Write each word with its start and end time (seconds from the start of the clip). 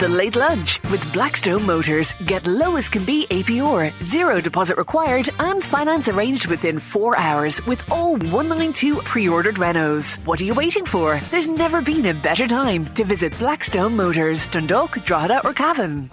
The 0.00 0.08
Late 0.08 0.34
Lunch 0.34 0.82
with 0.84 1.12
Blackstone 1.12 1.66
Motors. 1.66 2.14
Get 2.24 2.46
low 2.46 2.76
as 2.76 2.88
can 2.88 3.04
be 3.04 3.26
APR, 3.26 3.92
zero 4.04 4.40
deposit 4.40 4.78
required, 4.78 5.28
and 5.38 5.62
finance 5.62 6.08
arranged 6.08 6.46
within 6.46 6.80
four 6.80 7.18
hours 7.18 7.60
with 7.66 7.84
all 7.92 8.12
192 8.12 8.96
pre 9.02 9.28
ordered 9.28 9.56
Renaults. 9.56 10.14
What 10.24 10.40
are 10.40 10.44
you 10.44 10.54
waiting 10.54 10.86
for? 10.86 11.20
There's 11.30 11.48
never 11.48 11.82
been 11.82 12.06
a 12.06 12.14
better 12.14 12.48
time 12.48 12.86
to 12.94 13.04
visit 13.04 13.38
Blackstone 13.38 13.94
Motors, 13.94 14.46
Dundalk, 14.46 15.04
Drogheda, 15.04 15.44
or 15.44 15.52
Cavan. 15.52 16.08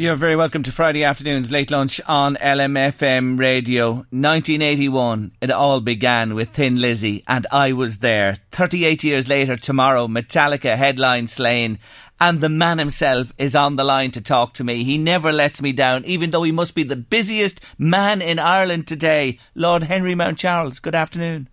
You're 0.00 0.16
very 0.16 0.34
welcome 0.34 0.62
to 0.62 0.72
Friday 0.72 1.04
afternoon's 1.04 1.50
late 1.50 1.70
lunch 1.70 2.00
on 2.06 2.36
LMFM 2.36 3.38
radio. 3.38 3.90
1981, 3.90 5.32
it 5.42 5.50
all 5.50 5.82
began 5.82 6.34
with 6.34 6.54
Thin 6.54 6.80
Lizzy, 6.80 7.22
and 7.28 7.46
I 7.52 7.72
was 7.72 7.98
there. 7.98 8.38
38 8.50 9.04
years 9.04 9.28
later, 9.28 9.58
tomorrow, 9.58 10.06
Metallica 10.06 10.74
headline 10.74 11.28
Slane, 11.28 11.78
and 12.20 12.40
the 12.40 12.48
man 12.48 12.78
himself 12.78 13.32
is 13.38 13.54
on 13.54 13.76
the 13.76 13.84
line 13.84 14.10
to 14.12 14.20
talk 14.20 14.52
to 14.54 14.64
me. 14.64 14.84
He 14.84 14.98
never 14.98 15.32
lets 15.32 15.62
me 15.62 15.72
down, 15.72 16.04
even 16.04 16.30
though 16.30 16.42
he 16.42 16.52
must 16.52 16.74
be 16.74 16.82
the 16.82 16.96
busiest 16.96 17.60
man 17.78 18.20
in 18.20 18.38
Ireland 18.38 18.86
today. 18.86 19.38
Lord 19.54 19.84
Henry 19.84 20.14
Mountcharles, 20.14 20.80
good 20.82 20.94
afternoon. 20.94 21.48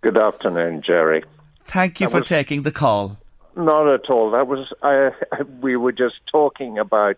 Good 0.00 0.16
afternoon, 0.18 0.82
Jerry. 0.86 1.24
Thank 1.66 2.00
you 2.00 2.06
That 2.06 2.10
for 2.12 2.20
was- 2.20 2.28
taking 2.28 2.62
the 2.62 2.72
call. 2.72 3.18
Not 3.56 3.92
at 3.92 4.08
all. 4.08 4.30
That 4.30 4.46
was 4.46 4.72
I. 4.82 5.10
We 5.60 5.76
were 5.76 5.90
just 5.92 6.14
talking 6.30 6.78
about 6.78 7.16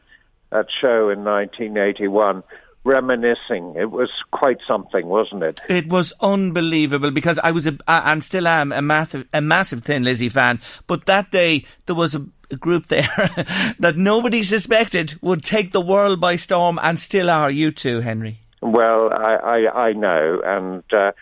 that 0.51 0.67
show 0.81 1.11
in 1.11 1.23
1981, 1.23 2.43
reminiscing. 2.85 3.75
It 3.77 3.91
was 3.91 4.09
quite 4.33 4.59
something, 4.67 5.07
wasn't 5.07 5.43
it? 5.43 5.61
It 5.69 5.89
was 5.89 6.13
unbelievable 6.21 7.11
because 7.11 7.39
I 7.41 7.51
was 7.51 7.67
a, 7.67 7.77
and 7.87 8.25
still 8.25 8.49
am 8.49 8.73
a 8.73 8.83
massive, 8.83 9.29
a 9.33 9.41
massive 9.41 9.83
Thin 9.85 10.03
Lizzy 10.03 10.29
fan. 10.31 10.61
But 10.87 11.07
that 11.07 11.31
day 11.31 11.65
there 11.87 11.95
was 11.95 12.15
a 12.15 12.25
group 12.59 12.87
there 12.87 13.09
that 13.79 13.95
nobody 13.97 14.43
suspected 14.43 15.15
would 15.21 15.43
take 15.43 15.73
the 15.73 15.81
world 15.81 16.21
by 16.21 16.37
storm, 16.37 16.79
and 16.83 16.99
still 16.99 17.31
are. 17.31 17.51
U2, 17.51 18.03
Henry. 18.03 18.39
Well, 18.63 19.11
I, 19.13 19.35
I, 19.35 19.89
I 19.89 19.93
know, 19.93 20.41
and 20.45 20.83
uh, 20.93 21.13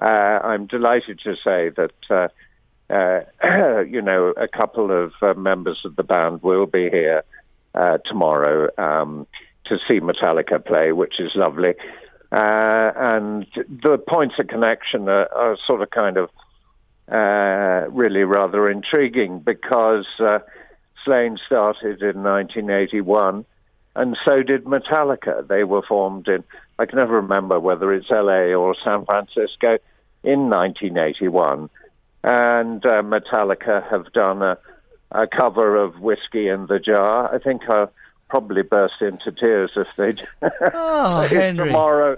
uh, 0.00 0.04
I'm 0.04 0.66
delighted 0.66 1.20
to 1.24 1.34
say 1.44 1.70
that. 1.70 1.92
Uh, 2.08 2.28
uh, 2.90 3.20
you 3.88 4.02
know, 4.02 4.34
a 4.36 4.48
couple 4.48 4.90
of 4.90 5.12
uh, 5.22 5.32
members 5.34 5.78
of 5.84 5.94
the 5.94 6.02
band 6.02 6.42
will 6.42 6.66
be 6.66 6.90
here 6.90 7.22
uh, 7.72 7.98
tomorrow 8.04 8.68
um, 8.78 9.28
to 9.66 9.76
see 9.86 10.00
Metallica 10.00 10.64
play, 10.64 10.90
which 10.90 11.14
is 11.20 11.30
lovely. 11.36 11.74
And 12.32 13.46
the 13.54 13.96
points 13.96 14.34
of 14.40 14.48
connection 14.48 15.08
are, 15.08 15.32
are 15.32 15.56
sort 15.66 15.82
of 15.82 15.90
kind 15.90 16.16
of 16.16 16.30
uh, 17.10 17.90
really 17.90 18.22
rather 18.22 18.70
intriguing 18.70 19.40
because 19.40 20.06
uh, 20.20 20.38
Slane 21.04 21.38
started 21.46 22.02
in 22.02 22.22
1981, 22.22 23.44
and 23.96 24.16
so 24.24 24.42
did 24.42 24.64
Metallica. 24.64 25.46
They 25.46 25.64
were 25.64 25.82
formed 25.82 26.28
in, 26.28 26.44
I 26.78 26.86
can 26.86 26.98
never 26.98 27.14
remember 27.16 27.58
whether 27.58 27.92
it's 27.92 28.10
LA 28.10 28.54
or 28.54 28.74
San 28.84 29.04
Francisco, 29.04 29.78
in 30.22 30.50
1981. 30.50 31.70
And 32.22 32.84
uh, 32.84 33.02
Metallica 33.02 33.88
have 33.90 34.12
done 34.12 34.42
a, 34.42 34.58
a 35.12 35.26
cover 35.26 35.76
of 35.76 35.98
Whiskey 36.00 36.48
in 36.48 36.66
the 36.66 36.78
Jar. 36.78 37.34
I 37.34 37.38
think 37.38 37.62
I'll 37.68 37.90
probably 38.28 38.62
burst 38.62 39.00
into 39.00 39.32
tears 39.32 39.70
if 39.76 39.86
they 39.96 40.12
do 40.12 40.22
Oh, 40.74 41.22
Henry. 41.22 41.66
tomorrow. 41.68 42.16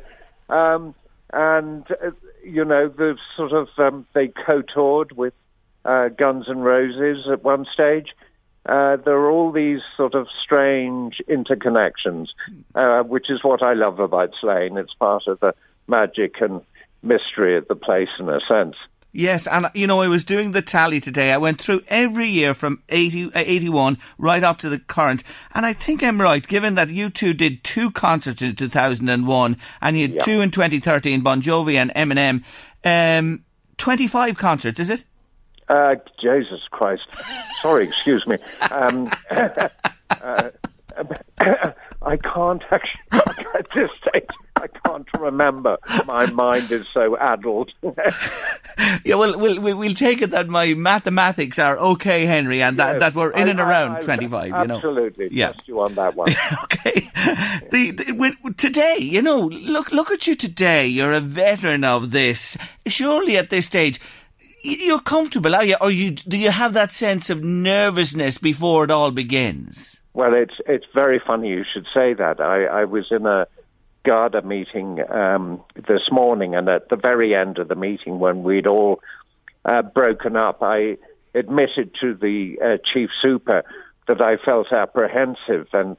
Um, 0.48 0.94
and 1.32 1.86
uh, 1.90 2.10
you 2.44 2.64
know, 2.64 2.88
the 2.88 3.16
sort 3.36 3.52
of 3.52 3.68
um, 3.78 4.04
they 4.12 4.28
co-toured 4.44 5.12
with 5.12 5.32
uh, 5.84 6.08
Guns 6.08 6.46
N' 6.48 6.58
Roses 6.58 7.26
at 7.30 7.42
one 7.42 7.64
stage. 7.72 8.08
Uh, 8.66 8.96
there 8.96 9.16
are 9.16 9.30
all 9.30 9.50
these 9.50 9.80
sort 9.96 10.14
of 10.14 10.28
strange 10.42 11.20
interconnections, 11.28 12.28
uh, 12.74 13.02
which 13.02 13.28
is 13.28 13.42
what 13.42 13.62
I 13.62 13.72
love 13.72 13.98
about 13.98 14.30
Slane. 14.40 14.76
It's 14.76 14.94
part 14.94 15.24
of 15.26 15.40
the 15.40 15.54
magic 15.88 16.40
and 16.40 16.60
mystery 17.02 17.56
of 17.56 17.66
the 17.66 17.74
place, 17.74 18.08
in 18.20 18.28
a 18.28 18.38
sense. 18.48 18.76
Yes, 19.14 19.46
and 19.46 19.68
you 19.74 19.86
know, 19.86 20.00
I 20.00 20.08
was 20.08 20.24
doing 20.24 20.52
the 20.52 20.62
tally 20.62 20.98
today. 20.98 21.32
I 21.32 21.36
went 21.36 21.60
through 21.60 21.82
every 21.88 22.28
year 22.28 22.54
from 22.54 22.82
80, 22.88 23.26
uh, 23.26 23.30
81 23.34 23.98
right 24.16 24.42
up 24.42 24.56
to 24.58 24.70
the 24.70 24.78
current. 24.78 25.22
And 25.54 25.66
I 25.66 25.74
think 25.74 26.02
I'm 26.02 26.18
right, 26.18 26.46
given 26.46 26.76
that 26.76 26.88
U2 26.88 27.36
did 27.36 27.62
two 27.62 27.90
concerts 27.90 28.40
in 28.40 28.54
2001 28.56 29.56
and 29.82 29.96
you 29.98 30.02
had 30.02 30.14
Yeah. 30.14 30.22
two 30.22 30.40
in 30.40 30.50
2013, 30.50 31.20
Bon 31.20 31.42
Jovi 31.42 31.74
and 31.74 31.92
Eminem. 31.94 32.42
Um, 32.84 33.44
25 33.76 34.38
concerts, 34.38 34.80
is 34.80 34.88
it? 34.88 35.04
Uh, 35.72 35.94
Jesus 36.20 36.60
Christ. 36.70 37.06
Sorry, 37.62 37.84
excuse 37.84 38.26
me. 38.26 38.36
Um, 38.70 39.10
uh, 39.30 39.70
I 42.02 42.16
can't 42.18 42.62
actually, 42.70 43.00
at 43.54 43.70
this 43.74 43.88
stage, 44.06 44.28
I 44.56 44.66
can't 44.84 45.08
remember. 45.18 45.78
My 46.04 46.26
mind 46.26 46.70
is 46.70 46.84
so 46.92 47.16
addled. 47.16 47.72
Yeah, 49.04 49.16
well, 49.16 49.38
we'll, 49.38 49.60
we'll, 49.60 49.94
take 49.94 50.22
it 50.22 50.30
that 50.30 50.48
my 50.48 50.74
mathematics 50.74 51.58
are 51.58 51.76
okay, 51.76 52.24
Henry, 52.24 52.62
and 52.62 52.78
that, 52.78 52.94
Yes, 52.94 53.00
that 53.00 53.14
we're 53.14 53.30
in 53.30 53.48
I- 53.48 53.50
and 53.50 53.60
around 53.60 53.96
I 53.96 54.00
25, 54.00 54.46
you 54.46 54.50
know. 54.66 54.76
Absolutely. 54.76 55.28
Yeah. 55.30 55.52
Trust 55.52 55.68
you 55.68 55.80
on 55.80 55.94
that 55.94 56.14
one. 56.16 56.30
okay. 56.64 57.10
The, 57.70 57.90
the, 57.90 58.54
today, 58.56 58.96
you 58.98 59.20
know, 59.20 59.40
look 59.40 59.92
look 59.92 60.10
at 60.10 60.26
you 60.26 60.34
today. 60.34 60.86
You're 60.86 61.12
a 61.12 61.20
veteran 61.20 61.84
of 61.84 62.12
this. 62.12 62.56
Surely 62.86 63.36
at 63.36 63.50
this 63.50 63.66
stage, 63.66 64.00
you're 64.62 65.00
comfortable, 65.00 65.54
are 65.54 65.64
you? 65.64 65.76
Or 65.80 65.90
you 65.90 66.12
do 66.12 66.36
you 66.36 66.50
have 66.50 66.72
that 66.74 66.92
sense 66.92 67.30
of 67.30 67.42
nervousness 67.42 68.38
before 68.38 68.84
it 68.84 68.90
all 68.90 69.10
begins? 69.10 70.00
Well, 70.14 70.34
it's 70.34 70.54
it's 70.66 70.86
very 70.94 71.20
funny 71.24 71.48
you 71.48 71.64
should 71.72 71.86
say 71.92 72.14
that. 72.14 72.40
I, 72.40 72.64
I 72.64 72.84
was 72.84 73.06
in 73.10 73.26
a 73.26 73.46
Garda 74.04 74.42
meeting 74.42 75.00
um, 75.10 75.62
this 75.76 76.10
morning, 76.10 76.54
and 76.54 76.68
at 76.68 76.88
the 76.88 76.96
very 76.96 77.34
end 77.34 77.58
of 77.58 77.68
the 77.68 77.74
meeting, 77.74 78.18
when 78.18 78.42
we'd 78.42 78.66
all 78.66 79.00
uh, 79.64 79.82
broken 79.82 80.36
up, 80.36 80.62
I 80.62 80.96
admitted 81.34 81.94
to 82.00 82.14
the 82.14 82.56
uh, 82.62 82.76
chief 82.92 83.10
super 83.20 83.64
that 84.08 84.20
I 84.20 84.36
felt 84.44 84.72
apprehensive, 84.72 85.68
and 85.72 85.96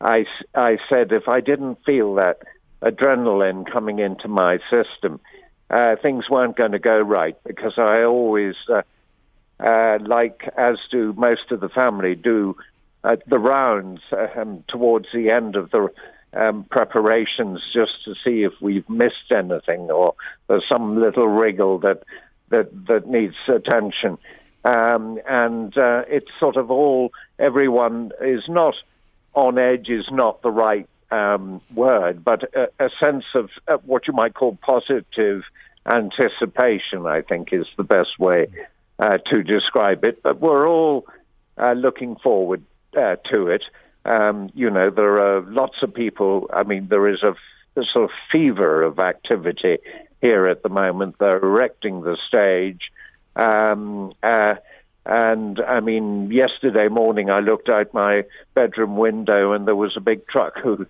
I 0.00 0.24
I 0.54 0.76
said 0.88 1.12
if 1.12 1.28
I 1.28 1.40
didn't 1.40 1.78
feel 1.84 2.14
that 2.14 2.38
adrenaline 2.82 3.70
coming 3.70 3.98
into 3.98 4.28
my 4.28 4.58
system, 4.70 5.20
uh, 5.70 5.96
things 6.02 6.28
weren't 6.30 6.56
going 6.56 6.72
to 6.72 6.78
go 6.78 7.00
right 7.00 7.36
because 7.44 7.74
I 7.78 8.02
always. 8.02 8.54
Uh, 8.68 8.82
uh, 9.58 9.98
like 10.06 10.42
as 10.58 10.76
do 10.90 11.14
most 11.14 11.50
of 11.50 11.60
the 11.60 11.68
family, 11.70 12.14
do 12.14 12.54
uh, 13.04 13.16
the 13.26 13.38
rounds 13.38 14.00
um, 14.36 14.62
towards 14.68 15.06
the 15.14 15.30
end 15.30 15.56
of 15.56 15.70
the 15.70 15.88
um, 16.34 16.64
preparations 16.70 17.60
just 17.72 18.04
to 18.04 18.14
see 18.22 18.42
if 18.42 18.52
we've 18.60 18.88
missed 18.90 19.30
anything 19.30 19.90
or 19.90 20.14
there's 20.48 20.64
some 20.68 21.00
little 21.00 21.28
wriggle 21.28 21.78
that 21.78 22.02
that 22.50 22.68
that 22.86 23.06
needs 23.06 23.34
attention. 23.48 24.18
Um, 24.64 25.20
and 25.28 25.76
uh, 25.78 26.02
it's 26.08 26.30
sort 26.40 26.56
of 26.56 26.70
all 26.70 27.12
everyone 27.38 28.10
is 28.20 28.42
not 28.48 28.74
on 29.34 29.58
edge 29.58 29.88
is 29.88 30.06
not 30.10 30.42
the 30.42 30.50
right 30.50 30.88
um, 31.10 31.60
word, 31.74 32.24
but 32.24 32.42
a, 32.54 32.84
a 32.84 32.90
sense 33.00 33.24
of 33.34 33.50
uh, 33.68 33.76
what 33.84 34.06
you 34.06 34.12
might 34.12 34.34
call 34.34 34.58
positive 34.62 35.42
anticipation. 35.86 37.06
I 37.06 37.22
think 37.22 37.52
is 37.52 37.66
the 37.76 37.84
best 37.84 38.18
way 38.18 38.48
uh, 38.98 39.18
to 39.30 39.42
describe 39.42 40.04
it, 40.04 40.22
but 40.22 40.40
we're 40.40 40.68
all 40.68 41.06
uh, 41.58 41.72
looking 41.72 42.16
forward 42.16 42.62
uh, 42.96 43.16
to 43.30 43.48
it. 43.48 43.62
Um, 44.04 44.50
you 44.54 44.70
know, 44.70 44.90
there 44.90 45.18
are 45.20 45.42
lots 45.42 45.76
of 45.82 45.92
people. 45.92 46.48
I 46.52 46.62
mean, 46.62 46.88
there 46.88 47.08
is 47.08 47.22
a, 47.22 47.34
a 47.80 47.84
sort 47.92 48.04
of 48.04 48.10
fever 48.30 48.82
of 48.82 48.98
activity 48.98 49.78
here 50.20 50.46
at 50.46 50.62
the 50.62 50.68
moment. 50.68 51.16
They're 51.18 51.38
erecting 51.38 52.02
the 52.02 52.16
stage. 52.28 52.90
Um, 53.34 54.12
uh, 54.22 54.54
and 55.04 55.60
I 55.60 55.80
mean, 55.80 56.30
yesterday 56.32 56.88
morning 56.88 57.30
I 57.30 57.40
looked 57.40 57.68
out 57.68 57.94
my 57.94 58.24
bedroom 58.54 58.96
window 58.96 59.52
and 59.52 59.66
there 59.66 59.76
was 59.76 59.96
a 59.96 60.00
big 60.00 60.26
truck 60.26 60.54
who 60.58 60.86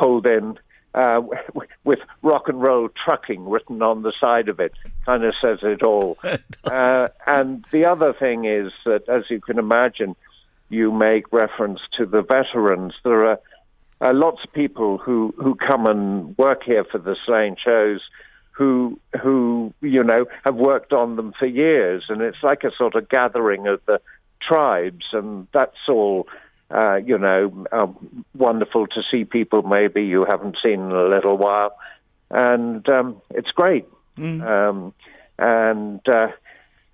pulled 0.00 0.26
in 0.26 0.58
uh, 0.94 1.20
with 1.84 2.00
rock 2.22 2.48
and 2.48 2.60
roll 2.60 2.88
trucking 3.04 3.48
written 3.48 3.82
on 3.82 4.02
the 4.02 4.12
side 4.20 4.48
of 4.48 4.58
it. 4.58 4.72
Kind 5.06 5.24
of 5.24 5.34
says 5.40 5.58
it 5.62 5.82
all. 5.82 6.18
uh, 6.64 7.08
and 7.26 7.64
the 7.70 7.84
other 7.84 8.12
thing 8.12 8.46
is 8.46 8.72
that, 8.84 9.08
as 9.08 9.24
you 9.28 9.40
can 9.40 9.58
imagine, 9.58 10.16
you 10.70 10.90
make 10.90 11.32
reference 11.32 11.80
to 11.98 12.06
the 12.06 12.22
veterans. 12.22 12.94
There 13.04 13.26
are 13.26 13.40
uh, 14.00 14.14
lots 14.14 14.42
of 14.44 14.52
people 14.52 14.98
who, 14.98 15.34
who 15.36 15.54
come 15.54 15.86
and 15.86 16.36
work 16.38 16.62
here 16.64 16.84
for 16.84 16.98
the 16.98 17.16
Slane 17.26 17.56
shows 17.62 18.00
who 18.52 19.00
who 19.22 19.72
you 19.80 20.04
know 20.04 20.26
have 20.44 20.54
worked 20.54 20.92
on 20.92 21.16
them 21.16 21.32
for 21.38 21.46
years, 21.46 22.04
and 22.10 22.20
it's 22.20 22.42
like 22.42 22.62
a 22.62 22.70
sort 22.76 22.94
of 22.94 23.08
gathering 23.08 23.66
of 23.66 23.80
the 23.86 23.98
tribes, 24.46 25.06
and 25.12 25.46
that's 25.54 25.88
all. 25.88 26.28
Uh, 26.70 26.96
you 26.96 27.18
know, 27.18 27.66
um, 27.72 28.24
wonderful 28.34 28.86
to 28.86 29.02
see 29.10 29.24
people 29.24 29.62
maybe 29.62 30.04
you 30.04 30.24
haven't 30.24 30.56
seen 30.62 30.74
in 30.74 30.92
a 30.92 31.08
little 31.08 31.36
while, 31.36 31.76
and 32.30 32.88
um, 32.88 33.20
it's 33.30 33.50
great. 33.50 33.86
Mm. 34.16 34.42
Um, 34.42 34.94
and 35.38 36.00
uh, 36.08 36.28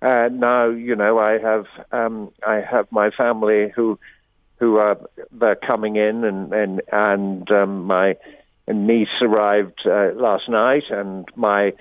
uh, 0.01 0.29
now, 0.31 0.69
you 0.69 0.95
know, 0.95 1.19
I 1.19 1.37
have 1.39 1.65
um, 1.91 2.31
I 2.45 2.61
have 2.61 2.91
my 2.91 3.11
family 3.11 3.71
who 3.75 3.99
who 4.57 4.77
are 4.77 4.97
they're 5.31 5.55
coming 5.55 5.95
in, 5.95 6.23
and 6.23 6.53
and 6.53 6.81
and 6.91 7.51
um, 7.51 7.83
my 7.85 8.15
niece 8.67 9.07
arrived 9.21 9.81
uh, 9.85 10.11
last 10.15 10.49
night, 10.49 10.83
and 10.89 11.25
my 11.35 11.73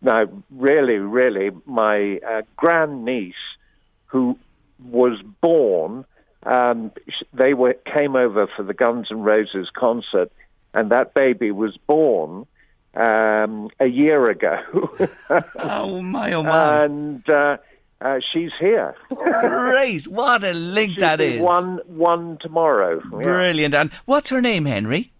now 0.00 0.24
really, 0.50 0.96
really 0.96 1.50
my 1.66 2.18
uh, 2.28 2.42
grand 2.56 3.04
niece 3.04 3.34
who 4.06 4.38
was 4.84 5.20
born. 5.40 6.04
Um, 6.44 6.90
they 7.32 7.54
were 7.54 7.74
came 7.92 8.16
over 8.16 8.48
for 8.56 8.62
the 8.62 8.74
Guns 8.74 9.08
N' 9.10 9.22
Roses 9.22 9.68
concert, 9.74 10.32
and 10.74 10.90
that 10.90 11.14
baby 11.14 11.50
was 11.50 11.76
born 11.86 12.46
um, 12.94 13.70
a 13.78 13.86
year 13.86 14.28
ago. 14.28 14.58
oh 15.56 16.02
my! 16.02 16.32
Oh 16.32 16.42
my! 16.42 16.84
And 16.84 17.28
uh, 17.28 17.58
uh, 18.00 18.18
she's 18.32 18.50
here. 18.58 18.94
Great! 19.14 20.08
What 20.08 20.42
a 20.42 20.52
link 20.52 20.94
She'll 20.94 21.00
that 21.00 21.20
is. 21.20 21.40
One 21.40 21.80
one 21.86 22.38
tomorrow. 22.40 23.00
Yeah. 23.04 23.22
Brilliant. 23.22 23.74
And 23.74 23.92
what's 24.04 24.30
her 24.30 24.40
name, 24.40 24.64
Henry? 24.64 25.11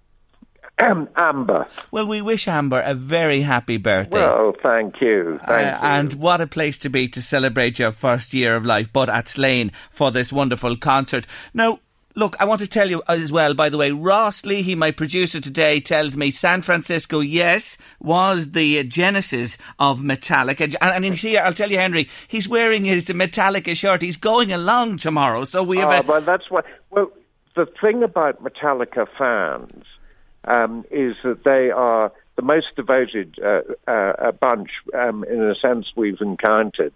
Amber. 1.17 1.67
Well, 1.91 2.07
we 2.07 2.21
wish 2.23 2.49
Amber 2.49 2.81
a 2.81 2.95
very 2.95 3.43
happy 3.43 3.77
birthday. 3.77 4.17
Well, 4.17 4.55
thank 4.63 5.01
you. 5.01 5.39
Thank 5.47 5.51
uh, 5.51 5.79
you. 5.79 5.89
And 5.89 6.13
what 6.15 6.41
a 6.41 6.47
place 6.47 6.79
to 6.79 6.91
be 6.91 7.09
to 7.09 7.23
celebrate 7.23 7.79
your 7.79 7.93
first 7.93 8.35
year 8.35 8.57
of 8.57 8.65
life, 8.65 8.93
but 8.93 9.09
at 9.09 9.29
Slane 9.29 9.73
for 9.91 10.11
this 10.11 10.33
wonderful 10.33 10.77
concert. 10.77 11.27
Now, 11.55 11.81
Look, 12.15 12.37
I 12.39 12.45
want 12.45 12.61
to 12.61 12.67
tell 12.67 12.91
you 12.91 13.03
as 13.09 13.33
well, 13.33 13.55
by 13.55 13.71
the 13.71 13.79
way, 13.79 13.91
Ross 13.91 14.45
Leahy, 14.45 14.75
my 14.75 14.91
producer 14.91 15.41
today, 15.41 15.81
tells 15.81 16.15
me 16.15 16.31
San 16.31 16.61
Francisco, 16.61 17.21
yes, 17.21 17.79
was 18.01 18.51
the 18.51 18.85
genesis 18.85 19.57
of 19.79 20.01
Metallica. 20.01 20.77
And, 20.83 21.07
and 21.07 21.19
see, 21.19 21.39
I'll 21.39 21.55
tell 21.55 21.71
you, 21.71 21.79
Henry, 21.79 22.11
he's 22.29 22.47
wearing 22.47 22.85
his 22.85 23.07
Metallica 23.07 23.75
shirt. 23.75 24.03
He's 24.03 24.19
going 24.19 24.53
along 24.53 24.99
tomorrow. 24.99 25.45
So 25.45 25.63
we 25.63 25.79
have 25.79 25.89
oh, 25.89 26.01
a. 26.01 26.03
Well, 26.03 26.21
that's 26.21 26.51
what. 26.51 26.67
Well, 26.91 27.11
the 27.57 27.67
thing 27.81 28.03
about 28.03 28.45
Metallica 28.45 29.07
fans 29.17 29.85
um, 30.44 30.85
is 30.91 31.15
that 31.25 31.44
they 31.44 31.71
are 31.71 32.12
the 32.37 32.43
most 32.43 32.75
devoted 32.77 33.39
uh, 33.44 33.61
uh, 33.91 34.33
bunch, 34.33 34.71
um, 34.99 35.25
in 35.25 35.43
a 35.43 35.55
sense, 35.55 35.87
we've 35.97 36.21
encountered. 36.21 36.93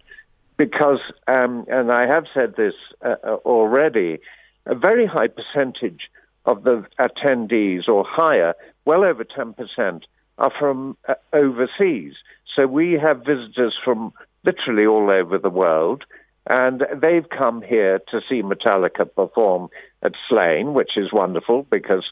Because, 0.57 1.01
um, 1.29 1.67
and 1.69 1.93
I 1.93 2.07
have 2.07 2.25
said 2.33 2.55
this 2.57 2.75
uh, 3.05 3.17
uh 3.23 3.35
already, 3.45 4.19
a 4.65 4.75
very 4.75 5.07
high 5.07 5.29
percentage 5.29 6.09
of 6.47 6.65
the 6.65 6.87
attendees, 6.99 7.89
or 7.89 8.05
higher, 8.09 8.55
well 8.85 9.05
over 9.05 9.25
10%, 9.25 10.03
are 10.39 10.53
from 10.59 10.97
uh, 11.09 11.15
overseas. 11.33 12.15
So 12.55 12.67
we 12.67 12.93
have 12.93 13.19
visitors 13.19 13.75
from 13.85 14.13
literally 14.45 14.87
all 14.87 15.11
over 15.11 15.39
the 15.39 15.51
world, 15.51 16.05
and 16.49 16.85
they've 17.03 17.29
come 17.29 17.61
here 17.61 18.01
to 18.11 18.21
see 18.29 18.43
Metallica 18.43 19.05
perform 19.15 19.69
at 20.03 20.13
Slane, 20.29 20.73
which 20.73 20.97
is 20.97 21.13
wonderful 21.13 21.67
because 21.71 22.05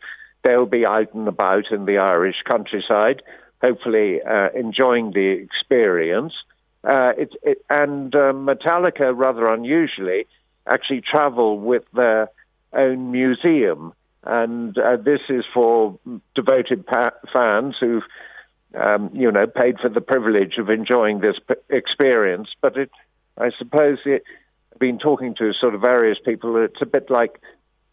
they'll 0.45 0.67
be 0.67 0.87
out 0.87 1.13
and 1.15 1.27
about 1.27 1.73
in 1.73 1.87
the 1.87 1.99
Irish 1.99 2.37
countryside, 2.47 3.23
hopefully 3.61 4.21
uh, 4.23 4.51
enjoying 4.55 5.13
the 5.13 5.29
experience. 5.31 6.35
Uh, 6.85 7.13
it, 7.17 7.31
it, 7.43 7.65
and 7.71 8.15
uh, 8.15 8.33
Metallica, 8.33 9.17
rather 9.17 9.49
unusually, 9.49 10.27
actually 10.67 11.01
travel 11.01 11.59
with 11.59 11.83
their 11.95 12.29
own 12.75 13.11
museum. 13.11 13.93
And 14.23 14.77
uh, 14.79 14.97
this 14.97 15.21
is 15.29 15.45
for 15.53 15.99
devoted 16.35 16.87
pa- 16.87 17.13
fans 17.33 17.77
who've, 17.81 18.03
um, 18.75 19.11
you 19.15 19.31
know, 19.31 19.47
paid 19.47 19.79
for 19.81 19.89
the 19.89 20.01
privilege 20.01 20.55
of 20.59 20.69
enjoying 20.71 21.21
this 21.21 21.37
p- 21.47 21.55
experience. 21.71 22.49
But 22.61 22.77
it, 22.77 22.91
I 23.39 23.51
suppose, 23.59 23.99
it, 24.05 24.23
I've 24.73 24.79
been 24.79 24.99
talking 24.99 25.35
to 25.37 25.53
sort 25.53 25.75
of 25.75 25.81
various 25.81 26.19
people. 26.25 26.63
It's 26.63 26.83
a 26.83 26.87
bit 26.87 27.11
like, 27.11 27.41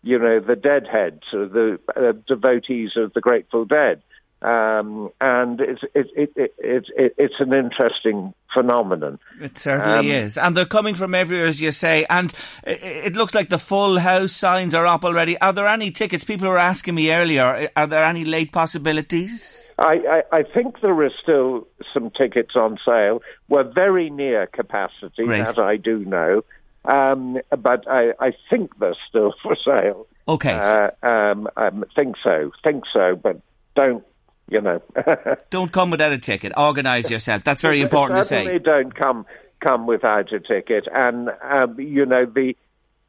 you 0.03 0.17
know, 0.17 0.39
the 0.39 0.55
Deadheads, 0.55 1.23
or 1.33 1.47
the 1.47 1.79
uh, 1.95 2.13
devotees 2.27 2.91
of 2.95 3.13
the 3.13 3.21
Grateful 3.21 3.65
Dead. 3.65 4.01
Um, 4.41 5.11
and 5.21 5.61
it's 5.61 5.83
it, 5.93 6.07
it, 6.15 6.31
it, 6.35 6.85
it, 6.97 7.15
it's 7.15 7.35
an 7.39 7.53
interesting 7.53 8.33
phenomenon. 8.51 9.19
It 9.39 9.59
certainly 9.59 10.11
um, 10.11 10.23
is, 10.23 10.35
and 10.35 10.57
they're 10.57 10.65
coming 10.65 10.95
from 10.95 11.13
everywhere, 11.13 11.45
as 11.45 11.61
you 11.61 11.69
say. 11.69 12.07
And 12.09 12.33
it, 12.63 13.15
looks 13.15 13.35
like 13.35 13.49
the 13.49 13.59
full 13.59 13.99
house 13.99 14.31
signs 14.31 14.73
are 14.73 14.87
up 14.87 15.05
already. 15.05 15.39
Are 15.41 15.53
there 15.53 15.67
any 15.67 15.91
tickets? 15.91 16.23
People 16.23 16.47
were 16.47 16.57
asking 16.57 16.95
me 16.95 17.13
earlier. 17.13 17.69
Are 17.75 17.85
there 17.85 18.03
any 18.03 18.25
late 18.25 18.51
possibilities? 18.51 19.63
I, 19.77 20.23
I, 20.31 20.37
I 20.37 20.43
think 20.43 20.81
there 20.81 20.99
are 20.99 21.11
still 21.21 21.67
some 21.93 22.09
tickets 22.09 22.55
on 22.55 22.79
sale. 22.83 23.21
We're 23.47 23.71
very 23.71 24.09
near 24.09 24.47
capacity, 24.47 25.25
Great. 25.25 25.41
as 25.41 25.59
I 25.59 25.77
do 25.77 26.03
know. 26.03 26.43
Um, 26.85 27.39
but 27.49 27.87
I, 27.87 28.13
I 28.19 28.33
think 28.49 28.77
they're 28.79 28.95
still 29.07 29.33
for 29.43 29.55
sale. 29.63 30.07
Okay. 30.27 30.53
Uh, 30.53 30.89
um, 31.05 31.47
I 31.57 31.67
um, 31.67 31.83
think 31.95 32.15
so. 32.23 32.51
Think 32.63 32.83
so, 32.91 33.15
but 33.15 33.41
don't 33.75 34.03
you 34.49 34.61
know. 34.61 34.81
don't 35.49 35.71
come 35.71 35.91
without 35.91 36.11
a 36.11 36.17
ticket. 36.17 36.51
Organise 36.57 37.09
yourself. 37.09 37.43
That's 37.43 37.61
very 37.61 37.81
important 37.81 38.19
to 38.19 38.23
say. 38.23 38.59
don't 38.59 38.93
come 38.93 39.25
come 39.61 39.87
without 39.87 40.31
a 40.33 40.39
ticket. 40.39 40.87
And 40.93 41.29
um, 41.43 41.79
you 41.79 42.05
know 42.05 42.25
the 42.25 42.55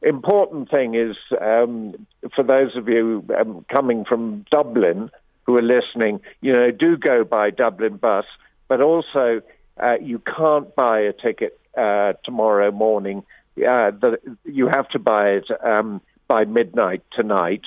important 0.02 0.70
thing 0.70 0.94
is 0.94 1.16
um, 1.40 2.06
for 2.34 2.44
those 2.44 2.76
of 2.76 2.88
you 2.88 3.24
um, 3.38 3.64
coming 3.70 4.04
from 4.04 4.44
Dublin 4.50 5.10
who 5.44 5.56
are 5.56 5.62
listening, 5.62 6.20
you 6.40 6.52
know, 6.52 6.70
do 6.70 6.96
go 6.96 7.24
by 7.24 7.50
Dublin 7.50 7.96
bus, 7.96 8.24
but 8.68 8.80
also 8.80 9.40
uh, 9.82 9.94
you 10.00 10.20
can't 10.20 10.74
buy 10.74 11.00
a 11.00 11.12
ticket 11.12 11.58
uh, 11.76 12.12
tomorrow 12.24 12.70
morning. 12.70 13.24
Uh, 13.56 13.90
the, 13.90 14.18
you 14.44 14.68
have 14.68 14.88
to 14.90 14.98
buy 14.98 15.30
it 15.30 15.46
um, 15.64 16.00
by 16.26 16.44
midnight 16.44 17.02
tonight. 17.12 17.62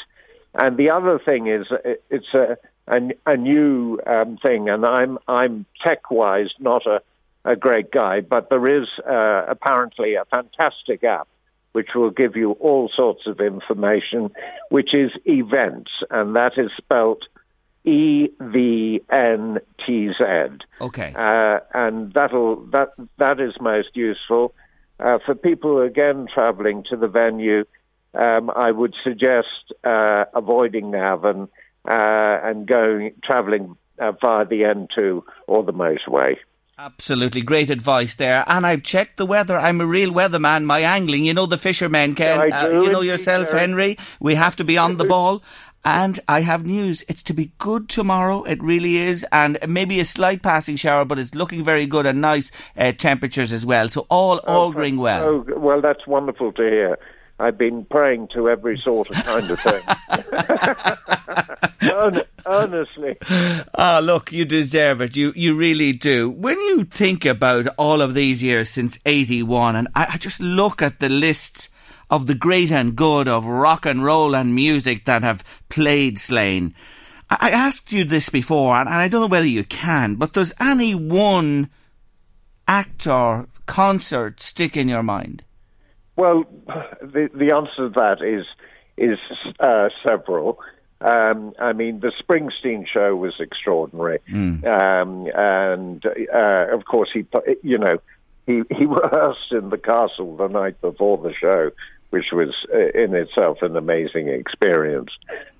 And 0.53 0.77
the 0.77 0.89
other 0.89 1.19
thing 1.19 1.47
is, 1.47 1.67
it's 2.09 2.33
a 2.33 2.57
a, 2.87 2.99
a 3.25 3.37
new 3.37 3.99
um, 4.05 4.37
thing, 4.37 4.69
and 4.69 4.85
I'm 4.85 5.17
I'm 5.27 5.65
tech 5.83 6.11
wise 6.11 6.49
not 6.59 6.85
a, 6.85 7.01
a 7.43 7.55
great 7.55 7.91
guy, 7.91 8.21
but 8.21 8.49
there 8.49 8.81
is 8.81 8.87
uh, 9.07 9.45
apparently 9.47 10.15
a 10.15 10.25
fantastic 10.25 11.03
app 11.03 11.27
which 11.71 11.89
will 11.93 12.09
give 12.09 12.37
you 12.37 12.51
all 12.53 12.89
sorts 12.95 13.27
of 13.27 13.41
information, 13.41 14.31
which 14.69 14.93
is 14.93 15.11
events, 15.25 15.91
and 16.09 16.33
that 16.33 16.53
is 16.57 16.71
spelt 16.77 17.23
E 17.83 18.29
V 18.39 19.01
N 19.11 19.59
T 19.85 20.09
Z. 20.17 20.23
Okay. 20.79 21.13
Uh, 21.13 21.59
and 21.73 22.13
that'll 22.13 22.65
that 22.67 22.93
that 23.17 23.39
is 23.39 23.53
most 23.59 23.89
useful 23.93 24.53
uh, 24.99 25.19
for 25.25 25.35
people 25.35 25.81
again 25.81 26.27
travelling 26.33 26.83
to 26.89 26.97
the 26.97 27.07
venue. 27.07 27.65
Um, 28.13 28.49
I 28.49 28.71
would 28.71 28.95
suggest 29.03 29.73
uh, 29.83 30.25
avoiding 30.33 30.91
Navan 30.91 31.49
uh, 31.87 32.39
and 32.43 32.65
going 32.65 33.13
travelling 33.23 33.75
uh, 33.99 34.13
via 34.13 34.45
the 34.45 34.61
N2 34.61 35.23
or 35.47 35.63
the 35.63 35.73
motorway. 35.73 36.35
Absolutely 36.77 37.41
great 37.41 37.69
advice 37.69 38.15
there. 38.15 38.43
And 38.47 38.67
I've 38.67 38.83
checked 38.83 39.15
the 39.15 39.25
weather. 39.25 39.57
I'm 39.57 39.79
a 39.79 39.85
real 39.85 40.11
weatherman. 40.11 40.65
My 40.65 40.79
angling, 40.79 41.23
you 41.23 41.33
know 41.33 41.45
the 41.45 41.57
fishermen, 41.57 42.15
Ken. 42.15 42.49
Yeah, 42.49 42.63
uh, 42.63 42.81
you 42.81 42.91
know 42.91 42.99
yourself, 42.99 43.51
Henry. 43.51 43.97
We 44.19 44.35
have 44.35 44.57
to 44.57 44.65
be 44.65 44.77
on 44.77 44.97
the 44.97 45.05
ball. 45.15 45.41
And 45.85 46.19
I 46.27 46.41
have 46.41 46.65
news. 46.65 47.03
It's 47.07 47.21
to 47.23 47.33
be 47.33 47.51
good 47.59 47.87
tomorrow. 47.87 48.43
It 48.43 48.61
really 48.61 48.97
is. 48.97 49.23
And 49.31 49.59
maybe 49.67 49.99
a 49.99 50.05
slight 50.05 50.41
passing 50.41 50.77
shower, 50.77 51.05
but 51.05 51.19
it's 51.19 51.35
looking 51.35 51.63
very 51.63 51.85
good 51.85 52.07
and 52.07 52.19
nice 52.19 52.51
uh, 52.75 52.91
temperatures 52.91 53.53
as 53.53 53.65
well. 53.65 53.87
So 53.89 54.07
all 54.09 54.41
oh, 54.47 54.69
auguring 54.69 54.97
well. 54.97 55.23
Oh, 55.23 55.45
well, 55.57 55.81
that's 55.81 56.07
wonderful 56.07 56.51
to 56.53 56.63
hear. 56.63 56.97
I've 57.37 57.57
been 57.57 57.85
praying 57.85 58.29
to 58.33 58.49
every 58.49 58.79
sort 58.79 59.09
of 59.09 59.23
kind 59.23 59.51
of 59.51 59.59
thing. 59.59 59.81
honestly. 62.45 63.17
Ah, 63.75 63.99
look, 64.01 64.31
you 64.31 64.45
deserve 64.45 65.01
it. 65.01 65.15
You 65.15 65.33
you 65.35 65.53
really 65.55 65.91
do. 65.91 66.29
When 66.29 66.59
you 66.59 66.85
think 66.85 67.25
about 67.25 67.67
all 67.77 68.01
of 68.01 68.13
these 68.13 68.41
years 68.41 68.69
since 68.69 68.97
'81, 69.05 69.75
and 69.75 69.87
I, 69.93 70.07
I 70.13 70.17
just 70.17 70.39
look 70.39 70.81
at 70.81 70.99
the 70.99 71.09
list 71.09 71.69
of 72.15 72.27
the 72.27 72.35
great 72.35 72.71
and 72.71 72.95
good 72.95 73.27
of 73.27 73.45
rock 73.45 73.85
and 73.85 74.03
roll 74.03 74.35
and 74.35 74.55
music 74.55 75.03
that 75.05 75.21
have 75.21 75.43
played 75.67 76.17
Slane. 76.17 76.73
I, 77.29 77.49
asked 77.49 77.91
you 77.91 78.05
this 78.05 78.29
before, 78.29 78.77
and, 78.77 78.87
I 78.87 79.07
don't 79.07 79.21
know 79.21 79.27
whether 79.27 79.47
you 79.47 79.63
can, 79.63 80.15
but 80.15 80.33
does 80.33 80.53
any 80.59 80.95
one 80.95 81.69
act 82.67 83.05
or 83.05 83.47
concert 83.65 84.39
stick 84.39 84.77
in 84.77 84.87
your 84.87 85.03
mind? 85.03 85.43
Well, 86.15 86.45
the 87.01 87.29
the 87.33 87.51
answer 87.51 87.75
to 87.75 87.89
that 87.95 88.21
is 88.21 88.45
is 88.97 89.19
uh, 89.59 89.89
several. 90.03 90.59
Um, 91.01 91.53
I 91.59 91.73
mean, 91.73 91.99
the 91.99 92.13
Springsteen 92.23 92.85
show 92.87 93.15
was 93.15 93.33
extraordinary, 93.39 94.19
mm. 94.31 94.63
um, 94.65 95.27
and 95.35 96.05
uh, 96.33 96.73
of 96.73 96.85
course 96.85 97.09
he, 97.13 97.25
you 97.63 97.77
know, 97.77 97.97
he 98.45 98.61
he 98.69 98.85
rehearsed 98.85 99.51
in 99.51 99.69
the 99.69 99.77
castle 99.77 100.37
the 100.37 100.47
night 100.47 100.79
before 100.79 101.17
the 101.17 101.33
show, 101.33 101.71
which 102.15 102.31
was 102.31 102.55
uh, 102.73 102.97
in 102.97 103.13
itself 103.13 103.57
an 103.61 103.75
amazing 103.75 104.29
experience. 104.29 105.09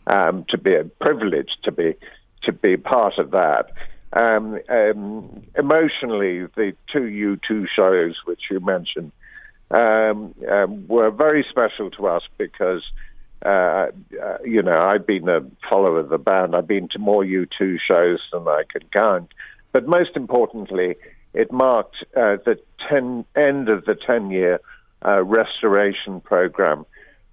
Um, 0.08 0.46
to 0.50 0.58
be 0.58 0.74
a 0.76 0.84
privilege 0.84 1.50
to 1.64 1.72
be 1.72 1.96
to 2.44 2.54
be 2.54 2.78
part 2.78 3.18
of 3.18 3.32
that. 3.32 3.72
Um, 4.14 4.60
um, 4.70 5.44
emotionally, 5.58 6.46
the 6.56 6.74
two 6.94 7.02
U2 7.50 7.66
shows 7.76 8.16
which 8.26 8.44
you 8.50 8.60
mentioned 8.60 9.12
um, 9.72 10.34
um, 10.50 10.88
were 10.88 11.10
very 11.10 11.44
special 11.50 11.90
to 11.92 12.06
us 12.06 12.22
because, 12.38 12.84
uh, 13.44 13.88
uh, 14.24 14.38
you 14.46 14.62
know, 14.62 14.80
I've 14.80 15.08
been 15.08 15.28
a 15.28 15.42
follower 15.68 16.00
of 16.00 16.10
the 16.10 16.20
band. 16.20 16.56
I've 16.56 16.68
been 16.68 16.88
to 16.90 17.00
more 17.00 17.24
U2 17.24 17.78
shows 17.86 18.20
than 18.32 18.48
I 18.48 18.62
could 18.72 18.90
count. 18.94 19.34
But 19.74 19.88
most 19.88 20.12
importantly, 20.16 20.96
it 21.34 21.52
marked 21.52 21.98
uh, 22.16 22.38
the 22.46 22.60
ten, 22.88 23.26
end 23.36 23.70
of 23.70 23.84
the 23.86 23.96
10 23.96 24.30
year 24.30 24.62
uh, 25.04 25.24
restoration 25.24 26.22
program 26.22 26.86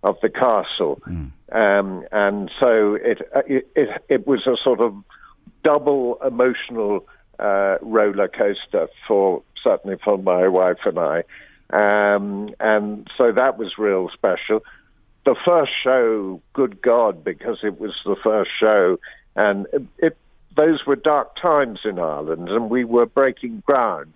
of 0.02 0.16
the 0.23 0.28
castle. 0.28 1.00
Mm. 1.07 1.33
Um, 1.52 2.04
and 2.11 2.50
so 2.59 2.95
it, 2.95 3.21
uh, 3.35 3.42
it, 3.47 3.69
it, 3.76 4.04
it, 4.09 4.26
was 4.26 4.47
a 4.47 4.57
sort 4.62 4.81
of 4.81 4.95
double 5.62 6.19
emotional 6.26 7.07
uh, 7.38 7.76
roller 7.83 8.28
coaster 8.28 8.88
for 9.07 9.42
certainly 9.62 9.97
for 10.02 10.19
my 10.19 10.49
wife 10.49 10.78
and 10.85 10.99
I. 10.99 11.23
Um, 11.73 12.54
and 12.61 13.09
so 13.16 13.33
that 13.33 13.59
was 13.59 13.78
real 13.78 14.11
special. 14.12 14.62
The 15.25 15.37
first 15.45 15.73
show, 15.83 16.40
good 16.52 16.83
God, 16.83 17.23
because 17.23 17.59
it 17.62 17.81
was 17.81 17.95
the 18.04 18.16
first 18.23 18.50
show, 18.59 18.99
and 19.37 19.66
it, 19.73 19.83
it, 19.99 20.16
those 20.57 20.85
were 20.87 20.97
dark 20.97 21.37
times 21.40 21.81
in 21.85 21.99
Ireland, 21.99 22.49
and 22.49 22.69
we 22.69 22.85
were 22.85 23.07
breaking 23.07 23.62
ground 23.64 24.12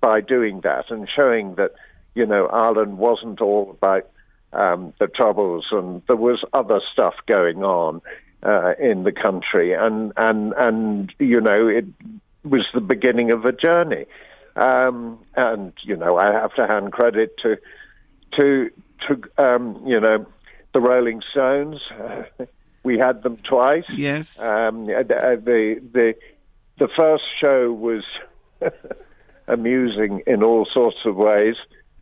by 0.00 0.20
doing 0.20 0.60
that 0.62 0.90
and 0.90 1.08
showing 1.14 1.56
that, 1.56 1.72
you 2.16 2.26
know, 2.26 2.46
Ireland 2.46 2.98
wasn't 2.98 3.40
all 3.40 3.70
about 3.70 4.08
um, 4.52 4.94
the 4.98 5.06
troubles, 5.06 5.66
and 5.70 6.02
there 6.06 6.16
was 6.16 6.42
other 6.52 6.80
stuff 6.92 7.14
going 7.26 7.62
on 7.62 8.00
uh, 8.42 8.72
in 8.80 9.04
the 9.04 9.12
country, 9.12 9.74
and 9.74 10.12
and 10.16 10.54
and 10.56 11.12
you 11.18 11.40
know, 11.40 11.68
it 11.68 11.84
was 12.42 12.66
the 12.72 12.80
beginning 12.80 13.30
of 13.30 13.44
a 13.44 13.52
journey. 13.52 14.06
Um, 14.56 15.18
and 15.36 15.74
you 15.82 15.94
know, 15.94 16.16
I 16.16 16.32
have 16.32 16.54
to 16.54 16.66
hand 16.66 16.92
credit 16.92 17.36
to 17.42 17.58
to 18.36 18.70
to 19.06 19.42
um, 19.42 19.82
you 19.86 20.00
know 20.00 20.26
the 20.72 20.80
Rolling 20.80 21.20
Stones. 21.30 21.80
we 22.82 22.98
had 22.98 23.22
them 23.22 23.36
twice. 23.36 23.84
Yes. 23.92 24.40
Um, 24.40 24.86
the 24.86 25.82
the 25.92 26.14
the 26.78 26.88
first 26.96 27.24
show 27.38 27.70
was 27.72 28.04
amusing 29.48 30.22
in 30.26 30.42
all 30.42 30.66
sorts 30.72 30.98
of 31.04 31.16
ways, 31.16 31.56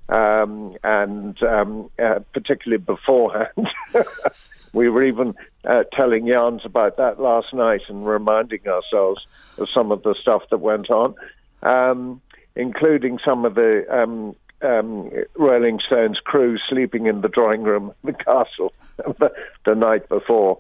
um, 0.08 0.76
and 0.82 1.42
um, 1.42 1.90
uh, 1.98 2.20
particularly 2.32 2.82
beforehand. 2.82 3.68
we 4.72 4.88
were 4.88 5.04
even 5.04 5.34
uh, 5.64 5.84
telling 5.92 6.26
yarns 6.26 6.62
about 6.64 6.96
that 6.96 7.20
last 7.20 7.54
night 7.54 7.82
and 7.88 8.06
reminding 8.06 8.66
ourselves 8.66 9.24
of 9.58 9.68
some 9.72 9.92
of 9.92 10.02
the 10.02 10.14
stuff 10.20 10.42
that 10.50 10.58
went 10.58 10.90
on. 10.90 11.14
Um, 11.62 12.20
including 12.56 13.18
some 13.24 13.44
of 13.44 13.54
the 13.54 13.84
um, 13.90 14.36
um, 14.62 15.10
Rolling 15.34 15.80
Stones 15.84 16.18
crew 16.24 16.56
sleeping 16.68 17.06
in 17.06 17.20
the 17.20 17.28
drawing 17.28 17.62
room 17.62 17.90
of 17.90 17.96
the 18.02 18.12
castle 18.12 18.72
the, 18.96 19.32
the 19.64 19.74
night 19.74 20.08
before, 20.08 20.58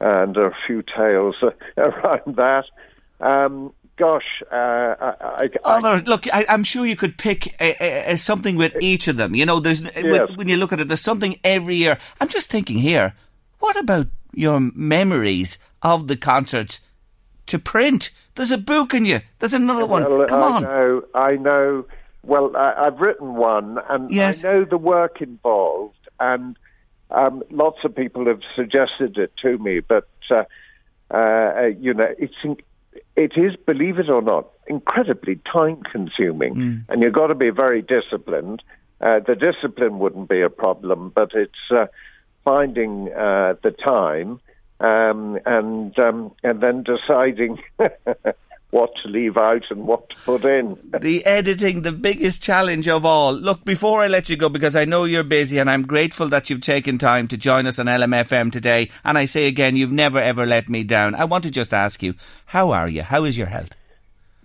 and 0.00 0.36
a 0.36 0.50
few 0.66 0.82
tales 0.82 1.36
around 1.76 2.36
that. 2.36 2.64
Um, 3.20 3.72
gosh, 3.96 4.42
uh, 4.50 4.54
I, 4.54 5.48
I, 5.64 5.80
oh, 5.80 6.02
look, 6.04 6.32
I, 6.32 6.44
am 6.48 6.64
sure 6.64 6.86
you 6.86 6.96
could 6.96 7.16
pick 7.16 7.54
a, 7.60 8.12
a, 8.12 8.18
something 8.18 8.56
with 8.56 8.74
each 8.80 9.08
of 9.08 9.16
them. 9.16 9.34
You 9.34 9.46
know, 9.46 9.60
there's 9.60 9.82
yes. 9.82 10.30
when 10.36 10.48
you 10.48 10.56
look 10.56 10.72
at 10.72 10.80
it, 10.80 10.88
there's 10.88 11.00
something 11.00 11.38
every 11.42 11.76
year. 11.76 11.98
I'm 12.20 12.28
just 12.28 12.50
thinking 12.50 12.78
here, 12.78 13.14
what 13.58 13.76
about 13.76 14.08
your 14.32 14.60
memories 14.60 15.58
of 15.82 16.08
the 16.08 16.16
concerts 16.16 16.80
to 17.46 17.58
print? 17.58 18.10
There's 18.34 18.50
a 18.50 18.58
book 18.58 18.92
in 18.92 19.06
you. 19.06 19.20
There's 19.38 19.54
another 19.54 19.86
one. 19.86 20.04
Well, 20.04 20.26
Come 20.26 20.42
I 20.42 20.46
on. 20.46 20.62
Know, 20.62 21.02
I 21.14 21.36
know. 21.36 21.86
Well, 22.22 22.56
I, 22.56 22.84
have 22.84 23.00
written 23.00 23.34
one, 23.34 23.78
and 23.88 24.10
yes. 24.10 24.44
I 24.44 24.52
know 24.52 24.64
the 24.64 24.78
work 24.78 25.22
involved, 25.22 26.08
and 26.18 26.56
um, 27.10 27.42
lots 27.50 27.78
of 27.84 27.94
people 27.94 28.26
have 28.26 28.40
suggested 28.54 29.16
it 29.16 29.32
to 29.42 29.56
me. 29.58 29.80
But 29.80 30.08
uh, 30.30 30.42
uh, 31.10 31.66
you 31.78 31.94
know, 31.94 32.08
it's 32.18 32.34
it 33.16 33.32
is, 33.36 33.56
believe 33.56 33.98
it 33.98 34.08
or 34.08 34.22
not, 34.22 34.48
incredibly 34.66 35.40
time 35.50 35.82
consuming, 35.90 36.54
mm. 36.54 36.84
and 36.88 37.02
you've 37.02 37.14
got 37.14 37.28
to 37.28 37.34
be 37.34 37.50
very 37.50 37.82
disciplined. 37.82 38.62
Uh, 39.00 39.20
the 39.26 39.34
discipline 39.34 39.98
wouldn't 39.98 40.28
be 40.28 40.40
a 40.40 40.50
problem, 40.50 41.12
but 41.14 41.32
it's 41.34 41.70
uh, 41.70 41.86
finding 42.44 43.12
uh, 43.12 43.54
the 43.62 43.70
time 43.70 44.40
um, 44.80 45.38
and 45.46 45.98
um, 45.98 46.32
and 46.42 46.60
then 46.60 46.82
deciding 46.82 47.58
what 48.70 48.90
to 49.02 49.08
leave 49.08 49.36
out 49.36 49.62
and 49.70 49.86
what 49.86 50.08
to 50.10 50.16
put 50.16 50.44
in. 50.44 50.76
the 51.00 51.24
editing, 51.24 51.82
the 51.82 51.92
biggest 51.92 52.42
challenge 52.42 52.88
of 52.88 53.04
all. 53.04 53.32
Look, 53.32 53.64
before 53.64 54.02
I 54.02 54.08
let 54.08 54.28
you 54.28 54.36
go, 54.36 54.48
because 54.48 54.76
I 54.76 54.84
know 54.84 55.04
you're 55.04 55.22
busy, 55.22 55.58
and 55.58 55.70
I'm 55.70 55.82
grateful 55.82 56.28
that 56.30 56.50
you've 56.50 56.60
taken 56.60 56.98
time 56.98 57.28
to 57.28 57.36
join 57.36 57.66
us 57.66 57.78
on 57.78 57.86
LMFM 57.86 58.52
today. 58.52 58.90
And 59.04 59.16
I 59.16 59.26
say 59.26 59.46
again, 59.46 59.76
you've 59.76 59.92
never 59.92 60.18
ever 60.18 60.46
let 60.46 60.68
me 60.68 60.82
down. 60.84 61.14
I 61.14 61.24
want 61.24 61.44
to 61.44 61.50
just 61.50 61.72
ask 61.72 62.02
you, 62.02 62.14
how 62.46 62.70
are 62.70 62.88
you? 62.88 63.02
How 63.02 63.24
is 63.24 63.38
your 63.38 63.46
health? 63.46 63.70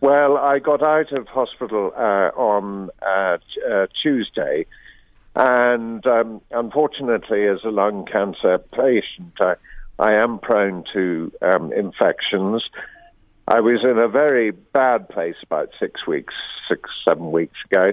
Well, 0.01 0.37
I 0.37 0.59
got 0.59 0.81
out 0.81 1.11
of 1.11 1.27
hospital 1.27 1.91
uh, 1.95 2.31
on 2.35 2.89
uh, 3.05 3.37
uh, 3.69 3.87
Tuesday, 4.01 4.65
and 5.35 6.05
um, 6.07 6.41
unfortunately, 6.51 7.47
as 7.47 7.59
a 7.63 7.69
lung 7.69 8.05
cancer 8.05 8.57
patient, 8.57 9.33
I 9.39 9.55
I 9.99 10.13
am 10.13 10.39
prone 10.39 10.83
to 10.93 11.31
um, 11.43 11.71
infections. 11.73 12.63
I 13.51 13.60
was 13.60 13.81
in 13.84 13.98
a 13.98 14.08
very 14.08 14.51
bad 14.51 15.10
place 15.10 15.36
about 15.43 15.72
six 15.77 16.08
weeks, 16.08 16.34
six, 16.70 16.89
seven 17.05 17.34
weeks 17.34 17.58
ago. 17.65 17.91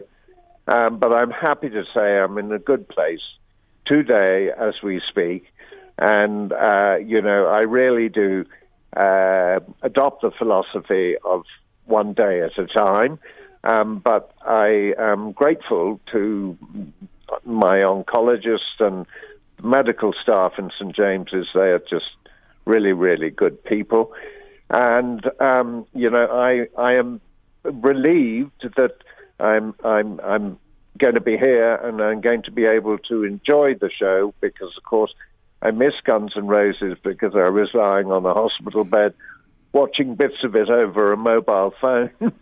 Um, 0.69 1.01
but 1.01 1.13
I'm 1.13 1.33
happy 1.33 1.69
to 1.69 1.83
say 1.93 2.17
I'm 2.17 2.39
in 2.39 2.53
a 2.53 2.61
good 2.61 2.89
place 2.89 3.23
today 3.85 4.51
as 4.57 4.75
we 4.85 5.01
speak. 5.09 5.47
And, 5.99 6.53
uh, 6.53 6.99
you 7.05 7.21
know, 7.21 7.47
I 7.47 7.63
really 7.63 8.09
do 8.09 8.45
uh, 8.97 9.59
adopt 9.83 10.23
the 10.23 10.31
philosophy 10.31 11.17
of 11.25 11.43
one 11.87 12.13
day 12.13 12.41
at 12.41 12.57
a 12.57 12.69
time. 12.69 13.19
Um, 13.65 13.99
but 13.99 14.33
I 14.47 14.93
am 14.97 15.33
grateful 15.33 16.01
to 16.13 16.57
my 17.45 17.79
oncologist 17.79 18.79
and 18.79 19.07
medical 19.61 20.13
staff 20.23 20.53
in 20.57 20.71
St 20.79 20.95
James's, 20.95 21.49
they 21.53 21.73
are 21.73 21.81
just 21.81 22.13
really, 22.65 22.93
really 22.93 23.31
good 23.31 23.65
people. 23.65 24.13
And 24.71 25.25
um, 25.41 25.87
you 25.95 26.11
know, 26.11 26.27
I 26.27 26.67
I 26.81 26.95
am 26.95 27.21
relieved 27.65 28.69
that 28.77 28.97
I'm 29.41 29.75
I'm 29.85 30.21
I'm 30.21 30.59
going 30.99 31.15
to 31.15 31.21
be 31.21 31.37
here 31.37 31.77
and 31.77 32.03
I'm 32.03 32.21
going 32.21 32.43
to 32.43 32.51
be 32.51 32.65
able 32.65 32.99
to 32.99 33.25
enjoy 33.25 33.75
the 33.75 33.91
show 33.91 34.35
because, 34.41 34.77
of 34.77 34.83
course, 34.83 35.15
I 35.63 35.71
miss 35.71 35.95
Guns 36.05 36.33
N' 36.37 36.49
Roses 36.49 36.99
because 37.03 37.35
I 37.35 37.49
was 37.49 37.69
lying 37.73 38.11
on 38.11 38.27
a 38.27 38.35
hospital 38.35 38.85
bed 38.85 39.15
watching 39.73 40.17
bits 40.17 40.43
of 40.43 40.57
it 40.57 40.69
over 40.69 41.13
a 41.13 41.17
mobile 41.17 41.73
phone. 41.81 42.11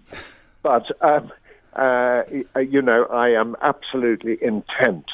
but 0.63 0.87
um, 1.03 1.33
uh, 1.75 2.23
you 2.61 2.83
know, 2.83 3.05
I 3.05 3.31
am 3.31 3.57
absolutely 3.61 4.39
intent 4.41 5.05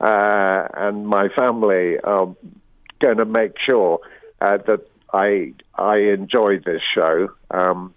uh, 0.00 0.68
and 0.74 1.06
my 1.06 1.28
family 1.28 1.98
are 2.00 2.34
going 3.00 3.16
to 3.16 3.24
make 3.24 3.54
sure 3.64 4.00
uh, 4.40 4.58
that 4.66 4.86
I 5.14 5.54
I 5.76 5.96
enjoy 5.96 6.58
this 6.58 6.82
show. 6.94 7.28
Um, 7.50 7.94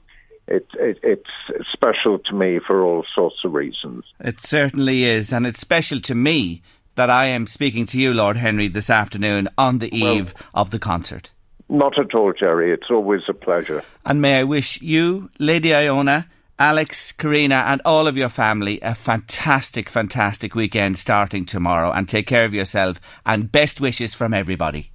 it, 0.48 0.66
it, 0.76 1.00
it's 1.04 1.30
special 1.74 2.20
to 2.20 2.34
me 2.34 2.60
for 2.66 2.82
all 2.82 3.06
sorts 3.14 3.38
of 3.44 3.54
reasons. 3.54 4.06
It 4.20 4.40
certainly 4.40 5.04
is, 5.04 5.34
and 5.34 5.46
it's 5.46 5.60
special 5.60 6.00
to 6.02 6.16
me 6.16 6.62
that 6.96 7.10
I 7.10 7.26
am 7.26 7.48
speaking 7.48 7.86
to 7.88 8.00
you, 8.00 8.14
Lord 8.14 8.38
Henry, 8.38 8.70
this 8.70 8.90
afternoon 8.90 9.50
on 9.58 9.80
the 9.80 9.94
eve 9.94 10.34
well, 10.34 10.46
of 10.54 10.72
the 10.72 10.80
concert. 10.80 11.32
Not 11.70 12.00
at 12.00 12.16
all, 12.16 12.32
Jerry. 12.34 12.72
It's 12.72 12.90
always 12.90 13.24
a 13.28 13.34
pleasure. 13.34 13.84
And 14.06 14.22
may 14.22 14.40
I 14.40 14.44
wish 14.44 14.82
you, 14.82 15.30
Lady 15.38 15.74
Iona, 15.74 16.28
Alex, 16.58 17.12
Karina, 17.12 17.66
and 17.68 17.82
all 17.84 18.08
of 18.08 18.16
your 18.16 18.30
family 18.30 18.80
a 18.82 18.96
fantastic, 18.96 19.90
fantastic 19.90 20.56
weekend 20.56 20.98
starting 20.98 21.46
tomorrow. 21.46 21.92
And 21.92 22.08
take 22.08 22.26
care 22.26 22.46
of 22.46 22.54
yourself. 22.54 23.02
And 23.26 23.52
best 23.52 23.82
wishes 23.82 24.14
from 24.14 24.34
everybody. 24.34 24.92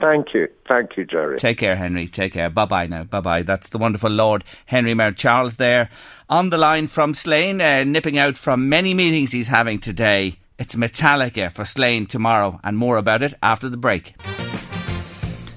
Thank 0.00 0.32
you. 0.32 0.48
Thank 0.68 0.96
you, 0.96 1.04
Jerry. 1.04 1.38
Take 1.38 1.58
care, 1.58 1.74
Henry. 1.74 2.06
Take 2.06 2.34
care. 2.34 2.50
Bye 2.50 2.66
bye 2.66 2.86
now. 2.86 3.04
Bye 3.04 3.20
bye. 3.20 3.42
That's 3.42 3.70
the 3.70 3.78
wonderful 3.78 4.10
Lord 4.10 4.44
Henry 4.66 4.94
Mountcharles 4.94 5.56
there 5.56 5.90
on 6.28 6.50
the 6.50 6.58
line 6.58 6.86
from 6.86 7.14
Slane, 7.14 7.60
uh, 7.60 7.84
nipping 7.84 8.16
out 8.16 8.38
from 8.38 8.68
many 8.68 8.94
meetings 8.94 9.32
he's 9.32 9.48
having 9.48 9.80
today. 9.80 10.38
It's 10.58 10.76
Metallica 10.76 11.50
for 11.50 11.64
Slane 11.64 12.06
tomorrow, 12.06 12.60
and 12.62 12.76
more 12.76 12.96
about 12.96 13.22
it 13.22 13.34
after 13.42 13.68
the 13.68 13.76
break. 13.76 14.14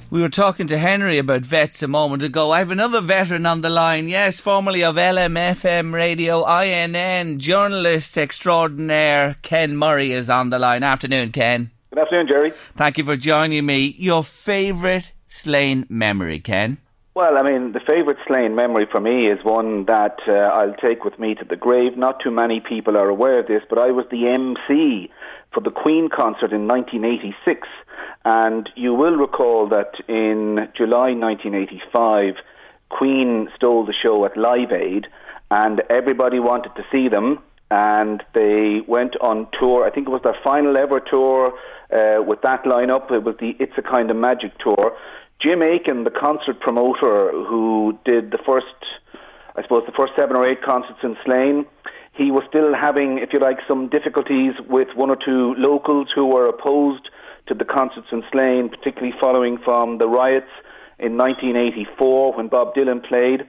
We 0.10 0.22
were 0.22 0.30
talking 0.30 0.68
to 0.68 0.78
Henry 0.78 1.20
about 1.20 1.42
vets 1.42 1.82
a 1.82 1.88
moment 1.88 2.22
ago. 2.22 2.52
I 2.52 2.60
have 2.60 2.72
another 2.72 3.00
veteran 3.00 3.46
on 3.46 3.62
the 3.62 3.70
line. 3.70 4.10
Yes, 4.10 4.40
formerly 4.40 4.84
of 4.84 4.96
LMFM 4.96 5.94
Radio, 5.94 6.46
INN, 6.46 7.40
journalist 7.40 8.18
extraordinaire 8.18 9.38
Ken 9.42 9.78
Murray 9.78 10.12
is 10.12 10.30
on 10.30 10.50
the 10.50 10.60
line. 10.60 10.84
Afternoon, 10.84 11.32
Ken. 11.32 11.72
Good 11.94 12.04
afternoon, 12.04 12.28
Jerry. 12.30 12.52
Thank 12.78 12.98
you 13.00 13.04
for 13.04 13.18
joining 13.18 13.66
me. 13.66 13.94
Your 13.98 14.24
favourite 14.24 15.12
Slane 15.28 15.86
memory, 15.90 16.40
Ken? 16.40 16.78
Well, 17.16 17.38
I 17.38 17.44
mean, 17.44 17.74
the 17.74 17.82
favourite 17.82 18.16
Slane 18.26 18.56
memory 18.56 18.88
for 18.90 19.02
me 19.02 19.28
is 19.28 19.44
one 19.44 19.84
that 19.88 20.16
uh, 20.26 20.32
I'll 20.32 20.74
take 20.76 21.04
with 21.04 21.20
me 21.20 21.36
to 21.36 21.44
the 21.44 21.58
grave. 21.58 21.98
Not 21.98 22.22
too 22.24 22.32
many 22.32 22.62
people 22.62 22.96
are 22.96 23.10
aware 23.10 23.40
of 23.40 23.48
this, 23.48 23.64
but 23.70 23.78
I 23.78 23.92
was 23.92 24.06
the 24.10 24.26
MC 24.26 25.12
for 25.54 25.60
the 25.60 25.70
Queen 25.70 26.08
concert 26.08 26.54
in 26.54 26.66
1986. 26.66 27.68
And 28.24 28.70
you 28.78 28.94
will 28.94 29.18
recall 29.18 29.68
that 29.68 29.96
in 30.08 30.70
July 30.78 31.12
1985, 31.12 32.36
Queen 32.88 33.50
stole 33.54 33.86
the 33.86 33.94
show 34.02 34.24
at 34.24 34.38
Live 34.38 34.72
Aid, 34.72 35.08
and 35.50 35.82
everybody 35.90 36.40
wanted 36.40 36.74
to 36.78 36.86
see 36.90 37.10
them. 37.10 37.40
And 37.70 38.24
they 38.34 38.82
went 38.88 39.16
on 39.22 39.48
tour. 39.58 39.86
I 39.86 39.92
think 39.92 40.08
it 40.08 40.12
was 40.12 40.22
their 40.24 40.38
final 40.42 40.76
ever 40.76 41.02
tour 41.02 41.54
uh, 41.92 42.22
with 42.24 42.42
that 42.42 42.64
lineup. 42.64 43.12
It 43.12 43.24
was 43.24 43.36
the 43.40 43.54
It's 43.60 43.74
a 43.78 43.82
Kind 43.82 44.10
of 44.10 44.18
Magic 44.18 44.52
tour. 44.60 44.96
Jim 45.42 45.62
Aiken, 45.62 46.04
the 46.04 46.12
concert 46.12 46.60
promoter 46.60 47.32
who 47.32 47.98
did 48.06 48.32
the 48.32 48.38
first, 48.46 48.78
I 49.56 49.64
suppose, 49.64 49.84
the 49.86 49.92
first 49.92 50.14
seven 50.16 50.36
or 50.36 50.48
eight 50.48 50.62
concerts 50.62 51.00
in 51.04 51.18
Slane, 51.26 51.66
he 52.14 52.30
was 52.30 52.44
still 52.48 52.76
having, 52.76 53.18
if 53.18 53.34
you 53.34 53.40
like, 53.40 53.58
some 53.68 53.90
difficulties 53.90 54.54
with 54.70 54.90
one 54.96 55.10
or 55.10 55.16
two 55.18 55.56
locals 55.58 56.10
who 56.14 56.28
were 56.28 56.48
opposed 56.48 57.10
to 57.48 57.56
the 57.56 57.66
concerts 57.66 58.08
in 58.12 58.24
Slane, 58.32 58.70
particularly 58.70 59.14
following 59.20 59.58
from 59.64 59.98
the 59.98 60.08
riots 60.08 60.52
in 61.00 61.18
1984 61.18 62.34
when 62.34 62.48
Bob 62.48 62.76
Dylan 62.76 63.04
played. 63.04 63.48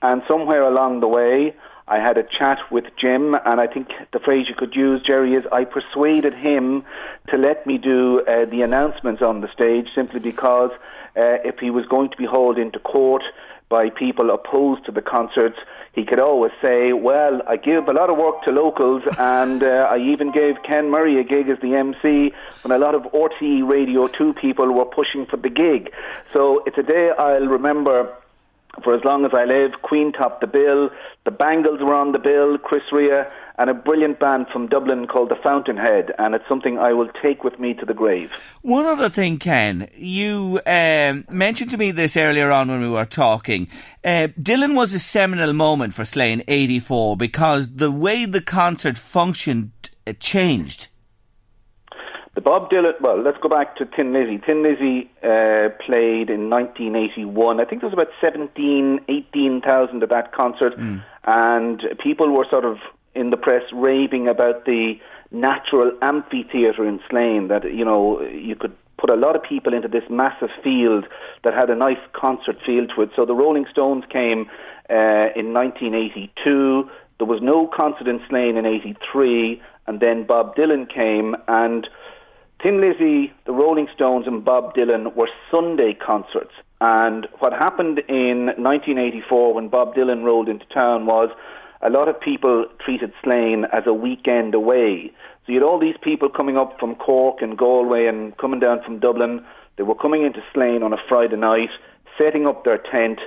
And 0.00 0.22
somewhere 0.26 0.62
along 0.62 1.00
the 1.00 1.08
way, 1.08 1.54
I 1.86 1.98
had 1.98 2.16
a 2.16 2.22
chat 2.22 2.58
with 2.70 2.84
Jim, 2.98 3.34
and 3.44 3.60
I 3.60 3.66
think 3.66 3.88
the 4.12 4.18
phrase 4.18 4.46
you 4.48 4.54
could 4.54 4.74
use, 4.74 5.02
Jerry, 5.02 5.34
is 5.34 5.44
I 5.52 5.64
persuaded 5.64 6.32
him 6.32 6.82
to 7.28 7.36
let 7.36 7.66
me 7.66 7.76
do 7.76 8.20
uh, 8.20 8.46
the 8.46 8.62
announcements 8.62 9.20
on 9.20 9.42
the 9.42 9.52
stage 9.52 9.88
simply 9.94 10.20
because 10.20 10.70
uh, 11.16 11.44
if 11.44 11.58
he 11.58 11.68
was 11.68 11.84
going 11.86 12.10
to 12.10 12.16
be 12.16 12.24
hauled 12.24 12.58
into 12.58 12.78
court 12.78 13.22
by 13.68 13.90
people 13.90 14.30
opposed 14.30 14.86
to 14.86 14.92
the 14.92 15.02
concerts, 15.02 15.58
he 15.92 16.04
could 16.06 16.18
always 16.18 16.52
say, 16.62 16.94
Well, 16.94 17.42
I 17.46 17.56
give 17.56 17.86
a 17.86 17.92
lot 17.92 18.08
of 18.08 18.16
work 18.16 18.42
to 18.44 18.50
locals, 18.50 19.02
and 19.18 19.62
uh, 19.62 19.88
I 19.90 19.98
even 19.98 20.32
gave 20.32 20.62
Ken 20.62 20.90
Murray 20.90 21.20
a 21.20 21.24
gig 21.24 21.50
as 21.50 21.58
the 21.60 21.74
MC 21.74 22.32
when 22.62 22.72
a 22.72 22.78
lot 22.78 22.94
of 22.94 23.02
RTE 23.12 23.68
Radio 23.68 24.08
2 24.08 24.32
people 24.32 24.72
were 24.72 24.86
pushing 24.86 25.26
for 25.26 25.36
the 25.36 25.50
gig. 25.50 25.92
So 26.32 26.62
it's 26.66 26.78
a 26.78 26.82
day 26.82 27.10
I'll 27.18 27.46
remember 27.46 28.16
for 28.82 28.94
as 28.94 29.04
long 29.04 29.24
as 29.24 29.32
I 29.34 29.44
live. 29.44 29.72
Queen 29.82 30.12
topped 30.12 30.40
the 30.40 30.46
bill. 30.46 30.90
The 31.24 31.30
Bangles 31.30 31.80
were 31.80 31.94
on 31.94 32.12
the 32.12 32.18
bill, 32.18 32.58
Chris 32.58 32.82
Rea, 32.92 33.24
and 33.58 33.70
a 33.70 33.74
brilliant 33.74 34.18
band 34.18 34.46
from 34.52 34.66
Dublin 34.66 35.06
called 35.06 35.30
the 35.30 35.36
Fountainhead, 35.42 36.12
and 36.18 36.34
it's 36.34 36.48
something 36.48 36.78
I 36.78 36.92
will 36.92 37.08
take 37.22 37.44
with 37.44 37.58
me 37.58 37.74
to 37.74 37.86
the 37.86 37.94
grave. 37.94 38.32
One 38.62 38.84
other 38.86 39.08
thing, 39.08 39.38
Ken, 39.38 39.88
you 39.94 40.60
um, 40.66 41.24
mentioned 41.30 41.70
to 41.70 41.76
me 41.76 41.92
this 41.92 42.16
earlier 42.16 42.50
on 42.50 42.68
when 42.68 42.80
we 42.80 42.88
were 42.88 43.04
talking. 43.04 43.68
Uh, 44.04 44.28
Dylan 44.38 44.74
was 44.74 44.92
a 44.92 44.98
seminal 44.98 45.52
moment 45.52 45.94
for 45.94 46.04
Slane 46.04 46.42
84 46.48 47.16
because 47.16 47.76
the 47.76 47.92
way 47.92 48.26
the 48.26 48.42
concert 48.42 48.98
functioned 48.98 49.70
changed. 50.20 50.88
The 52.34 52.40
Bob 52.40 52.68
Dylan, 52.68 53.00
well, 53.00 53.22
let's 53.22 53.38
go 53.40 53.48
back 53.48 53.76
to 53.76 53.86
Thin 53.86 54.12
Lizzy. 54.12 54.38
Thin 54.44 54.64
Lizzy 54.64 55.08
uh, 55.22 55.70
played 55.86 56.30
in 56.30 56.50
1981. 56.50 57.60
I 57.60 57.64
think 57.64 57.80
there 57.80 57.88
was 57.88 57.94
about 57.94 58.10
17, 58.20 59.00
18,000 59.08 60.02
at 60.02 60.08
that 60.08 60.32
concert, 60.32 60.76
mm. 60.76 61.00
and 61.24 61.82
people 62.02 62.30
were 62.30 62.46
sort 62.50 62.64
of 62.64 62.78
in 63.14 63.30
the 63.30 63.36
press 63.36 63.62
raving 63.72 64.26
about 64.26 64.64
the 64.64 64.94
natural 65.30 65.92
amphitheatre 66.02 66.86
in 66.86 66.98
Slane, 67.08 67.48
that, 67.48 67.72
you 67.72 67.84
know, 67.84 68.20
you 68.22 68.56
could 68.56 68.74
put 68.98 69.10
a 69.10 69.14
lot 69.14 69.36
of 69.36 69.42
people 69.42 69.72
into 69.72 69.88
this 69.88 70.04
massive 70.10 70.50
field 70.62 71.06
that 71.44 71.54
had 71.54 71.70
a 71.70 71.76
nice 71.76 71.98
concert 72.12 72.56
feel 72.66 72.86
to 72.88 73.02
it. 73.02 73.10
So 73.14 73.24
the 73.24 73.34
Rolling 73.34 73.66
Stones 73.70 74.04
came 74.10 74.48
uh, 74.90 75.30
in 75.36 75.52
1982. 75.52 76.90
There 77.18 77.26
was 77.26 77.40
no 77.40 77.68
concert 77.68 78.08
in 78.08 78.20
Slane 78.28 78.56
in 78.56 78.66
83, 78.66 79.62
and 79.86 80.00
then 80.00 80.24
Bob 80.24 80.56
Dylan 80.56 80.92
came 80.92 81.36
and 81.46 81.86
Thin 82.64 82.80
Lizzy, 82.80 83.30
the 83.44 83.52
Rolling 83.52 83.88
Stones, 83.94 84.26
and 84.26 84.42
Bob 84.42 84.74
Dylan 84.74 85.14
were 85.14 85.28
Sunday 85.50 85.92
concerts. 85.92 86.52
And 86.80 87.28
what 87.38 87.52
happened 87.52 87.98
in 88.08 88.46
1984 88.56 89.52
when 89.52 89.68
Bob 89.68 89.94
Dylan 89.94 90.24
rolled 90.24 90.48
into 90.48 90.64
town 90.72 91.04
was 91.04 91.28
a 91.82 91.90
lot 91.90 92.08
of 92.08 92.18
people 92.18 92.64
treated 92.82 93.12
Slane 93.22 93.66
as 93.70 93.82
a 93.86 93.92
weekend 93.92 94.54
away. 94.54 95.12
So 95.44 95.52
you 95.52 95.56
had 95.56 95.62
all 95.62 95.78
these 95.78 95.98
people 96.02 96.30
coming 96.30 96.56
up 96.56 96.80
from 96.80 96.94
Cork 96.94 97.42
and 97.42 97.58
Galway 97.58 98.06
and 98.06 98.34
coming 98.38 98.60
down 98.60 98.82
from 98.82 98.98
Dublin. 98.98 99.44
They 99.76 99.82
were 99.82 99.94
coming 99.94 100.24
into 100.24 100.40
Slane 100.54 100.82
on 100.82 100.94
a 100.94 100.98
Friday 101.06 101.36
night, 101.36 101.68
setting 102.16 102.46
up 102.46 102.64
their 102.64 102.78
tent 102.78 103.20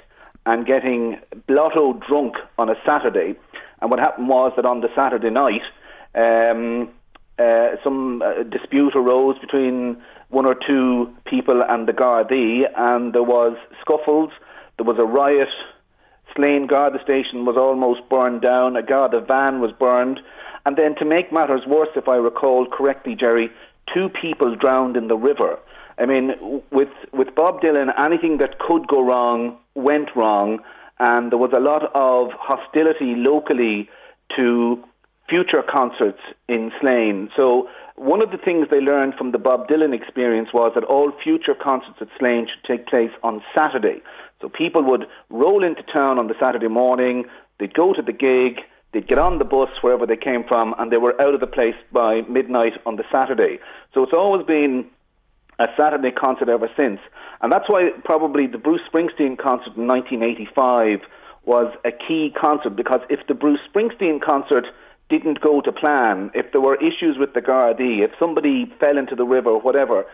and 0.48 0.66
getting 0.66 1.20
blotto 1.46 1.94
drunk 1.94 2.38
on 2.58 2.72
a 2.72 2.76
Saturday. 2.84 3.36
And 3.82 3.92
what 3.92 4.00
happened 4.00 4.30
was 4.30 4.54
that 4.56 4.66
on 4.66 4.82
the 4.82 4.90
Saturday 4.96 5.30
night, 5.30 5.62
um, 6.16 6.90
uh, 7.40 7.76
some 7.84 8.22
uh, 8.22 8.44
dispute 8.44 8.96
arose 8.96 9.38
between 9.40 9.98
one 10.30 10.46
or 10.46 10.56
two 10.56 11.14
people 11.26 11.64
and 11.68 11.88
the 11.88 11.94
Gardaí, 11.94 12.64
and 12.76 13.14
there 13.14 13.24
was 13.24 13.56
scuffles. 13.82 14.32
There 14.78 14.86
was 14.86 14.98
a 15.00 15.06
riot. 15.06 15.50
Slane 16.36 16.68
Garda 16.68 17.00
station 17.04 17.46
was 17.46 17.56
almost 17.58 18.08
burned 18.10 18.42
down. 18.42 18.76
A 18.76 18.84
Garda 18.84 19.22
van 19.22 19.62
was 19.62 19.72
burned. 19.72 20.20
And 20.66 20.76
then, 20.78 20.96
to 20.96 21.06
make 21.06 21.32
matters 21.32 21.62
worse, 21.66 21.90
if 21.96 22.08
I 22.08 22.16
recall 22.16 22.68
correctly, 22.68 23.16
Jerry, 23.16 23.50
two 23.94 24.10
people 24.10 24.56
drowned 24.56 24.98
in 24.98 25.08
the 25.08 25.16
river. 25.16 25.58
I 25.98 26.06
mean, 26.06 26.62
with 26.72 26.90
with 27.14 27.34
Bob 27.36 27.62
Dylan, 27.62 27.88
anything 27.98 28.38
that 28.38 28.60
could 28.60 28.88
go 28.88 29.02
wrong 29.02 29.58
went 29.76 30.10
wrong, 30.16 30.60
and 31.00 31.32
there 31.32 31.40
was 31.40 31.54
a 31.56 31.60
lot 31.60 31.84
of 31.96 32.32
hostility 32.38 33.16
locally 33.16 33.90
to 34.36 34.84
future 35.30 35.64
concerts 35.68 36.20
in 36.48 36.72
Slane. 36.80 37.30
So 37.36 37.68
one 37.96 38.22
of 38.22 38.32
the 38.32 38.38
things 38.38 38.68
they 38.70 38.80
learned 38.80 39.16
from 39.16 39.32
the 39.32 39.38
Bob 39.38 39.68
Dylan 39.68 39.94
experience 39.94 40.50
was 40.54 40.72
that 40.76 40.84
all 40.84 41.12
future 41.24 41.56
concerts 41.56 41.98
at 42.00 42.08
Slane 42.18 42.48
should 42.48 42.64
take 42.64 42.88
place 42.88 43.12
on 43.24 43.42
Saturday. 43.54 44.02
So 44.42 44.50
people 44.50 44.84
would 44.84 45.06
roll 45.30 45.64
into 45.64 45.84
town 45.84 46.20
on 46.20 46.28
the 46.28 46.36
Saturday 46.40 46.68
morning, 46.68 47.26
they'd 47.60 47.74
go 47.74 47.94
to 47.94 48.02
the 48.02 48.14
gig, 48.14 48.64
they'd 48.94 49.08
get 49.08 49.18
on 49.18 49.40
the 49.40 49.46
bus 49.46 49.70
wherever 49.82 50.06
they 50.06 50.16
came 50.16 50.44
from, 50.44 50.76
and 50.78 50.92
they 50.92 50.98
were 50.98 51.20
out 51.22 51.34
of 51.34 51.40
the 51.40 51.48
place 51.48 51.76
by 51.92 52.22
midnight 52.30 52.74
on 52.86 52.96
the 52.96 53.04
Saturday. 53.12 53.60
So 53.94 54.04
it's 54.04 54.14
always 54.14 54.46
been 54.46 54.86
a 55.60 55.66
Saturday 55.76 56.12
concert 56.12 56.50
ever 56.50 56.70
since. 56.78 57.00
And 57.42 57.52
that's 57.52 57.68
why 57.68 57.90
probably 58.06 58.48
the 58.48 58.58
Bruce 58.58 58.82
Springsteen 58.92 59.38
concert 59.38 59.76
in 59.76 59.88
1985 59.88 61.02
was 61.46 61.74
a 61.84 61.92
key 61.92 62.32
concert, 62.40 62.76
because 62.76 63.02
if 63.10 63.26
the 63.28 63.34
Bruce 63.34 63.62
Springsteen 63.74 64.22
concert 64.22 64.68
didn't 65.10 65.42
go 65.42 65.62
to 65.62 65.72
plan, 65.72 66.32
if 66.34 66.52
there 66.52 66.62
were 66.62 66.76
issues 66.76 67.18
with 67.18 67.34
the 67.34 67.42
Gardaí, 67.42 68.04
if 68.04 68.12
somebody 68.20 68.72
fell 68.80 68.98
into 68.98 69.16
the 69.16 69.24
river, 69.24 69.58
whatever, 69.58 70.06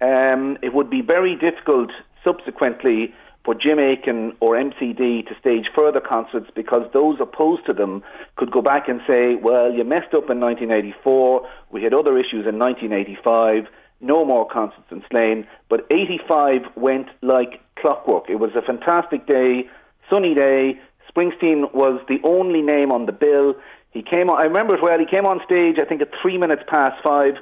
um, 0.00 0.58
it 0.62 0.74
would 0.74 0.90
be 0.90 1.00
very 1.00 1.36
difficult 1.36 1.90
subsequently 2.24 3.14
for 3.44 3.54
Jim 3.54 3.78
Aiken 3.78 4.32
or 4.40 4.54
MCD 4.54 5.26
to 5.26 5.34
stage 5.40 5.66
further 5.74 6.00
concerts 6.00 6.50
because 6.54 6.88
those 6.92 7.16
opposed 7.20 7.66
to 7.66 7.72
them 7.72 8.02
could 8.36 8.52
go 8.52 8.62
back 8.62 8.88
and 8.88 9.00
say, 9.06 9.34
well, 9.34 9.72
you 9.72 9.84
messed 9.84 10.14
up 10.14 10.30
in 10.30 10.38
1984, 10.38 11.48
we 11.72 11.82
had 11.82 11.92
other 11.94 12.18
issues 12.18 12.46
in 12.46 12.58
1985, 12.58 13.66
no 14.00 14.24
more 14.24 14.46
concerts 14.48 14.86
in 14.90 15.02
Slane. 15.10 15.46
But 15.68 15.86
85 15.90 16.76
went 16.76 17.08
like 17.22 17.60
clockwork. 17.78 18.28
It 18.28 18.36
was 18.36 18.50
a 18.54 18.62
fantastic 18.62 19.26
day, 19.26 19.64
sunny 20.10 20.34
day. 20.34 20.78
Springsteen 21.10 21.74
was 21.74 22.00
the 22.08 22.18
only 22.24 22.62
name 22.62 22.90
on 22.92 23.06
the 23.06 23.12
bill. 23.12 23.54
He 23.92 24.02
came 24.02 24.30
on, 24.30 24.40
I 24.40 24.44
remember 24.44 24.74
it 24.74 24.82
well, 24.82 24.98
he 24.98 25.06
came 25.06 25.26
on 25.26 25.40
stage, 25.44 25.76
I 25.78 25.84
think 25.84 26.00
at 26.00 26.08
three 26.20 26.38
minutes 26.38 26.62
past 26.66 27.02
five, 27.02 27.34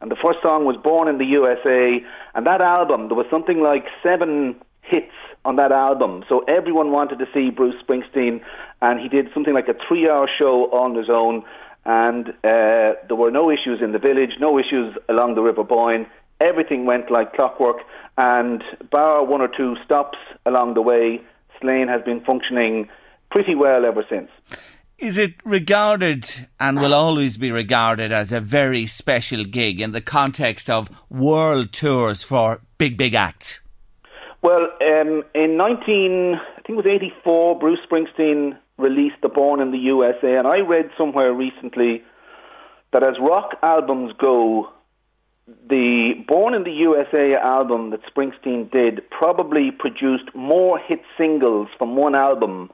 and 0.00 0.10
the 0.10 0.16
first 0.16 0.38
song 0.42 0.64
was 0.64 0.76
Born 0.76 1.08
in 1.08 1.18
the 1.18 1.24
USA. 1.24 2.00
And 2.34 2.46
that 2.46 2.60
album, 2.60 3.08
there 3.08 3.16
was 3.16 3.26
something 3.30 3.60
like 3.60 3.86
seven 4.02 4.54
hits 4.82 5.12
on 5.44 5.56
that 5.56 5.72
album. 5.72 6.24
So 6.28 6.40
everyone 6.48 6.90
wanted 6.90 7.18
to 7.18 7.26
see 7.34 7.50
Bruce 7.50 7.74
Springsteen, 7.82 8.40
and 8.82 9.00
he 9.00 9.08
did 9.08 9.28
something 9.34 9.54
like 9.54 9.68
a 9.68 9.74
three 9.88 10.08
hour 10.08 10.28
show 10.38 10.70
on 10.72 10.94
his 10.94 11.08
own. 11.10 11.44
And 11.84 12.30
uh, 12.42 12.98
there 13.06 13.16
were 13.16 13.30
no 13.30 13.50
issues 13.50 13.80
in 13.80 13.92
the 13.92 13.98
village, 13.98 14.32
no 14.40 14.58
issues 14.58 14.96
along 15.08 15.34
the 15.34 15.42
River 15.42 15.64
Boyne. 15.64 16.06
Everything 16.40 16.84
went 16.84 17.10
like 17.10 17.32
clockwork, 17.32 17.78
and 18.18 18.62
bar 18.90 19.24
one 19.24 19.40
or 19.40 19.48
two 19.48 19.76
stops 19.84 20.18
along 20.44 20.74
the 20.74 20.82
way, 20.82 21.20
Slane 21.60 21.88
has 21.88 22.02
been 22.02 22.20
functioning 22.20 22.88
pretty 23.30 23.54
well 23.54 23.86
ever 23.86 24.04
since. 24.10 24.28
Is 24.98 25.18
it 25.18 25.34
regarded 25.44 26.48
and 26.58 26.80
will 26.80 26.94
always 26.94 27.36
be 27.36 27.52
regarded 27.52 28.12
as 28.12 28.32
a 28.32 28.40
very 28.40 28.86
special 28.86 29.44
gig 29.44 29.78
in 29.78 29.92
the 29.92 30.00
context 30.00 30.70
of 30.70 30.88
world 31.10 31.72
tours 31.72 32.22
for 32.22 32.62
big, 32.78 32.96
big 32.96 33.14
acts? 33.14 33.60
Well, 34.40 34.68
um, 34.80 35.22
in 35.34 35.58
19, 35.58 36.36
I 36.36 36.60
think 36.62 36.70
it 36.70 36.76
was 36.76 36.86
84, 36.86 37.58
Bruce 37.58 37.78
Springsteen 37.86 38.56
released 38.78 39.16
The 39.20 39.28
Born 39.28 39.60
in 39.60 39.70
the 39.70 39.78
USA, 39.78 40.38
and 40.38 40.46
I 40.46 40.60
read 40.60 40.90
somewhere 40.96 41.32
recently 41.34 42.02
that 42.94 43.02
as 43.02 43.16
rock 43.20 43.58
albums 43.62 44.12
go, 44.18 44.70
the 45.68 46.12
Born 46.26 46.54
in 46.54 46.64
the 46.64 46.72
USA 46.72 47.34
album 47.34 47.90
that 47.90 48.00
Springsteen 48.06 48.70
did 48.70 49.02
probably 49.10 49.70
produced 49.78 50.34
more 50.34 50.78
hit 50.78 51.02
singles 51.18 51.68
from 51.76 51.96
one 51.96 52.14
album 52.14 52.70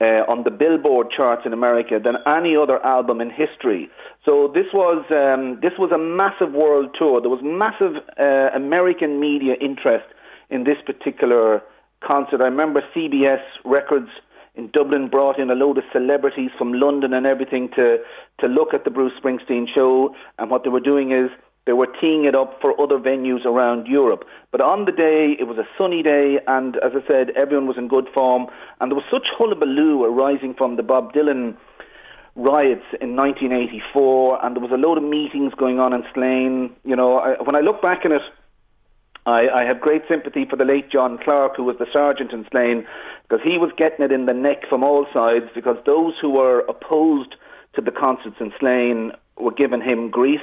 uh, 0.00 0.26
on 0.28 0.42
the 0.44 0.50
Billboard 0.50 1.08
charts 1.14 1.42
in 1.46 1.52
America 1.52 2.00
than 2.02 2.16
any 2.26 2.56
other 2.56 2.84
album 2.84 3.20
in 3.20 3.30
history. 3.30 3.88
So 4.24 4.50
this 4.52 4.66
was 4.72 5.04
um, 5.10 5.60
this 5.62 5.78
was 5.78 5.92
a 5.92 5.98
massive 5.98 6.52
world 6.52 6.94
tour. 6.98 7.20
There 7.20 7.30
was 7.30 7.42
massive 7.42 8.02
uh, 8.18 8.56
American 8.56 9.20
media 9.20 9.54
interest 9.60 10.06
in 10.50 10.64
this 10.64 10.78
particular 10.84 11.62
concert. 12.02 12.40
I 12.40 12.44
remember 12.44 12.82
CBS 12.94 13.42
Records 13.64 14.10
in 14.56 14.70
Dublin 14.72 15.08
brought 15.08 15.38
in 15.38 15.50
a 15.50 15.54
load 15.54 15.78
of 15.78 15.84
celebrities 15.92 16.50
from 16.56 16.72
London 16.72 17.12
and 17.12 17.26
everything 17.26 17.68
to 17.76 17.98
to 18.40 18.46
look 18.46 18.74
at 18.74 18.84
the 18.84 18.90
Bruce 18.90 19.12
Springsteen 19.22 19.66
show. 19.72 20.14
And 20.38 20.50
what 20.50 20.64
they 20.64 20.70
were 20.70 20.80
doing 20.80 21.12
is 21.12 21.30
they 21.66 21.72
were 21.72 21.88
teeing 22.00 22.24
it 22.24 22.34
up 22.34 22.60
for 22.60 22.78
other 22.80 22.98
venues 22.98 23.44
around 23.46 23.86
Europe. 23.86 24.24
But 24.52 24.60
on 24.60 24.84
the 24.84 24.92
day, 24.92 25.34
it 25.38 25.44
was 25.44 25.56
a 25.56 25.68
sunny 25.78 26.02
day, 26.02 26.38
and 26.46 26.76
as 26.76 26.92
I 26.94 27.06
said, 27.08 27.30
everyone 27.36 27.66
was 27.66 27.78
in 27.78 27.88
good 27.88 28.06
form. 28.12 28.46
And 28.80 28.90
there 28.90 28.96
was 28.96 29.04
such 29.10 29.28
hullabaloo 29.36 30.04
arising 30.04 30.54
from 30.54 30.76
the 30.76 30.82
Bob 30.82 31.14
Dylan 31.14 31.56
riots 32.36 32.84
in 33.00 33.16
1984, 33.16 34.44
and 34.44 34.56
there 34.56 34.62
was 34.62 34.72
a 34.72 34.76
load 34.76 34.98
of 34.98 35.04
meetings 35.04 35.54
going 35.56 35.78
on 35.78 35.94
in 35.94 36.02
Slane. 36.12 36.74
You 36.84 36.96
know, 36.96 37.18
I, 37.18 37.42
when 37.42 37.56
I 37.56 37.60
look 37.60 37.80
back 37.80 38.00
on 38.04 38.12
it, 38.12 38.22
I, 39.24 39.48
I 39.48 39.64
have 39.64 39.80
great 39.80 40.02
sympathy 40.06 40.44
for 40.44 40.56
the 40.56 40.64
late 40.64 40.90
John 40.90 41.18
Clark, 41.22 41.56
who 41.56 41.64
was 41.64 41.76
the 41.78 41.86
sergeant 41.90 42.32
in 42.32 42.44
Slane, 42.50 42.84
because 43.22 43.42
he 43.42 43.56
was 43.56 43.72
getting 43.78 44.04
it 44.04 44.12
in 44.12 44.26
the 44.26 44.34
neck 44.34 44.68
from 44.68 44.84
all 44.84 45.06
sides, 45.14 45.46
because 45.54 45.76
those 45.86 46.12
who 46.20 46.28
were 46.28 46.60
opposed 46.68 47.36
to 47.74 47.80
the 47.80 47.90
concerts 47.90 48.36
in 48.38 48.52
Slane 48.60 49.12
were 49.38 49.52
giving 49.52 49.80
him 49.80 50.10
grief 50.10 50.42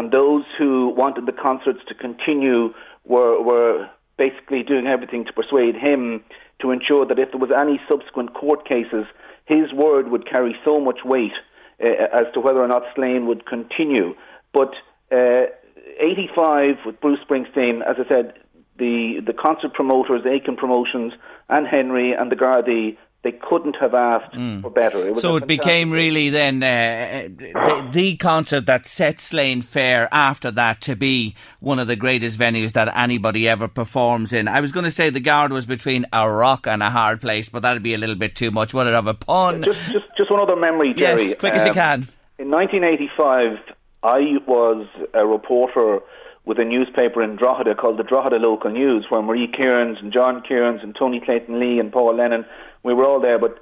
and 0.00 0.10
those 0.10 0.44
who 0.56 0.88
wanted 0.96 1.26
the 1.26 1.32
concerts 1.32 1.80
to 1.86 1.94
continue 1.94 2.72
were 3.04 3.38
were 3.42 3.86
basically 4.16 4.62
doing 4.62 4.86
everything 4.86 5.26
to 5.26 5.32
persuade 5.34 5.74
him 5.74 6.24
to 6.58 6.70
ensure 6.70 7.04
that 7.04 7.18
if 7.18 7.30
there 7.32 7.40
was 7.40 7.50
any 7.54 7.78
subsequent 7.86 8.32
court 8.32 8.66
cases, 8.66 9.04
his 9.44 9.74
word 9.74 10.08
would 10.08 10.26
carry 10.26 10.56
so 10.64 10.80
much 10.80 11.00
weight 11.04 11.36
uh, 11.84 11.86
as 12.18 12.26
to 12.32 12.40
whether 12.40 12.60
or 12.60 12.68
not 12.68 12.82
Slane 12.94 13.26
would 13.26 13.44
continue. 13.44 14.14
But 14.54 14.72
uh, 15.12 15.52
85 16.00 16.76
with 16.86 16.98
Bruce 17.02 17.20
Springsteen, 17.28 17.82
as 17.82 17.96
I 17.98 18.08
said, 18.08 18.32
the 18.78 19.20
the 19.26 19.34
concert 19.34 19.74
promoters, 19.74 20.22
Aiken 20.24 20.56
Promotions, 20.56 21.12
and 21.50 21.66
Henry 21.66 22.14
and 22.14 22.32
the 22.32 22.36
Gardaí 22.36 22.96
they 23.22 23.32
couldn't 23.32 23.76
have 23.76 23.94
asked 23.94 24.34
mm. 24.34 24.62
for 24.62 24.70
better. 24.70 25.08
It 25.08 25.18
so 25.18 25.36
it 25.36 25.46
became 25.46 25.90
really 25.90 26.30
then 26.30 26.62
uh, 26.62 27.28
the, 27.28 27.88
the, 27.92 28.16
concert 28.16 28.66
that 28.66 28.86
set 28.86 29.20
Slane 29.20 29.60
Fair 29.60 30.08
after 30.10 30.50
that 30.52 30.80
to 30.82 30.96
be 30.96 31.34
one 31.60 31.78
of 31.78 31.86
the 31.86 31.96
greatest 31.96 32.38
venues 32.38 32.72
that 32.72 32.90
anybody 32.96 33.46
ever 33.46 33.68
performs 33.68 34.32
in. 34.32 34.48
I 34.48 34.60
was 34.60 34.72
going 34.72 34.84
to 34.84 34.90
say 34.90 35.10
the 35.10 35.20
Guard 35.20 35.52
was 35.52 35.66
between 35.66 36.06
a 36.12 36.30
rock 36.30 36.66
and 36.66 36.82
a 36.82 36.88
hard 36.88 37.20
place, 37.20 37.50
but 37.50 37.60
that'd 37.60 37.82
be 37.82 37.92
a 37.92 37.98
little 37.98 38.16
bit 38.16 38.34
too 38.36 38.50
much. 38.50 38.74
It 38.74 38.86
have 38.86 39.06
a 39.06 39.14
pun? 39.14 39.62
Just, 39.62 39.84
just, 39.92 40.06
just 40.16 40.30
one 40.30 40.40
other 40.40 40.56
memory, 40.56 40.94
Jerry. 40.94 41.24
Yes, 41.24 41.34
quick 41.38 41.52
um, 41.52 41.58
as 41.58 41.64
you 41.64 41.70
um, 41.70 41.74
can. 41.74 42.08
In 42.38 42.50
1985, 42.50 43.58
I 44.02 44.38
was 44.46 44.86
a 45.12 45.26
reporter 45.26 46.00
with 46.46 46.58
a 46.58 46.64
newspaper 46.64 47.22
in 47.22 47.36
Drogheda 47.36 47.74
called 47.74 47.98
the 47.98 48.02
Drogheda 48.02 48.36
Local 48.36 48.70
News, 48.70 49.06
where 49.10 49.20
Marie 49.20 49.46
Kearns 49.54 49.98
and 50.00 50.12
John 50.12 50.42
Kearns 50.42 50.80
and 50.82 50.96
Tony 50.98 51.20
Clayton 51.20 51.60
Lee 51.60 51.78
and 51.78 51.92
Paul 51.92 52.16
Lennon, 52.16 52.46
we 52.82 52.94
were 52.94 53.04
all 53.04 53.20
there. 53.20 53.38
But 53.38 53.58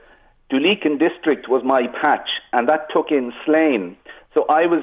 Duleekin 0.50 0.98
District 0.98 1.48
was 1.48 1.62
my 1.64 1.86
patch, 1.86 2.28
and 2.52 2.68
that 2.68 2.88
took 2.92 3.10
in 3.10 3.32
Slane. 3.44 3.96
So 4.34 4.44
I 4.48 4.66
was 4.66 4.82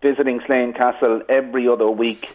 visiting 0.00 0.40
Slane 0.46 0.72
Castle 0.72 1.22
every 1.28 1.68
other 1.68 1.90
week. 1.90 2.28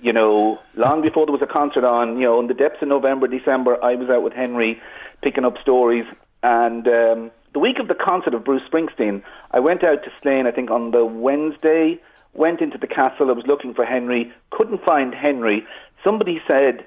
You 0.00 0.12
know, 0.12 0.60
long 0.76 1.02
before 1.02 1.26
there 1.26 1.32
was 1.32 1.42
a 1.42 1.46
concert 1.46 1.84
on, 1.84 2.18
you 2.18 2.24
know, 2.24 2.38
in 2.40 2.46
the 2.46 2.54
depths 2.54 2.82
of 2.82 2.88
November, 2.88 3.26
December, 3.26 3.82
I 3.82 3.96
was 3.96 4.08
out 4.08 4.22
with 4.22 4.32
Henry 4.32 4.80
picking 5.22 5.44
up 5.44 5.58
stories. 5.60 6.06
And 6.42 6.86
um, 6.86 7.30
the 7.52 7.58
week 7.58 7.80
of 7.80 7.88
the 7.88 7.96
concert 7.96 8.32
of 8.32 8.44
Bruce 8.44 8.62
Springsteen, 8.70 9.22
I 9.50 9.58
went 9.58 9.82
out 9.82 10.04
to 10.04 10.10
Slane, 10.22 10.46
I 10.46 10.52
think, 10.52 10.70
on 10.70 10.92
the 10.92 11.04
Wednesday 11.04 12.00
went 12.38 12.60
into 12.60 12.78
the 12.78 12.86
castle. 12.86 13.30
I 13.30 13.32
was 13.32 13.46
looking 13.46 13.74
for 13.74 13.84
Henry, 13.84 14.32
couldn't 14.50 14.84
find 14.84 15.14
Henry. 15.14 15.66
Somebody 16.04 16.40
said, 16.46 16.86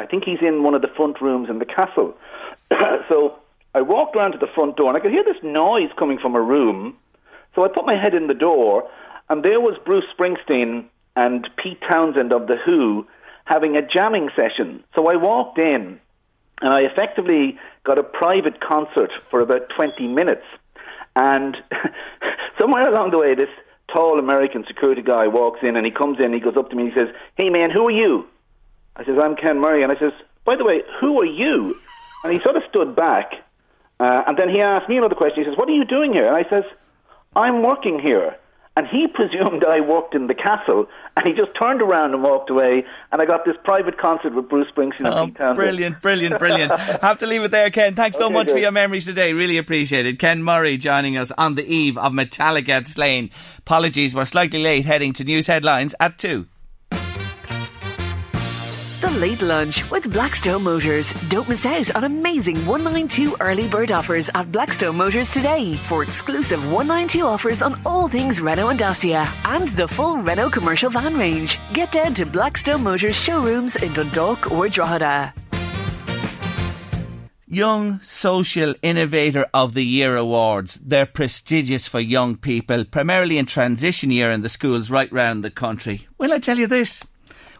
I 0.00 0.06
think 0.06 0.24
he's 0.24 0.40
in 0.40 0.62
one 0.62 0.74
of 0.74 0.80
the 0.80 0.88
front 0.96 1.20
rooms 1.20 1.50
in 1.50 1.58
the 1.58 1.66
castle. 1.66 2.14
so 3.08 3.38
I 3.74 3.82
walked 3.82 4.16
around 4.16 4.32
to 4.32 4.38
the 4.38 4.48
front 4.54 4.76
door 4.76 4.88
and 4.88 4.96
I 4.96 5.00
could 5.00 5.12
hear 5.12 5.24
this 5.24 5.42
noise 5.42 5.90
coming 5.98 6.18
from 6.18 6.34
a 6.34 6.40
room. 6.40 6.96
So 7.54 7.64
I 7.64 7.68
put 7.68 7.84
my 7.84 8.00
head 8.00 8.14
in 8.14 8.26
the 8.26 8.34
door 8.34 8.88
and 9.28 9.44
there 9.44 9.60
was 9.60 9.76
Bruce 9.84 10.06
Springsteen 10.18 10.86
and 11.16 11.46
Pete 11.62 11.80
Townshend 11.86 12.32
of 12.32 12.46
The 12.46 12.56
Who 12.64 13.06
having 13.44 13.76
a 13.76 13.86
jamming 13.86 14.30
session. 14.34 14.82
So 14.94 15.08
I 15.08 15.16
walked 15.16 15.58
in 15.58 16.00
and 16.62 16.72
I 16.72 16.80
effectively 16.80 17.58
got 17.84 17.98
a 17.98 18.02
private 18.02 18.60
concert 18.60 19.10
for 19.30 19.42
about 19.42 19.68
20 19.76 20.08
minutes. 20.08 20.44
And 21.14 21.58
somewhere 22.58 22.88
along 22.88 23.10
the 23.10 23.18
way, 23.18 23.34
this 23.34 23.48
tall 23.92 24.18
American 24.18 24.64
security 24.66 25.02
guy 25.02 25.26
walks 25.26 25.60
in 25.62 25.76
and 25.76 25.84
he 25.84 25.92
comes 25.92 26.18
in, 26.20 26.32
he 26.32 26.40
goes 26.40 26.56
up 26.56 26.70
to 26.70 26.76
me 26.76 26.84
and 26.84 26.92
he 26.92 26.98
says, 26.98 27.14
Hey 27.36 27.50
man, 27.50 27.70
who 27.70 27.86
are 27.86 27.90
you? 27.90 28.26
I 28.96 29.04
says, 29.04 29.16
I'm 29.20 29.36
Ken 29.36 29.58
Murray. 29.58 29.82
And 29.82 29.92
I 29.92 29.98
says, 29.98 30.12
By 30.44 30.56
the 30.56 30.64
way, 30.64 30.82
who 31.00 31.20
are 31.20 31.26
you? 31.26 31.76
And 32.22 32.34
he 32.34 32.38
sort 32.42 32.54
of 32.54 32.62
stood 32.68 32.94
back. 32.94 33.32
Uh, 33.98 34.24
and 34.26 34.36
then 34.36 34.50
he 34.50 34.60
asked 34.60 34.90
me 34.90 34.98
another 34.98 35.14
question. 35.14 35.42
He 35.42 35.48
says, 35.48 35.56
What 35.56 35.70
are 35.70 35.72
you 35.72 35.86
doing 35.86 36.12
here? 36.12 36.26
And 36.26 36.36
I 36.36 36.48
says, 36.50 36.64
I'm 37.34 37.62
working 37.62 37.98
here. 37.98 38.36
And 38.76 38.86
he 38.86 39.06
presumed 39.14 39.64
I 39.64 39.80
worked 39.80 40.14
in 40.14 40.26
the 40.26 40.34
castle, 40.34 40.86
and 41.16 41.26
he 41.26 41.32
just 41.32 41.50
turned 41.58 41.82
around 41.82 42.14
and 42.14 42.22
walked 42.22 42.50
away. 42.50 42.84
And 43.12 43.20
I 43.20 43.26
got 43.26 43.44
this 43.44 43.56
private 43.64 43.98
concert 43.98 44.34
with 44.34 44.48
Bruce 44.48 44.68
Springsteen 44.74 45.34
oh, 45.40 45.54
Brilliant, 45.54 46.00
brilliant, 46.00 46.38
brilliant. 46.38 46.78
Have 47.02 47.18
to 47.18 47.26
leave 47.26 47.42
it 47.42 47.50
there, 47.50 47.70
Ken. 47.70 47.94
Thanks 47.94 48.16
so 48.16 48.30
much 48.30 48.46
good. 48.46 48.54
for 48.54 48.58
your 48.58 48.72
memories 48.72 49.06
today. 49.06 49.32
Really 49.32 49.58
appreciate 49.58 50.06
it. 50.06 50.18
Ken 50.18 50.42
Murray 50.42 50.76
joining 50.76 51.16
us 51.16 51.32
on 51.36 51.54
the 51.54 51.66
eve 51.66 51.98
of 51.98 52.12
Metallica 52.12 52.68
at 52.68 52.88
Slane. 52.88 53.30
Apologies, 53.58 54.14
we're 54.14 54.24
slightly 54.24 54.62
late 54.62 54.86
heading 54.86 55.12
to 55.14 55.24
news 55.24 55.46
headlines 55.46 55.94
at 56.00 56.18
2. 56.18 56.46
Late 59.18 59.42
Lunch 59.42 59.90
with 59.90 60.08
Blackstone 60.12 60.62
Motors. 60.62 61.12
Don't 61.28 61.48
miss 61.48 61.66
out 61.66 61.96
on 61.96 62.04
amazing 62.04 62.64
192 62.64 63.36
early 63.40 63.66
bird 63.66 63.90
offers 63.90 64.30
at 64.36 64.52
Blackstone 64.52 64.96
Motors 64.96 65.32
today 65.32 65.74
for 65.74 66.04
exclusive 66.04 66.60
192 66.70 67.26
offers 67.26 67.60
on 67.60 67.80
all 67.84 68.06
things 68.06 68.40
Renault 68.40 68.68
and 68.68 68.78
Dacia 68.78 69.28
and 69.46 69.66
the 69.70 69.88
full 69.88 70.18
Renault 70.18 70.50
commercial 70.50 70.90
van 70.90 71.16
range. 71.16 71.58
Get 71.72 71.90
down 71.90 72.14
to 72.14 72.24
Blackstone 72.24 72.84
Motors 72.84 73.16
showrooms 73.16 73.74
in 73.74 73.92
Dundalk 73.94 74.52
or 74.52 74.68
Drogheda. 74.68 75.34
Young 77.48 78.00
Social 78.02 78.74
Innovator 78.80 79.44
of 79.52 79.74
the 79.74 79.84
Year 79.84 80.14
awards. 80.14 80.78
They're 80.80 81.04
prestigious 81.04 81.88
for 81.88 81.98
young 81.98 82.36
people, 82.36 82.84
primarily 82.84 83.38
in 83.38 83.46
transition 83.46 84.12
year 84.12 84.30
in 84.30 84.42
the 84.42 84.48
schools 84.48 84.88
right 84.88 85.12
round 85.12 85.42
the 85.42 85.50
country. 85.50 86.06
Will 86.16 86.32
I 86.32 86.38
tell 86.38 86.58
you 86.58 86.68
this? 86.68 87.02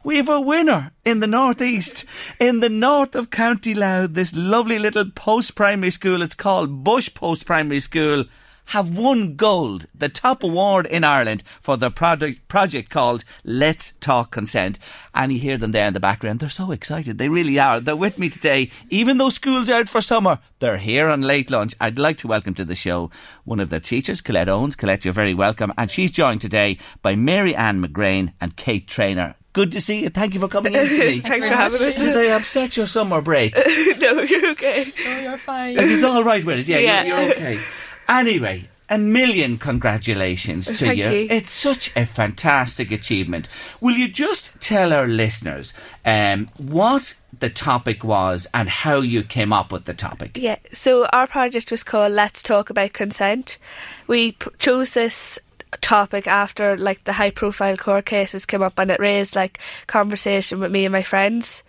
We 0.02 0.16
have 0.16 0.30
a 0.30 0.40
winner 0.40 0.92
in 1.04 1.20
the 1.20 1.26
northeast, 1.26 2.06
in 2.38 2.60
the 2.60 2.70
north 2.70 3.14
of 3.14 3.28
County 3.28 3.74
Louth. 3.74 4.14
This 4.14 4.34
lovely 4.34 4.78
little 4.78 5.10
post 5.10 5.54
primary 5.54 5.90
school. 5.90 6.22
It's 6.22 6.34
called 6.34 6.82
Bush 6.82 7.12
Post 7.12 7.44
Primary 7.44 7.80
School 7.80 8.24
have 8.70 8.96
won 8.96 9.34
gold, 9.34 9.86
the 9.92 10.08
top 10.08 10.44
award 10.44 10.86
in 10.86 11.02
Ireland 11.02 11.42
for 11.60 11.76
the 11.76 11.90
project, 11.90 12.46
project 12.46 12.88
called 12.88 13.24
Let's 13.44 13.94
Talk 14.00 14.30
Consent. 14.30 14.78
And 15.12 15.32
you 15.32 15.40
hear 15.40 15.58
them 15.58 15.72
there 15.72 15.86
in 15.86 15.92
the 15.92 16.00
background. 16.00 16.38
They're 16.38 16.48
so 16.48 16.70
excited. 16.70 17.18
They 17.18 17.28
really 17.28 17.58
are. 17.58 17.80
They're 17.80 17.96
with 17.96 18.16
me 18.16 18.30
today. 18.30 18.70
Even 18.88 19.18
though 19.18 19.28
school's 19.28 19.68
out 19.68 19.88
for 19.88 20.00
summer, 20.00 20.38
they're 20.60 20.78
here 20.78 21.08
on 21.08 21.22
late 21.22 21.50
lunch. 21.50 21.74
I'd 21.80 21.98
like 21.98 22.18
to 22.18 22.28
welcome 22.28 22.54
to 22.54 22.64
the 22.64 22.76
show 22.76 23.10
one 23.44 23.58
of 23.58 23.70
their 23.70 23.80
teachers, 23.80 24.20
Colette 24.20 24.48
Owens. 24.48 24.76
Colette, 24.76 25.04
you're 25.04 25.12
very 25.12 25.34
welcome. 25.34 25.72
And 25.76 25.90
she's 25.90 26.12
joined 26.12 26.40
today 26.40 26.78
by 27.02 27.16
Mary 27.16 27.54
Ann 27.54 27.84
McGrain 27.84 28.32
and 28.40 28.56
Kate 28.56 28.86
Trainer. 28.86 29.34
Good 29.52 29.72
to 29.72 29.80
see 29.80 30.02
you. 30.02 30.10
Thank 30.10 30.34
you 30.34 30.40
for 30.40 30.48
coming 30.48 30.74
in 30.74 30.88
to 30.88 30.98
me. 30.98 31.20
Thanks 31.20 31.48
for 31.48 31.54
having 31.54 31.82
us. 31.82 31.96
Did 31.96 32.14
they 32.14 32.30
upset 32.30 32.76
your 32.76 32.86
summer 32.86 33.20
break? 33.20 33.54
no, 33.98 34.20
you're 34.22 34.50
okay. 34.50 34.92
Oh, 35.06 35.20
you're 35.20 35.38
fine. 35.38 35.76
It 35.76 35.84
is 35.84 36.04
all 36.04 36.22
right 36.22 36.44
with 36.44 36.60
it. 36.60 36.68
Yeah, 36.68 36.78
Yeah. 36.78 37.02
You're, 37.02 37.20
you're 37.22 37.30
okay. 37.32 37.60
Anyway, 38.08 38.68
a 38.88 38.98
million 38.98 39.58
congratulations 39.58 40.66
to 40.66 40.74
Thank 40.74 40.98
you. 40.98 41.26
It's 41.30 41.50
such 41.50 41.94
a 41.96 42.06
fantastic 42.06 42.90
achievement. 42.92 43.48
Will 43.80 43.96
you 43.96 44.08
just 44.08 44.52
tell 44.60 44.92
our 44.92 45.06
listeners 45.08 45.72
um, 46.04 46.48
what 46.58 47.16
the 47.38 47.50
topic 47.50 48.04
was 48.04 48.46
and 48.52 48.68
how 48.68 49.00
you 49.00 49.22
came 49.22 49.52
up 49.52 49.72
with 49.72 49.84
the 49.84 49.94
topic? 49.94 50.36
Yeah, 50.36 50.56
so 50.72 51.06
our 51.06 51.26
project 51.26 51.70
was 51.70 51.82
called 51.84 52.12
Let's 52.12 52.42
Talk 52.42 52.70
About 52.70 52.92
Consent. 52.92 53.58
We 54.06 54.32
p- 54.32 54.50
chose 54.58 54.90
this 54.90 55.38
topic 55.80 56.26
after 56.26 56.76
like 56.76 57.04
the 57.04 57.12
high 57.12 57.30
profile 57.30 57.76
court 57.76 58.06
cases 58.06 58.46
came 58.46 58.62
up 58.62 58.78
and 58.78 58.90
it 58.90 59.00
raised 59.00 59.36
like 59.36 59.58
conversation 59.86 60.60
with 60.60 60.72
me 60.72 60.84
and 60.84 60.92
my 60.92 61.02
friends. 61.02 61.62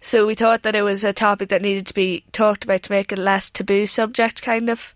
So 0.00 0.26
we 0.26 0.34
thought 0.34 0.62
that 0.62 0.76
it 0.76 0.82
was 0.82 1.04
a 1.04 1.12
topic 1.12 1.48
that 1.48 1.62
needed 1.62 1.86
to 1.86 1.94
be 1.94 2.24
talked 2.32 2.64
about 2.64 2.82
to 2.84 2.92
make 2.92 3.12
it 3.12 3.18
less 3.18 3.50
taboo 3.50 3.86
subject 3.86 4.42
kind 4.42 4.68
of 4.68 4.94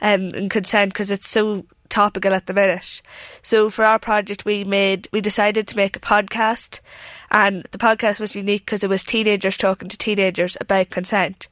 um 0.00 0.30
and 0.34 0.50
consent 0.50 0.92
because 0.92 1.10
it's 1.10 1.28
so 1.28 1.64
topical 1.94 2.34
at 2.34 2.46
the 2.46 2.52
minute. 2.52 3.00
So 3.44 3.70
for 3.70 3.84
our 3.84 4.00
project 4.00 4.44
we 4.44 4.64
made 4.64 5.06
we 5.12 5.20
decided 5.20 5.68
to 5.68 5.76
make 5.76 5.94
a 5.94 6.00
podcast 6.00 6.80
and 7.30 7.66
the 7.70 7.78
podcast 7.78 8.18
was 8.18 8.34
unique 8.34 8.64
because 8.64 8.82
it 8.82 8.90
was 8.90 9.04
teenagers 9.04 9.56
talking 9.56 9.88
to 9.88 9.96
teenagers 9.96 10.56
about 10.60 10.90
consent. 10.90 11.46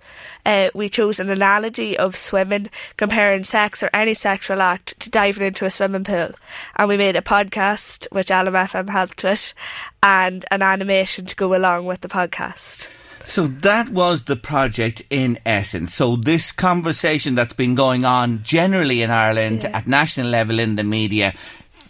Uh, 0.44 0.70
we 0.74 0.88
chose 0.88 1.20
an 1.20 1.30
analogy 1.30 1.96
of 1.96 2.16
swimming, 2.16 2.70
comparing 2.96 3.44
sex 3.44 3.82
or 3.82 3.90
any 3.94 4.14
sexual 4.14 4.62
act 4.62 4.98
to 5.00 5.10
diving 5.10 5.46
into 5.46 5.64
a 5.64 5.70
swimming 5.70 6.04
pool. 6.04 6.30
And 6.76 6.88
we 6.88 6.96
made 6.96 7.16
a 7.16 7.22
podcast, 7.22 8.06
which 8.12 8.28
LMFM 8.28 8.90
helped 8.90 9.22
with, 9.22 9.54
and 10.02 10.44
an 10.50 10.62
animation 10.62 11.26
to 11.26 11.36
go 11.36 11.54
along 11.54 11.86
with 11.86 12.00
the 12.00 12.08
podcast. 12.08 12.86
So 13.24 13.46
that 13.46 13.88
was 13.90 14.24
the 14.24 14.36
project 14.36 15.02
in 15.10 15.38
essence. 15.46 15.94
So 15.94 16.16
this 16.16 16.52
conversation 16.52 17.34
that's 17.34 17.52
been 17.52 17.74
going 17.74 18.04
on 18.04 18.42
generally 18.42 19.02
in 19.02 19.10
Ireland 19.10 19.62
Yeah. 19.62 19.76
at 19.78 19.86
national 19.86 20.28
level 20.28 20.58
in 20.58 20.76
the 20.76 20.84
media 20.84 21.34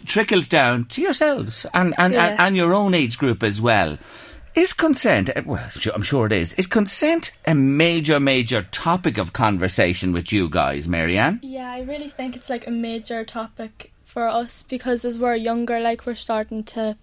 trickles 0.05 0.47
down 0.47 0.85
to 0.85 1.01
yourselves 1.01 1.65
and, 1.73 1.93
and, 1.97 2.13
Yeah. 2.13 2.27
and, 2.27 2.39
and 2.39 2.55
your 2.55 2.73
own 2.73 2.93
age 2.93 3.17
group 3.17 3.41
as 3.43 3.61
well. 3.61 3.97
Is 4.55 4.71
consent, 4.73 5.29
uh, 5.35 5.41
well, 5.45 5.67
I'm 5.95 6.03
sure 6.03 6.27
it 6.27 6.31
is, 6.31 6.53
is 6.53 6.67
consent 6.67 7.31
a 7.47 7.55
major, 7.55 8.19
major 8.19 8.61
topic 8.71 9.17
of 9.17 9.33
conversation 9.33 10.11
with 10.13 10.31
you 10.31 10.47
guys, 10.47 10.87
Marianne? 10.87 11.39
Yeah, 11.41 11.71
I 11.71 11.81
really 11.81 12.09
think 12.09 12.35
it's 12.35 12.51
like 12.51 12.67
a 12.67 12.71
major 12.71 13.23
topic 13.25 13.91
for 14.05 14.27
us 14.27 14.61
because 14.69 15.05
as 15.05 15.17
we're 15.17 15.35
younger, 15.35 15.79
like 15.79 16.05
we're 16.05 16.13
starting 16.13 16.63
to, 16.65 16.95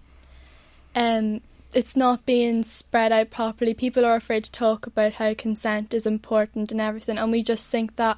um, 0.95 1.41
it's 1.73 1.95
not 1.95 2.25
being 2.25 2.63
spread 2.63 3.11
out 3.11 3.29
properly. 3.29 3.73
People 3.73 4.05
are 4.05 4.15
afraid 4.15 4.43
to 4.43 4.51
talk 4.51 4.85
about 4.85 5.13
how 5.13 5.33
consent 5.33 5.93
is 5.93 6.05
important 6.05 6.71
and 6.71 6.81
everything, 6.81 7.17
and 7.17 7.31
we 7.31 7.43
just 7.43 7.69
think 7.69 7.95
that 7.95 8.17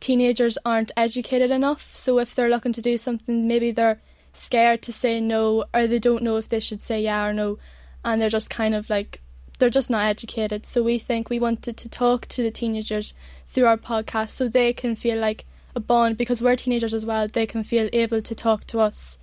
teenagers 0.00 0.58
aren't 0.64 0.92
educated 0.96 1.50
enough. 1.50 1.94
So 1.94 2.18
if 2.18 2.34
they're 2.34 2.48
looking 2.48 2.72
to 2.72 2.82
do 2.82 2.98
something, 2.98 3.46
maybe 3.48 3.70
they're 3.70 4.00
scared 4.32 4.82
to 4.82 4.92
say 4.92 5.20
no, 5.20 5.64
or 5.74 5.86
they 5.86 5.98
don't 5.98 6.22
know 6.22 6.36
if 6.36 6.48
they 6.48 6.60
should 6.60 6.82
say 6.82 7.02
yeah 7.02 7.26
or 7.26 7.32
no, 7.32 7.58
and 8.04 8.20
they're 8.20 8.28
just 8.28 8.50
kind 8.50 8.74
of 8.74 8.88
like 8.88 9.20
they're 9.58 9.70
just 9.70 9.90
not 9.90 10.06
educated. 10.06 10.66
So 10.66 10.82
we 10.82 10.98
think 10.98 11.28
we 11.28 11.38
wanted 11.38 11.76
to 11.76 11.88
talk 11.88 12.26
to 12.28 12.42
the 12.42 12.50
teenagers 12.50 13.14
through 13.46 13.66
our 13.66 13.76
podcast 13.76 14.30
so 14.30 14.48
they 14.48 14.72
can 14.72 14.96
feel 14.96 15.18
like 15.18 15.44
a 15.74 15.80
bond 15.80 16.18
because 16.18 16.42
we're 16.42 16.56
teenagers 16.56 16.94
as 16.94 17.06
well. 17.06 17.28
They 17.28 17.46
can 17.46 17.62
feel 17.62 17.88
able 17.92 18.22
to 18.22 18.34
talk 18.34 18.66
to 18.68 18.80
us, 18.80 19.18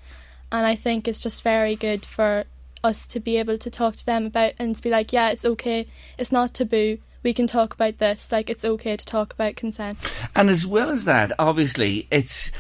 and 0.52 0.66
I 0.66 0.76
think 0.76 1.08
it's 1.08 1.20
just 1.20 1.44
very 1.44 1.76
good 1.76 2.06
for 2.06 2.46
us 2.84 3.08
to 3.08 3.20
be 3.20 3.38
able 3.38 3.58
to 3.58 3.70
talk 3.70 3.96
to 3.98 4.06
them 4.06 4.26
about 4.26 4.54
and 4.60 4.76
to 4.76 4.82
be 4.82 4.90
like, 4.90 5.12
yeah, 5.14 5.30
it's 5.30 5.46
okay. 5.46 5.88
It's 6.18 6.32
not 6.32 6.54
taboo. 6.54 7.00
We 7.24 7.34
can 7.34 7.48
talk 7.48 7.74
about 7.74 7.98
this. 7.98 8.32
Like 8.32 8.50
it's 8.50 8.64
okay 8.66 8.96
to 8.96 9.06
talk 9.06 9.34
about 9.34 9.56
consent. 9.58 9.98
And 10.36 10.50
as 10.50 10.66
well 10.66 10.90
as 10.90 11.06
that, 11.06 11.32
obviously, 11.38 12.08
it's 12.12 12.52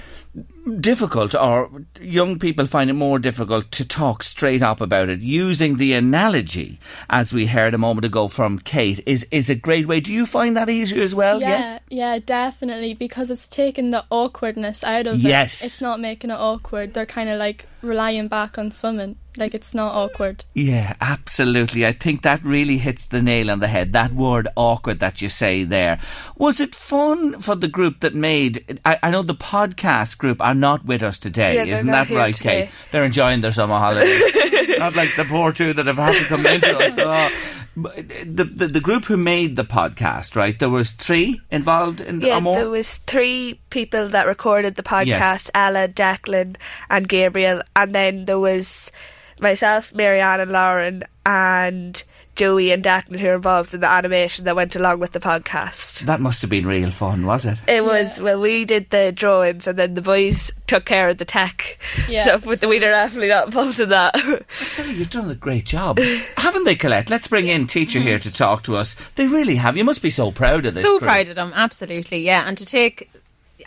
difficult, 0.79 1.33
or 1.33 1.69
young 1.99 2.37
people 2.39 2.65
find 2.65 2.89
it 2.89 2.93
more 2.93 3.19
difficult 3.19 3.71
to 3.71 3.87
talk 3.87 4.21
straight 4.21 4.61
up 4.61 4.81
about 4.81 5.09
it. 5.09 5.19
Using 5.21 5.77
the 5.77 5.93
analogy, 5.93 6.79
as 7.09 7.33
we 7.33 7.45
heard 7.47 7.73
a 7.73 7.77
moment 7.79 8.05
ago 8.05 8.27
from 8.27 8.59
Kate, 8.59 9.01
is, 9.05 9.25
is 9.31 9.49
a 9.49 9.55
great 9.55 9.87
way. 9.87 9.99
Do 9.99 10.11
you 10.13 10.25
find 10.25 10.55
that 10.57 10.69
easier 10.69 11.01
as 11.01 11.15
well? 11.15 11.39
yeah, 11.41 11.47
Yes? 11.49 11.81
yeah, 11.89 12.19
definitely 12.19 12.93
because 12.93 13.31
it's 13.31 13.47
taking 13.47 13.91
the 13.91 14.05
awkwardness 14.09 14.83
out 14.83 15.07
of 15.07 15.17
Yes. 15.19 15.61
it. 15.61 15.67
It's 15.67 15.81
not 15.81 15.99
making 15.99 16.29
it 16.29 16.37
awkward. 16.39 16.93
They're 16.93 17.05
kind 17.05 17.29
of 17.29 17.39
like 17.39 17.65
relying 17.81 18.27
back 18.27 18.57
on 18.57 18.71
swimming. 18.71 19.15
Like 19.37 19.53
it's 19.53 19.73
not 19.73 19.93
awkward. 19.93 20.43
Yeah, 20.53 20.95
absolutely. 20.99 21.85
I 21.85 21.91
think 21.93 22.23
that 22.23 22.43
really 22.43 22.77
hits 22.77 23.05
the 23.05 23.21
nail 23.21 23.51
on 23.51 23.59
the 23.59 23.67
head. 23.67 23.93
That 23.93 24.11
word 24.13 24.47
awkward 24.55 24.99
that 24.99 25.21
you 25.21 25.29
say 25.29 25.63
there. 25.63 25.99
Was 26.35 26.59
it 26.59 26.75
fun 26.75 27.39
for 27.39 27.55
the 27.55 27.67
group 27.67 27.99
that 28.01 28.15
made, 28.15 28.79
I, 28.83 28.97
I 29.03 29.11
know 29.11 29.21
the 29.21 29.35
podcast 29.35 30.17
group 30.17 30.41
are 30.41 30.55
not 30.55 30.83
with 30.85 31.03
us 31.03 31.19
today, 31.19 31.55
Yeah, 31.55 31.75
isn't 31.75 31.87
that 31.87 32.09
right, 32.09 32.33
today. 32.35 32.65
Kate? 32.65 32.69
They're 32.91 33.03
enjoying 33.03 33.41
their 33.41 33.51
summer 33.53 33.77
holidays. 33.77 34.19
not 34.79 34.95
like 34.95 35.15
the 35.15 35.25
poor 35.25 35.51
two 35.51 35.73
that 35.73 35.85
have 35.87 35.97
had 35.97 36.15
to 36.15 36.25
come 36.25 36.45
into 36.45 36.77
us. 36.77 36.97
Oh. 37.81 37.91
The, 38.25 38.43
the, 38.43 38.67
the 38.67 38.81
group 38.81 39.05
who 39.05 39.15
made 39.15 39.55
the 39.55 39.63
podcast, 39.63 40.35
right? 40.35 40.57
There 40.57 40.69
was 40.69 40.91
three 40.91 41.39
involved 41.49 42.01
in 42.01 42.19
Yeah, 42.19 42.39
more? 42.41 42.55
there 42.55 42.69
was 42.69 42.97
three 42.97 43.61
people 43.69 44.09
that 44.09 44.27
recorded 44.27 44.75
the 44.75 44.83
podcast: 44.83 45.05
Yes. 45.07 45.51
Ella, 45.53 45.87
Declan, 45.87 46.57
and 46.89 47.07
Gabriel. 47.07 47.61
And 47.77 47.95
then 47.95 48.25
there 48.25 48.39
was 48.39 48.91
myself, 49.41 49.93
Marianne, 49.93 50.39
and 50.39 50.51
Lauren, 50.51 51.03
and 51.25 52.03
Joey 52.35 52.71
and 52.71 52.81
Declan 52.81 53.19
who 53.19 53.27
were 53.27 53.35
involved 53.35 53.73
in 53.73 53.81
the 53.81 53.89
animation 53.89 54.45
that 54.45 54.55
went 54.55 54.73
along 54.75 54.99
with 54.99 55.11
the 55.11 55.19
podcast. 55.19 56.05
that 56.05 56.21
must 56.21 56.41
have 56.41 56.49
been 56.49 56.65
real 56.65 56.89
fun, 56.89 57.25
was 57.25 57.43
it? 57.43 57.57
It 57.67 57.83
was 57.83 58.19
well, 58.21 58.39
we 58.39 58.63
did 58.63 58.89
the 58.91 59.11
drawings, 59.11 59.67
and 59.67 59.77
then 59.77 59.95
the 59.95 60.01
boys 60.01 60.49
took 60.65 60.85
care 60.85 61.09
of 61.09 61.17
the 61.17 61.25
tech 61.25 61.77
Yeah. 62.07 62.23
stuff. 62.23 62.45
But 62.45 62.61
we 62.61 62.79
were 62.79 62.79
definitely 62.79 63.27
not 63.27 63.47
involved 63.47 63.79
in 63.81 63.89
that. 63.89 64.15
I 64.15 64.39
tell 64.71 64.85
you, 64.87 64.93
you've 64.93 65.09
done 65.09 65.29
a 65.29 65.35
great 65.35 65.65
job. 65.65 65.99
Haven't 66.37 66.63
they, 66.63 66.75
Colette? 66.75 67.09
Let's 67.09 67.27
bring 67.27 67.47
in 67.47 67.67
teacher 67.67 67.99
here 67.99 68.19
mm-hmm. 68.19 68.29
to 68.29 68.35
talk 68.35 68.63
to 68.63 68.77
us. 68.77 68.95
They 69.15 69.27
really 69.27 69.55
have. 69.55 69.75
You 69.75 69.83
must 69.83 70.01
be 70.01 70.11
so 70.11 70.31
proud 70.31 70.65
of 70.65 70.73
this. 70.75 70.85
so 70.85 70.99
group. 70.99 71.09
proud 71.09 71.27
of 71.27 71.35
them 71.35 71.51
absolutely 71.53 72.19
yeah 72.19 72.47
and 72.47 72.57
to 72.57 72.65
take 72.65 73.11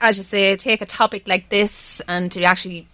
as 0.00 0.16
you 0.18 0.24
say 0.24 0.56
take 0.56 0.80
a 0.80 0.87
topic 0.87 1.26
like 1.28 1.48
this 1.50 2.00
and 2.08 2.32
to 2.32 2.42
actually 2.42 2.87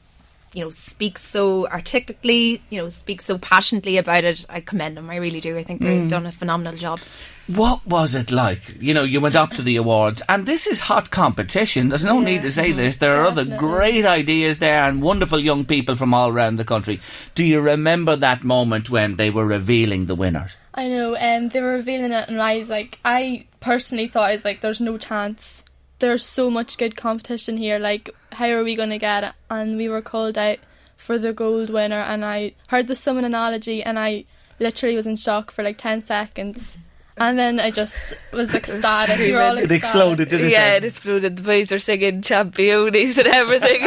you 0.55 0.63
know 0.65 0.71
speak 0.71 1.19
so 1.19 1.67
articulately 1.69 2.63
you 2.71 2.79
know 2.81 2.89
speak 2.89 3.21
so 3.21 3.37
passionately 3.39 3.97
about 3.99 4.25
it 4.25 4.47
i 4.49 4.61
commend 4.61 4.97
them 4.97 5.11
i 5.11 5.17
really 5.17 5.41
do 5.41 5.59
i 5.59 5.63
think 5.63 5.81
they've 5.83 6.03
Mm. 6.03 6.09
done 6.09 6.27
a 6.27 6.33
phenomenal 6.33 6.75
job 6.77 7.01
What 7.49 7.81
was 7.87 8.15
it 8.15 8.31
like? 8.31 8.77
You 8.79 8.93
know, 8.93 9.05
you 9.05 9.23
went 9.23 9.35
up 9.35 9.53
to 9.53 9.63
the 9.63 9.77
awards, 9.77 10.21
and 10.29 10.45
this 10.45 10.67
is 10.67 10.81
hot 10.81 11.07
competition. 11.11 11.89
There's 11.89 12.05
no 12.05 12.21
need 12.21 12.43
to 12.43 12.51
say 12.51 12.73
this. 12.73 12.99
There 12.99 13.15
are 13.17 13.25
other 13.25 13.47
great 13.57 14.05
ideas 14.05 14.59
there 14.59 14.83
and 14.85 15.01
wonderful 15.01 15.41
young 15.41 15.65
people 15.65 15.97
from 15.97 16.13
all 16.13 16.29
around 16.29 16.57
the 16.59 16.67
country. 16.67 17.01
Do 17.35 17.43
you 17.45 17.63
remember 17.63 18.17
that 18.17 18.45
moment 18.45 18.91
when 18.91 19.17
they 19.17 19.31
were 19.31 19.47
revealing 19.47 20.05
the 20.09 20.15
winners? 20.15 20.59
I 20.75 20.89
know. 20.89 21.17
Um, 21.17 21.49
they 21.49 21.63
were 21.63 21.73
revealing 21.81 22.13
it, 22.13 22.29
and 22.29 22.39
I 22.39 22.59
was 22.59 22.69
like, 22.69 22.99
I 23.03 23.47
personally 23.61 24.09
thought 24.09 24.29
I 24.29 24.35
was 24.37 24.45
like, 24.45 24.61
there's 24.61 24.83
no 24.83 24.99
chance. 24.99 25.65
There's 26.01 26.27
so 26.27 26.51
much 26.51 26.77
good 26.77 26.97
competition 26.97 27.57
here. 27.57 27.79
Like, 27.79 28.11
how 28.39 28.49
are 28.51 28.63
we 28.63 28.77
gonna 28.77 28.99
get 28.99 29.25
it? 29.25 29.33
And 29.51 29.77
we 29.77 29.89
were 29.89 30.01
called 30.01 30.39
out 30.39 30.59
for 30.97 31.19
the 31.19 31.33
gold 31.33 31.71
winner, 31.71 32.01
and 32.01 32.25
I 32.25 32.53
heard 32.69 32.87
the 32.87 32.97
summon 32.97 33.25
analogy, 33.25 33.83
and 33.83 33.99
I 33.99 34.25
literally 34.61 34.97
was 34.97 35.07
in 35.07 35.17
shock 35.17 35.51
for 35.51 35.63
like 35.65 35.77
ten 35.77 36.01
seconds. 36.01 36.77
And 37.21 37.39
then 37.39 37.61
I 37.61 37.71
just 37.71 38.15
was 38.33 38.55
ecstatic. 38.55 39.19
We 39.19 39.33
were 39.33 39.41
all 39.43 39.59
It 39.59 39.71
exploded, 39.71 40.29
didn't 40.29 40.47
it? 40.47 40.51
yeah, 40.53 40.75
it? 40.75 40.85
it 40.85 40.87
exploded. 40.87 41.37
The 41.37 41.43
boys 41.43 41.73
are 41.73 41.79
singing 41.79 42.23
championes 42.23 43.19
and 43.19 43.27
everything. 43.27 43.81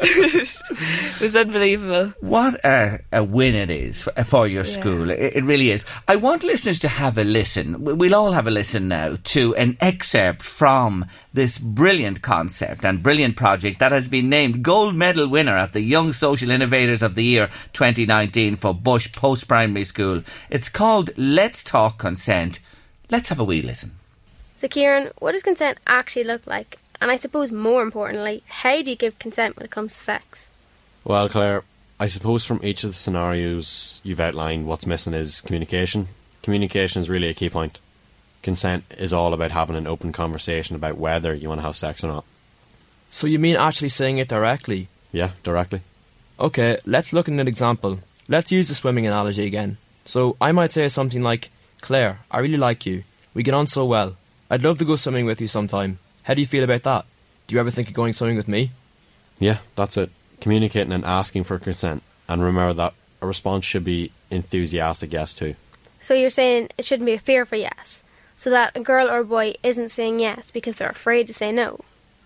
it 0.00 1.20
was 1.20 1.36
unbelievable. 1.36 2.12
What 2.20 2.64
a, 2.64 3.00
a 3.12 3.22
win 3.24 3.54
it 3.54 3.70
is 3.70 4.02
for, 4.02 4.24
for 4.24 4.48
your 4.48 4.64
school. 4.64 5.10
It, 5.10 5.36
it 5.36 5.44
really 5.44 5.70
is. 5.70 5.84
I 6.08 6.16
want 6.16 6.42
listeners 6.42 6.78
to 6.80 6.88
have 6.88 7.18
a 7.18 7.24
listen. 7.24 7.82
We'll 7.84 8.14
all 8.14 8.32
have 8.32 8.46
a 8.46 8.50
listen 8.50 8.88
now 8.88 9.16
to 9.24 9.54
an 9.56 9.76
excerpt 9.80 10.42
from 10.42 11.06
this 11.32 11.58
brilliant 11.58 12.22
concept 12.22 12.84
and 12.84 13.02
brilliant 13.02 13.36
project 13.36 13.78
that 13.80 13.92
has 13.92 14.08
been 14.08 14.28
named 14.30 14.62
gold 14.62 14.94
medal 14.94 15.28
winner 15.28 15.56
at 15.56 15.72
the 15.74 15.80
Young 15.82 16.12
Social 16.14 16.50
Innovators 16.50 17.02
of 17.02 17.14
the 17.14 17.24
Year 17.24 17.50
2019 17.74 18.56
for 18.56 18.72
Bush 18.72 19.12
Post 19.12 19.46
Primary 19.46 19.84
School. 19.84 20.22
It's 20.48 20.68
called 20.70 21.10
Let's 21.16 21.62
Talk 21.62 21.98
Consent. 21.98 22.45
Let's 23.10 23.28
have 23.28 23.40
a 23.40 23.44
wee 23.44 23.62
listen. 23.62 23.92
So, 24.58 24.68
Kieran, 24.68 25.10
what 25.18 25.32
does 25.32 25.42
consent 25.42 25.78
actually 25.86 26.24
look 26.24 26.46
like? 26.46 26.78
And 27.00 27.10
I 27.10 27.16
suppose 27.16 27.52
more 27.52 27.82
importantly, 27.82 28.42
how 28.48 28.82
do 28.82 28.90
you 28.90 28.96
give 28.96 29.18
consent 29.18 29.56
when 29.56 29.64
it 29.64 29.70
comes 29.70 29.94
to 29.94 30.00
sex? 30.00 30.50
Well, 31.04 31.28
Claire, 31.28 31.62
I 32.00 32.08
suppose 32.08 32.44
from 32.44 32.60
each 32.62 32.84
of 32.84 32.90
the 32.90 32.96
scenarios 32.96 34.00
you've 34.02 34.20
outlined, 34.20 34.66
what's 34.66 34.86
missing 34.86 35.14
is 35.14 35.40
communication. 35.40 36.08
Communication 36.42 37.00
is 37.00 37.10
really 37.10 37.28
a 37.28 37.34
key 37.34 37.50
point. 37.50 37.78
Consent 38.42 38.84
is 38.98 39.12
all 39.12 39.34
about 39.34 39.50
having 39.50 39.76
an 39.76 39.86
open 39.86 40.12
conversation 40.12 40.76
about 40.76 40.98
whether 40.98 41.34
you 41.34 41.48
want 41.48 41.60
to 41.60 41.66
have 41.66 41.76
sex 41.76 42.02
or 42.02 42.08
not. 42.08 42.24
So 43.08 43.26
you 43.26 43.38
mean 43.38 43.56
actually 43.56 43.88
saying 43.88 44.18
it 44.18 44.28
directly? 44.28 44.88
Yeah, 45.12 45.30
directly. 45.42 45.80
Okay, 46.38 46.78
let's 46.84 47.12
look 47.12 47.28
at 47.28 47.32
an 47.32 47.48
example. 47.48 48.00
Let's 48.28 48.52
use 48.52 48.68
the 48.68 48.74
swimming 48.74 49.06
analogy 49.06 49.46
again. 49.46 49.78
So 50.04 50.36
I 50.40 50.52
might 50.52 50.72
say 50.72 50.88
something 50.88 51.22
like, 51.22 51.50
Claire, 51.80 52.20
I 52.30 52.40
really 52.40 52.56
like 52.56 52.86
you. 52.86 53.04
We 53.34 53.42
get 53.42 53.54
on 53.54 53.66
so 53.66 53.84
well. 53.84 54.16
I'd 54.50 54.62
love 54.62 54.78
to 54.78 54.84
go 54.84 54.96
swimming 54.96 55.26
with 55.26 55.40
you 55.40 55.48
sometime. 55.48 55.98
How 56.24 56.34
do 56.34 56.40
you 56.40 56.46
feel 56.46 56.64
about 56.64 56.82
that? 56.84 57.04
Do 57.46 57.54
you 57.54 57.60
ever 57.60 57.70
think 57.70 57.88
of 57.88 57.94
going 57.94 58.14
swimming 58.14 58.36
with 58.36 58.48
me? 58.48 58.70
Yeah, 59.38 59.58
that's 59.74 59.96
it. 59.96 60.10
Communicating 60.40 60.92
and 60.92 61.04
asking 61.04 61.44
for 61.44 61.58
consent. 61.58 62.02
And 62.28 62.42
remember 62.42 62.72
that 62.74 62.94
a 63.20 63.26
response 63.26 63.64
should 63.64 63.84
be 63.84 64.10
enthusiastic 64.30 65.12
yes 65.12 65.34
too. 65.34 65.54
So 66.02 66.14
you're 66.14 66.30
saying 66.30 66.68
it 66.78 66.84
shouldn't 66.84 67.06
be 67.06 67.14
a 67.14 67.18
fear 67.18 67.44
for 67.44 67.56
yes, 67.56 68.02
so 68.36 68.50
that 68.50 68.76
a 68.76 68.80
girl 68.80 69.10
or 69.10 69.18
a 69.18 69.24
boy 69.24 69.54
isn't 69.62 69.90
saying 69.90 70.20
yes 70.20 70.50
because 70.50 70.76
they're 70.76 70.88
afraid 70.88 71.26
to 71.26 71.32
say 71.32 71.52
no. 71.52 71.80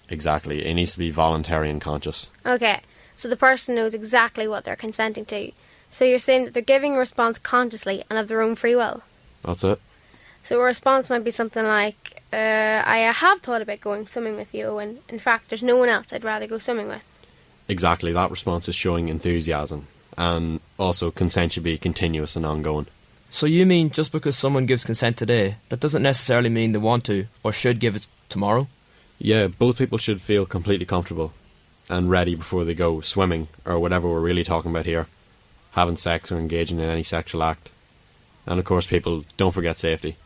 Exactly. 0.08 0.66
It 0.66 0.74
needs 0.74 0.92
to 0.92 0.98
be 0.98 1.10
voluntary 1.10 1.70
and 1.70 1.80
conscious. 1.80 2.28
Okay, 2.44 2.80
so 3.16 3.28
the 3.28 3.36
person 3.36 3.74
knows 3.74 3.94
exactly 3.94 4.48
what 4.48 4.64
they're 4.64 4.76
consenting 4.76 5.24
to. 5.26 5.52
So 5.90 6.04
you're 6.04 6.18
saying 6.18 6.44
that 6.44 6.54
they're 6.54 6.62
giving 6.62 6.94
a 6.94 6.98
response 6.98 7.38
consciously 7.38 8.04
and 8.10 8.18
of 8.18 8.28
their 8.28 8.42
own 8.42 8.54
free 8.54 8.74
will. 8.74 9.02
That's 9.44 9.64
it. 9.64 9.80
So 10.42 10.60
a 10.60 10.64
response 10.64 11.10
might 11.10 11.24
be 11.24 11.30
something 11.30 11.64
like, 11.64 12.22
uh, 12.32 12.82
I 12.84 12.98
have 13.14 13.40
thought 13.40 13.62
about 13.62 13.80
going 13.80 14.06
swimming 14.06 14.36
with 14.36 14.54
you, 14.54 14.78
and 14.78 14.98
in 15.08 15.18
fact, 15.18 15.48
there's 15.48 15.62
no 15.62 15.76
one 15.76 15.88
else 15.88 16.12
I'd 16.12 16.24
rather 16.24 16.46
go 16.46 16.58
swimming 16.58 16.88
with. 16.88 17.04
Exactly. 17.68 18.12
That 18.12 18.30
response 18.30 18.68
is 18.68 18.74
showing 18.74 19.08
enthusiasm. 19.08 19.86
And 20.18 20.60
also, 20.78 21.10
consent 21.10 21.52
should 21.52 21.62
be 21.62 21.78
continuous 21.78 22.36
and 22.36 22.44
ongoing. 22.44 22.86
So 23.30 23.46
you 23.46 23.64
mean 23.64 23.90
just 23.90 24.10
because 24.10 24.36
someone 24.36 24.66
gives 24.66 24.84
consent 24.84 25.16
today, 25.16 25.56
that 25.68 25.78
doesn't 25.78 26.02
necessarily 26.02 26.48
mean 26.48 26.72
they 26.72 26.78
want 26.78 27.04
to 27.04 27.26
or 27.44 27.52
should 27.52 27.78
give 27.78 27.94
it 27.94 28.08
tomorrow? 28.28 28.66
Yeah, 29.18 29.46
both 29.46 29.78
people 29.78 29.98
should 29.98 30.20
feel 30.20 30.46
completely 30.46 30.86
comfortable 30.86 31.32
and 31.88 32.10
ready 32.10 32.34
before 32.34 32.64
they 32.64 32.74
go 32.74 33.00
swimming 33.00 33.48
or 33.64 33.78
whatever 33.78 34.08
we're 34.08 34.20
really 34.20 34.44
talking 34.44 34.72
about 34.72 34.86
here, 34.86 35.06
having 35.72 35.96
sex 35.96 36.32
or 36.32 36.38
engaging 36.38 36.80
in 36.80 36.88
any 36.88 37.04
sexual 37.04 37.42
act. 37.42 37.70
And 38.46 38.58
of 38.58 38.64
course, 38.64 38.86
people 38.86 39.24
don't 39.36 39.52
forget 39.52 39.78
safety. 39.78 40.16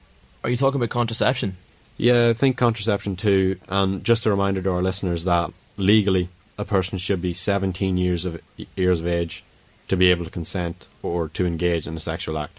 Are 0.42 0.50
you 0.50 0.56
talking 0.56 0.80
about 0.80 0.90
contraception? 0.90 1.56
Yeah, 1.96 2.28
I 2.28 2.32
think 2.32 2.56
contraception 2.56 3.16
too. 3.16 3.58
And 3.68 4.04
just 4.04 4.26
a 4.26 4.30
reminder 4.30 4.62
to 4.62 4.72
our 4.72 4.82
listeners 4.82 5.24
that 5.24 5.52
legally, 5.76 6.28
a 6.58 6.64
person 6.64 6.98
should 6.98 7.20
be 7.20 7.34
17 7.34 7.96
years 7.96 8.24
of 8.24 8.40
years 8.76 9.00
of 9.00 9.06
age 9.06 9.44
to 9.88 9.96
be 9.96 10.10
able 10.10 10.24
to 10.24 10.30
consent 10.30 10.86
or 11.02 11.28
to 11.28 11.46
engage 11.46 11.86
in 11.86 11.96
a 11.96 12.00
sexual 12.00 12.38
act. 12.38 12.58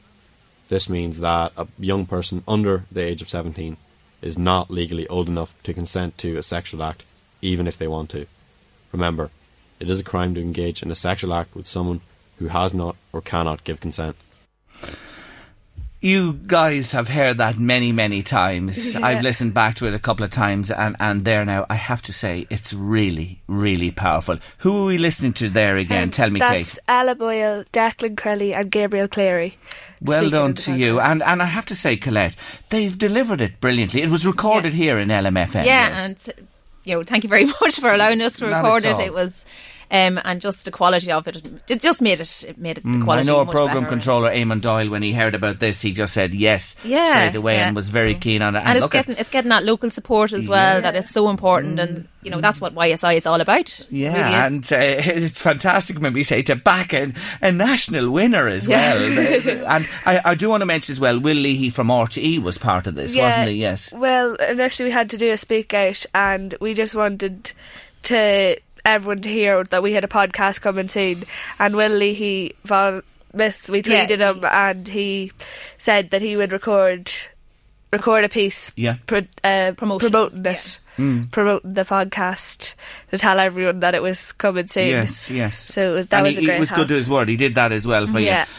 This 0.68 0.90
means 0.90 1.20
that 1.20 1.52
a 1.58 1.68
young 1.80 2.06
person 2.06 2.44
under 2.48 2.86
the 2.92 3.02
age 3.02 3.22
of 3.22 3.30
17 3.30 3.78
is 4.22 4.38
not 4.38 4.72
legally 4.72 5.08
old 5.08 5.28
enough 5.28 5.56
to 5.64 5.74
consent 5.74 6.18
to 6.18 6.38
a 6.38 6.44
sexual 6.44 6.84
act, 6.84 7.04
even 7.42 7.68
if 7.68 7.78
they 7.78 7.88
want 7.88 8.10
to. 8.12 8.26
Remember, 8.92 9.30
it 9.80 9.90
is 9.90 10.00
a 10.00 10.04
crime 10.04 10.34
to 10.36 10.42
engage 10.42 10.82
in 10.82 10.90
a 10.90 10.96
sexual 10.96 11.34
act 11.34 11.56
with 11.56 11.68
someone 11.68 12.02
who 12.40 12.48
has 12.48 12.74
not 12.74 12.96
or 13.14 13.22
cannot 13.22 13.64
give 13.64 13.80
consent. 13.80 14.16
You 16.06 16.34
guys 16.34 16.92
have 16.92 17.08
heard 17.08 17.40
that 17.40 17.58
many, 17.58 17.92
many 17.92 18.22
times. 18.22 18.94
Yeah. 18.94 19.04
I've 19.04 19.24
listened 19.24 19.56
back 19.56 19.74
to 19.78 19.88
it 19.88 19.96
a 19.96 19.98
couple 19.98 20.24
of 20.24 20.30
times, 20.30 20.70
and, 20.70 20.96
and 21.00 21.26
there 21.26 21.44
now, 21.44 21.66
I 21.68 21.74
have 21.74 22.04
to 22.04 22.14
say, 22.14 22.46
it's 22.52 22.74
really, 22.74 23.42
really 23.48 23.90
powerful. 23.90 24.38
Who 24.60 24.84
are 24.84 24.86
we 24.86 25.00
listening 25.00 25.34
to 25.34 25.50
there 25.50 25.78
again? 25.78 26.04
Um, 26.04 26.10
Tell 26.12 26.30
me, 26.30 26.40
That's 26.40 26.76
Kate. 26.76 26.80
Ella 26.88 27.16
Boyle, 27.16 27.64
Declan 27.74 28.16
Crowley, 28.16 28.54
and 28.54 28.70
Gabriel 28.70 29.08
Cleary. 29.08 29.58
Well 30.00 30.30
done 30.30 30.54
to 30.54 30.76
you. 30.76 31.00
And 31.00 31.24
and 31.24 31.42
I 31.42 31.46
have 31.46 31.66
to 31.66 31.76
say, 31.76 31.98
Colette, 31.98 32.36
they've 32.70 32.96
delivered 32.96 33.42
it 33.42 33.60
brilliantly. 33.60 34.04
It 34.04 34.12
was 34.12 34.28
recorded 34.28 34.74
here 34.74 35.00
in 35.00 35.10
LMFM. 35.10 35.66
yeah, 35.66 35.90
yes. 35.90 36.28
and 36.28 36.48
you 36.84 36.96
know, 36.96 37.04
thank 37.04 37.24
you 37.24 37.30
very 37.30 37.46
much 37.62 37.80
for 37.80 37.92
allowing 37.92 38.22
us 38.22 38.38
to 38.38 38.48
Not 38.48 38.64
record 38.64 38.86
it. 38.86 39.00
It 39.00 39.12
was, 39.12 39.44
um, 39.92 40.20
and 40.26 40.42
just 40.42 40.66
the 40.66 40.72
quality 40.72 41.12
of 41.12 41.28
it, 41.28 41.46
it 41.70 41.82
just 41.82 42.02
made 42.02 42.20
it, 42.20 42.44
it 42.48 42.58
made 42.58 42.78
it 42.78 42.84
the 42.84 42.90
Mm, 42.90 43.02
I 43.02 43.06
quality. 43.06 43.28
know 43.28 43.40
a 43.42 43.46
program 43.46 43.84
better. 43.84 43.88
controller, 43.96 44.32
Eamon 44.32 44.62
Doyle, 44.62 44.90
when 44.90 45.02
he 45.04 45.14
heard 45.14 45.36
about 45.36 45.60
this, 45.60 45.82
he 45.82 45.92
just 45.94 46.14
said 46.14 46.34
yes 46.34 46.76
Yeah, 46.84 47.10
straight 47.30 47.36
away 47.36 47.58
yeah. 47.58 47.68
and 47.68 47.76
was 47.76 47.90
very 47.90 48.16
keen 48.16 48.42
on 48.42 48.56
it. 48.56 48.60
and 48.66 48.78
it's 48.78 48.82
look 48.82 48.96
at- 48.96 49.06
getting 49.08 49.20
it's 49.20 49.30
getting 49.30 49.50
that 49.50 49.64
local 49.64 49.90
support 49.90 50.34
as 50.34 50.48
well 50.50 50.76
Yeah. 50.76 50.82
that 50.82 50.96
is 50.96 51.10
so 51.10 51.30
important, 51.30 51.80
and 51.80 52.08
you 52.24 52.32
know 52.32 52.42
that's 52.42 52.60
what 52.60 52.74
YSI 52.74 53.16
is 53.18 53.26
all 53.26 53.40
about. 53.42 53.80
Yeah, 53.92 54.14
really 54.14 54.34
and 54.36 54.64
uh, 54.74 54.76
it's 54.80 55.42
fantastic 55.42 56.00
when 56.00 56.14
we 56.14 56.24
say 56.24 56.42
to 56.44 56.56
back 56.56 56.94
an, 56.94 57.14
a 57.42 57.52
national 57.52 58.10
winner 58.12 58.48
as 58.48 58.68
well. 58.68 58.98
The- 59.00 59.66
and 59.72 59.88
I, 60.06 60.22
I 60.32 60.36
do 60.36 60.50
want 60.50 60.62
to 60.62 60.66
mention 60.66 60.94
as 60.94 61.00
well, 61.00 61.20
Will 61.20 61.38
Leahy 61.38 61.70
from 61.70 61.88
RTE 61.90 62.42
was 62.42 62.58
part 62.58 62.88
of 62.88 62.96
this, 62.96 63.16
wasn't 63.16 63.50
he? 63.50 63.56
Yes. 63.56 63.94
Well, 63.94 64.36
initially 64.36 64.88
we 64.90 64.92
had 64.92 65.10
to 65.12 65.18
do 65.18 65.32
a 65.32 65.38
speak 65.38 65.74
out, 65.74 66.06
and 66.16 66.56
we 66.60 66.74
just 66.74 66.96
wanted 66.96 67.52
to 68.04 68.56
everyone 68.86 69.22
to 69.22 69.30
hear 69.30 69.64
that 69.66 69.84
we 69.84 69.94
had 69.94 70.04
a 70.04 70.08
podcast 70.08 70.62
coming 70.62 70.88
soon. 70.88 71.24
And 71.60 71.76
Will 71.76 71.92
Leahy, 71.92 72.54
vol- 72.64 73.02
miss, 73.34 73.68
we 73.70 73.80
Yeah, 73.80 74.06
tweeted 74.08 74.20
him, 74.20 74.46
and 74.46 74.88
he 74.88 75.32
said 75.78 76.12
that 76.12 76.22
he 76.22 76.38
would 76.38 76.52
record 76.52 77.12
record 77.94 78.26
a 78.26 78.30
piece, 78.30 78.72
Yeah. 78.76 78.96
pro- 79.08 79.22
uh, 79.44 79.72
Promotion, 79.72 80.10
promoting 80.12 80.46
it, 80.46 80.80
Mm. 80.98 81.32
promoting 81.32 81.74
the 81.76 81.86
podcast 81.86 82.74
to 83.12 83.18
tell 83.18 83.40
everyone 83.40 83.80
that 83.80 83.96
it 83.96 84.02
was 84.02 84.34
coming 84.34 84.68
soon. 84.68 84.88
Yes, 84.90 85.30
yes. 85.30 85.58
So 85.74 85.92
it 85.92 85.94
was, 85.96 86.08
that 86.08 86.18
and 86.18 86.28
was 86.28 86.36
he, 86.36 86.42
a 86.44 86.46
great 86.46 86.54
he 86.56 86.60
was 86.60 86.70
help. 86.72 86.80
good 86.82 86.88
to 86.90 86.94
his 86.96 87.10
word. 87.10 87.30
He 87.30 87.38
did 87.38 87.56
that 87.56 87.72
as 87.72 87.88
well 87.88 88.06
for 88.08 88.20
Yeah. 88.20 88.42
you. 88.42 88.52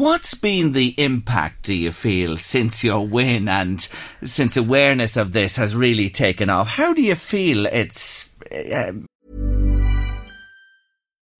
What's 0.00 0.34
been 0.34 0.72
the 0.72 0.94
impact, 0.96 1.62
do 1.66 1.74
you 1.74 1.90
feel, 1.92 2.36
since 2.36 2.84
your 2.84 3.04
win 3.06 3.48
and 3.48 3.86
since 4.22 4.56
awareness 4.56 5.16
of 5.16 5.32
this 5.32 5.56
has 5.56 5.74
really 5.74 6.08
taken 6.10 6.48
off? 6.48 6.68
How 6.68 6.92
do 6.92 7.02
you 7.02 7.14
feel 7.16 7.66
it's. 7.66 8.30
Uh, 8.52 8.92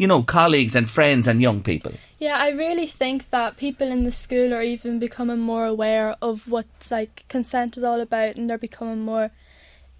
you 0.00 0.06
know, 0.06 0.22
colleagues 0.22 0.74
and 0.74 0.88
friends 0.88 1.28
and 1.28 1.42
young 1.42 1.62
people. 1.62 1.92
Yeah, 2.18 2.36
I 2.38 2.52
really 2.52 2.86
think 2.86 3.28
that 3.28 3.58
people 3.58 3.88
in 3.88 4.04
the 4.04 4.12
school 4.12 4.54
are 4.54 4.62
even 4.62 4.98
becoming 4.98 5.40
more 5.40 5.66
aware 5.66 6.16
of 6.22 6.48
what 6.48 6.64
like 6.90 7.28
consent 7.28 7.76
is 7.76 7.84
all 7.84 8.00
about, 8.00 8.36
and 8.36 8.48
they're 8.48 8.56
becoming 8.56 9.00
more 9.00 9.30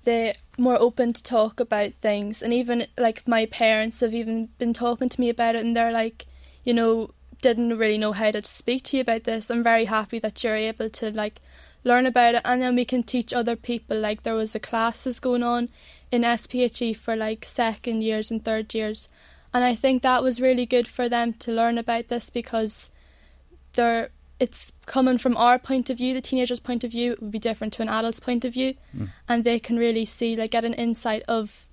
they 0.05 0.37
more 0.57 0.81
open 0.81 1.13
to 1.13 1.23
talk 1.23 1.61
about 1.61 1.93
things. 2.01 2.41
And 2.41 2.55
even 2.55 2.87
like 2.97 3.29
my 3.29 3.45
parents 3.45 4.01
have 4.01 4.15
even 4.15 4.49
been 4.57 4.73
talking 4.73 5.11
to 5.11 5.21
me 5.21 5.29
about 5.29 5.55
it, 5.55 5.63
and 5.67 5.77
they're 5.77 5.93
like, 5.93 6.25
you 6.65 6.73
know, 6.73 7.11
didn't 7.43 7.77
really 7.77 7.99
know 7.99 8.13
how 8.13 8.31
to 8.31 8.41
speak 8.41 8.85
to 8.85 8.97
you 8.97 9.03
about 9.03 9.25
this. 9.25 9.51
I'm 9.51 9.63
very 9.63 9.85
happy 9.85 10.19
that 10.21 10.43
you're 10.43 10.57
able 10.57 10.89
to 10.89 11.11
like 11.11 11.43
learn 11.85 12.07
about 12.07 12.37
it, 12.37 12.43
and 12.47 12.63
then 12.63 12.75
we 12.75 12.87
can 12.87 13.03
teach 13.03 13.35
other 13.35 13.55
people. 13.55 14.01
Like 14.01 14.23
there 14.23 14.35
was 14.35 14.55
a 14.55 14.61
classes 14.61 15.21
going 15.21 15.43
on 15.43 15.69
in 16.11 16.23
SPHE 16.23 16.95
for 16.95 17.15
like 17.15 17.45
second 17.45 18.03
years 18.03 18.31
and 18.31 18.43
third 18.43 18.75
years 18.75 19.07
and 19.53 19.65
I 19.65 19.75
think 19.75 20.03
that 20.03 20.23
was 20.23 20.41
really 20.41 20.67
good 20.67 20.87
for 20.89 21.09
them 21.09 21.33
to 21.35 21.53
learn 21.53 21.79
about 21.79 22.09
this 22.09 22.31
because 22.31 22.91
they're 23.75 24.11
it's 24.41 24.73
coming 24.87 25.19
from 25.19 25.37
our 25.37 25.59
point 25.59 25.91
of 25.91 25.99
view, 25.99 26.15
the 26.15 26.23
teenager's 26.23 26.61
point 26.61 26.83
of 26.83 26.91
view, 26.91 27.13
it 27.13 27.21
would 27.21 27.31
be 27.31 27.39
different 27.39 27.75
to 27.75 27.83
an 27.83 27.91
adult's 27.91 28.21
point 28.21 28.45
of 28.47 28.55
view, 28.55 28.75
mm. 28.97 29.09
and 29.29 29.45
they 29.45 29.59
can 29.59 29.77
really 29.77 30.07
see 30.07 30.35
like 30.35 30.53
get 30.53 30.65
an 30.65 30.75
insight 30.75 31.23
of 31.29 31.69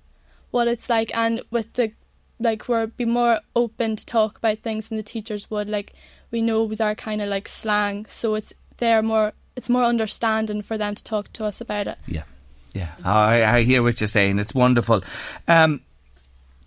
what 0.50 0.68
it's 0.68 0.88
like, 0.88 1.10
and 1.16 1.42
with 1.50 1.72
the 1.72 1.92
like 2.38 2.68
we're 2.68 2.86
be 2.86 3.04
more 3.04 3.40
open 3.56 3.96
to 3.96 4.06
talk 4.06 4.38
about 4.38 4.60
things 4.60 4.88
than 4.88 4.96
the 4.96 5.02
teachers 5.02 5.50
would. 5.50 5.68
Like 5.68 5.94
we 6.30 6.42
know 6.42 6.62
with 6.62 6.80
our 6.80 6.94
kind 6.94 7.22
of 7.22 7.28
like 7.28 7.48
slang, 7.48 8.04
so 8.06 8.34
it's 8.34 8.52
they're 8.76 9.02
more 9.02 9.32
it's 9.56 9.70
more 9.70 9.84
understanding 9.84 10.62
for 10.62 10.76
them 10.76 10.94
to 10.94 11.02
talk 11.02 11.32
to 11.34 11.44
us 11.44 11.60
about 11.60 11.88
it. 11.88 11.98
Yeah. 12.06 12.24
Yeah, 12.74 12.92
I, 13.02 13.44
I 13.44 13.62
hear 13.62 13.82
what 13.82 13.98
you're 13.98 14.08
saying. 14.08 14.38
It's 14.38 14.54
wonderful. 14.54 15.02
Um, 15.48 15.80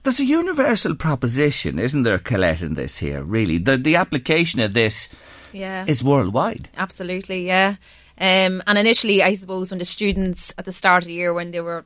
there's 0.03 0.19
a 0.19 0.25
universal 0.25 0.95
proposition, 0.95 1.79
isn't 1.79 2.03
there, 2.03 2.19
Colette, 2.19 2.61
in 2.61 2.73
this 2.73 2.97
here, 2.97 3.23
really? 3.23 3.57
The, 3.57 3.77
the 3.77 3.95
application 3.95 4.59
of 4.59 4.73
this 4.73 5.09
yeah. 5.53 5.85
is 5.87 6.03
worldwide. 6.03 6.69
Absolutely, 6.75 7.45
yeah. 7.45 7.75
Um, 8.17 8.61
and 8.67 8.77
initially, 8.77 9.23
I 9.23 9.35
suppose, 9.35 9.71
when 9.71 9.79
the 9.79 9.85
students 9.85 10.53
at 10.57 10.65
the 10.65 10.71
start 10.71 11.03
of 11.03 11.07
the 11.07 11.13
year, 11.13 11.33
when 11.33 11.51
they 11.51 11.61
were, 11.61 11.85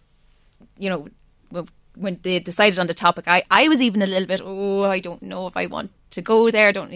you 0.78 0.90
know, 0.90 1.08
when 1.96 2.20
they 2.24 2.40
decided 2.40 2.80
on 2.80 2.88
the 2.88 2.94
topic, 2.94 3.26
I, 3.28 3.44
I 3.50 3.68
was 3.70 3.82
even 3.82 4.02
a 4.02 4.08
little 4.08 4.28
bit, 4.28 4.42
oh, 4.44 4.84
I 4.84 5.00
don't 5.00 5.22
know 5.22 5.48
if 5.48 5.58
I 5.58 5.68
want 5.68 5.92
to 6.12 6.22
go 6.22 6.52
there. 6.52 6.72
Don't 6.72 6.94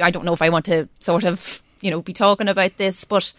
I 0.00 0.10
don't 0.10 0.24
know 0.24 0.32
if 0.32 0.42
I 0.42 0.48
want 0.48 0.64
to 0.66 0.88
sort 1.00 1.24
of, 1.24 1.62
you 1.80 1.90
know, 1.90 2.00
be 2.00 2.12
talking 2.12 2.48
about 2.48 2.76
this. 2.76 3.04
But 3.04 3.32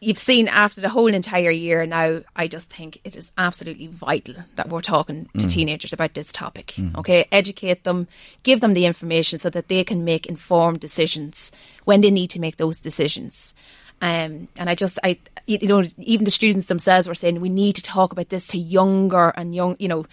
you've 0.00 0.18
seen 0.18 0.48
after 0.48 0.80
the 0.80 0.88
whole 0.88 1.12
entire 1.12 1.50
year 1.50 1.86
now, 1.86 2.20
I 2.36 2.48
just 2.48 2.70
think 2.70 3.00
it 3.04 3.16
is 3.16 3.32
absolutely 3.38 3.86
vital 3.86 4.36
that 4.56 4.68
we're 4.68 4.80
talking 4.80 5.28
to 5.38 5.46
mm. 5.46 5.50
teenagers 5.50 5.92
about 5.92 6.14
this 6.14 6.30
topic. 6.32 6.74
Mm. 6.76 6.96
Okay, 6.98 7.26
educate 7.32 7.84
them, 7.84 8.08
give 8.42 8.60
them 8.60 8.74
the 8.74 8.86
information 8.86 9.38
so 9.38 9.50
that 9.50 9.68
they 9.68 9.84
can 9.84 10.04
make 10.04 10.26
informed 10.26 10.80
decisions 10.80 11.52
when 11.84 12.00
they 12.00 12.10
need 12.10 12.30
to 12.30 12.40
make 12.40 12.56
those 12.56 12.80
decisions. 12.80 13.54
Um, 14.02 14.48
and 14.58 14.68
I 14.68 14.74
just, 14.74 14.98
I, 15.02 15.18
you 15.46 15.66
know, 15.66 15.84
even 15.98 16.24
the 16.24 16.30
students 16.30 16.66
themselves 16.66 17.08
were 17.08 17.14
saying 17.14 17.40
we 17.40 17.48
need 17.48 17.76
to 17.76 17.82
talk 17.82 18.12
about 18.12 18.28
this 18.28 18.46
to 18.48 18.58
younger 18.58 19.30
and 19.30 19.54
young, 19.54 19.76
you 19.78 19.88
know, 19.88 20.06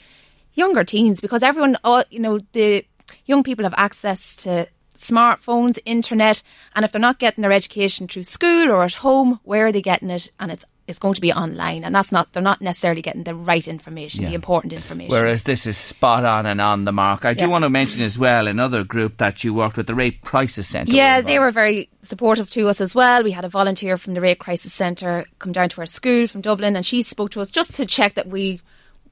younger 0.54 0.84
teens 0.84 1.20
because 1.20 1.44
everyone, 1.44 1.78
all, 1.84 2.04
you 2.10 2.20
know, 2.20 2.40
the 2.54 2.86
young 3.26 3.44
people 3.44 3.66
have 3.66 3.74
access 3.76 4.36
to 4.38 4.68
smartphones, 5.02 5.80
internet, 5.86 6.44
and 6.76 6.86
if 6.86 6.92
they're 6.92 7.02
not 7.02 7.20
getting 7.20 7.42
their 7.42 7.52
education 7.52 8.08
through 8.08 8.24
school 8.24 8.72
or 8.72 8.84
at 8.84 8.96
home, 8.96 9.40
where 9.44 9.68
are 9.68 9.72
they 9.72 9.82
getting 9.82 10.10
it? 10.10 10.32
And 10.40 10.52
it's 10.52 10.66
it's 10.88 11.00
going 11.00 11.14
to 11.14 11.22
be 11.22 11.32
online, 11.32 11.84
and 11.84 11.96
that's 11.96 12.12
not 12.12 12.34
they're 12.34 12.44
not 12.44 12.62
necessarily 12.62 13.02
getting 13.02 13.24
the 13.24 13.36
right 13.36 13.68
information, 13.68 14.24
yeah. 14.24 14.30
the 14.30 14.36
important 14.36 14.74
information. 14.74 15.12
Whereas 15.12 15.44
this 15.44 15.66
is 15.66 15.78
spot 15.78 16.26
on 16.26 16.46
and 16.46 16.60
on 16.60 16.86
the 16.86 16.92
mark. 16.92 17.24
I 17.24 17.34
do 17.34 17.50
want 17.50 17.64
to 17.64 17.70
mention 17.70 18.02
as 18.02 18.18
well 18.18 18.48
another 18.48 18.84
group 18.84 19.18
that 19.18 19.44
you 19.44 19.54
worked 19.54 19.78
with, 19.78 19.88
the 19.88 19.96
Rape 19.96 20.22
Crisis 20.22 20.68
Centre. 20.68 20.92
Yeah, 20.92 21.22
they 21.22 21.40
were 21.40 21.52
very 21.52 21.90
supportive 22.02 22.50
to 22.52 22.68
us 22.68 22.82
as 22.82 22.94
well. 22.94 23.24
We 23.24 23.32
had 23.32 23.46
a 23.46 23.50
volunteer 23.50 23.98
from 23.98 24.14
the 24.14 24.22
Rape 24.22 24.40
Crisis 24.40 24.74
Centre 24.74 25.26
come 25.40 25.52
down 25.52 25.70
to 25.70 25.82
our 25.82 25.88
school 25.88 26.28
from 26.28 26.42
Dublin, 26.42 26.76
and 26.76 26.86
she 26.86 27.04
spoke 27.04 27.32
to 27.32 27.42
us 27.42 27.52
just 27.52 27.74
to 27.76 27.86
check 27.86 28.16
that 28.16 28.28
we 28.28 28.60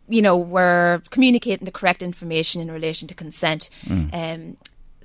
you 0.09 0.23
know, 0.23 0.35
were 0.35 1.03
communicating 1.11 1.65
the 1.65 1.71
correct 1.71 2.01
information 2.01 2.61
in 2.61 2.71
relation 2.71 3.07
to 3.07 3.13
consent. 3.13 3.69
Mm. 3.85 4.09
Um, 4.11 4.57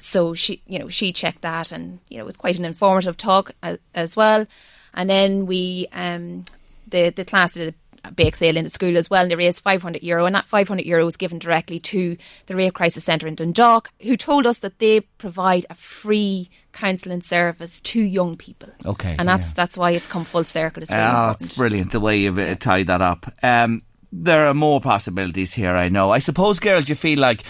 so 0.04 0.34
she, 0.34 0.62
you 0.66 0.78
know, 0.78 0.88
she 0.88 1.12
checked 1.12 1.42
that, 1.42 1.72
and 1.72 1.98
you 2.08 2.18
know, 2.18 2.24
it 2.24 2.26
was 2.26 2.36
quite 2.36 2.58
an 2.58 2.64
informative 2.64 3.16
talk 3.16 3.52
as, 3.62 3.78
as 3.94 4.16
well. 4.16 4.46
And 4.92 5.08
then 5.08 5.46
we, 5.46 5.88
um, 5.92 6.44
the 6.88 7.10
the 7.10 7.24
class 7.24 7.54
did 7.54 7.74
a 8.04 8.12
bake 8.12 8.36
sale 8.36 8.56
in 8.56 8.64
the 8.64 8.70
school 8.70 8.98
as 8.98 9.08
well, 9.08 9.22
and 9.22 9.30
they 9.30 9.36
raised 9.36 9.62
500 9.62 10.02
euro, 10.02 10.26
and 10.26 10.34
that 10.34 10.44
500 10.44 10.84
euro 10.84 11.06
was 11.06 11.16
given 11.16 11.38
directly 11.38 11.80
to 11.80 12.16
the 12.46 12.54
Rape 12.54 12.74
Crisis 12.74 13.04
Centre 13.04 13.26
in 13.26 13.34
Dundalk, 13.34 13.90
who 14.02 14.16
told 14.16 14.46
us 14.46 14.58
that 14.58 14.78
they 14.78 15.00
provide 15.00 15.64
a 15.70 15.74
free 15.74 16.50
counselling 16.72 17.22
service 17.22 17.80
to 17.80 18.00
young 18.00 18.36
people. 18.36 18.68
Okay, 18.84 19.16
and 19.18 19.26
that's 19.26 19.48
yeah. 19.48 19.54
that's 19.56 19.78
why 19.78 19.92
it's 19.92 20.06
come 20.06 20.24
full 20.24 20.44
circle. 20.44 20.82
It's 20.82 20.92
really 20.92 21.04
oh, 21.04 21.36
it's 21.40 21.56
brilliant 21.56 21.92
the 21.92 22.00
way 22.00 22.18
you've 22.18 22.38
uh, 22.38 22.54
tied 22.56 22.88
that 22.88 23.00
up. 23.00 23.32
Um, 23.42 23.82
there 24.12 24.46
are 24.46 24.54
more 24.54 24.80
possibilities 24.80 25.52
here, 25.52 25.74
I 25.74 25.88
know. 25.88 26.10
I 26.10 26.20
suppose, 26.20 26.60
girls, 26.60 26.88
you 26.88 26.94
feel 26.94 27.18
like 27.18 27.42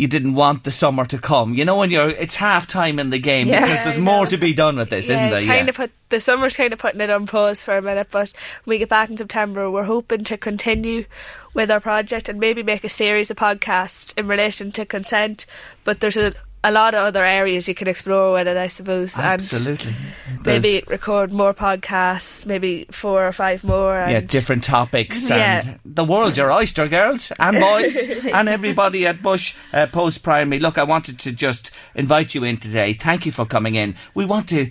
you 0.00 0.08
didn't 0.08 0.34
want 0.34 0.64
the 0.64 0.70
summer 0.70 1.04
to 1.04 1.18
come. 1.18 1.52
You 1.52 1.66
know, 1.66 1.76
when 1.76 1.90
you're 1.90 2.08
it's 2.08 2.34
half 2.34 2.66
time 2.66 2.98
in 2.98 3.10
the 3.10 3.18
game 3.18 3.48
yeah. 3.48 3.60
because 3.60 3.82
there's 3.82 3.98
more 3.98 4.24
to 4.26 4.38
be 4.38 4.54
done 4.54 4.76
with 4.76 4.88
this, 4.88 5.08
yeah, 5.10 5.16
isn't 5.16 5.30
there? 5.30 5.40
Kind 5.40 5.66
yeah. 5.66 5.68
of 5.68 5.76
put 5.76 5.92
the 6.08 6.20
summer's 6.20 6.56
kind 6.56 6.72
of 6.72 6.78
putting 6.78 7.02
it 7.02 7.10
on 7.10 7.26
pause 7.26 7.62
for 7.62 7.76
a 7.76 7.82
minute, 7.82 8.08
but 8.10 8.32
when 8.64 8.74
we 8.74 8.78
get 8.78 8.88
back 8.88 9.10
in 9.10 9.18
September, 9.18 9.70
we're 9.70 9.84
hoping 9.84 10.24
to 10.24 10.38
continue 10.38 11.04
with 11.52 11.70
our 11.70 11.80
project 11.80 12.30
and 12.30 12.40
maybe 12.40 12.62
make 12.62 12.82
a 12.82 12.88
series 12.88 13.30
of 13.30 13.36
podcasts 13.36 14.16
in 14.16 14.26
relation 14.26 14.72
to 14.72 14.86
consent. 14.86 15.44
But 15.84 16.00
there's 16.00 16.16
a 16.16 16.34
a 16.62 16.70
lot 16.70 16.94
of 16.94 17.06
other 17.06 17.24
areas 17.24 17.66
you 17.68 17.74
can 17.74 17.88
explore 17.88 18.32
with 18.32 18.46
it, 18.46 18.56
I 18.56 18.68
suppose. 18.68 19.18
Absolutely. 19.18 19.94
And 20.26 20.46
maybe 20.46 20.82
record 20.86 21.32
more 21.32 21.54
podcasts, 21.54 22.44
maybe 22.44 22.86
four 22.90 23.26
or 23.26 23.32
five 23.32 23.64
more. 23.64 23.94
yeah, 23.94 24.20
different 24.20 24.64
topics. 24.64 25.28
Yeah. 25.28 25.62
And 25.64 25.80
the 25.84 26.04
world's 26.04 26.36
your 26.36 26.52
oyster, 26.52 26.86
girls 26.88 27.32
and 27.38 27.58
boys, 27.58 27.96
and 28.32 28.48
everybody 28.48 29.06
at 29.06 29.22
Bush 29.22 29.54
uh, 29.72 29.86
Post 29.86 30.22
Primary. 30.22 30.60
Look, 30.60 30.76
I 30.76 30.84
wanted 30.84 31.18
to 31.20 31.32
just 31.32 31.70
invite 31.94 32.34
you 32.34 32.44
in 32.44 32.58
today. 32.58 32.92
Thank 32.92 33.24
you 33.24 33.32
for 33.32 33.46
coming 33.46 33.74
in. 33.74 33.94
We 34.14 34.26
want 34.26 34.48
to 34.50 34.70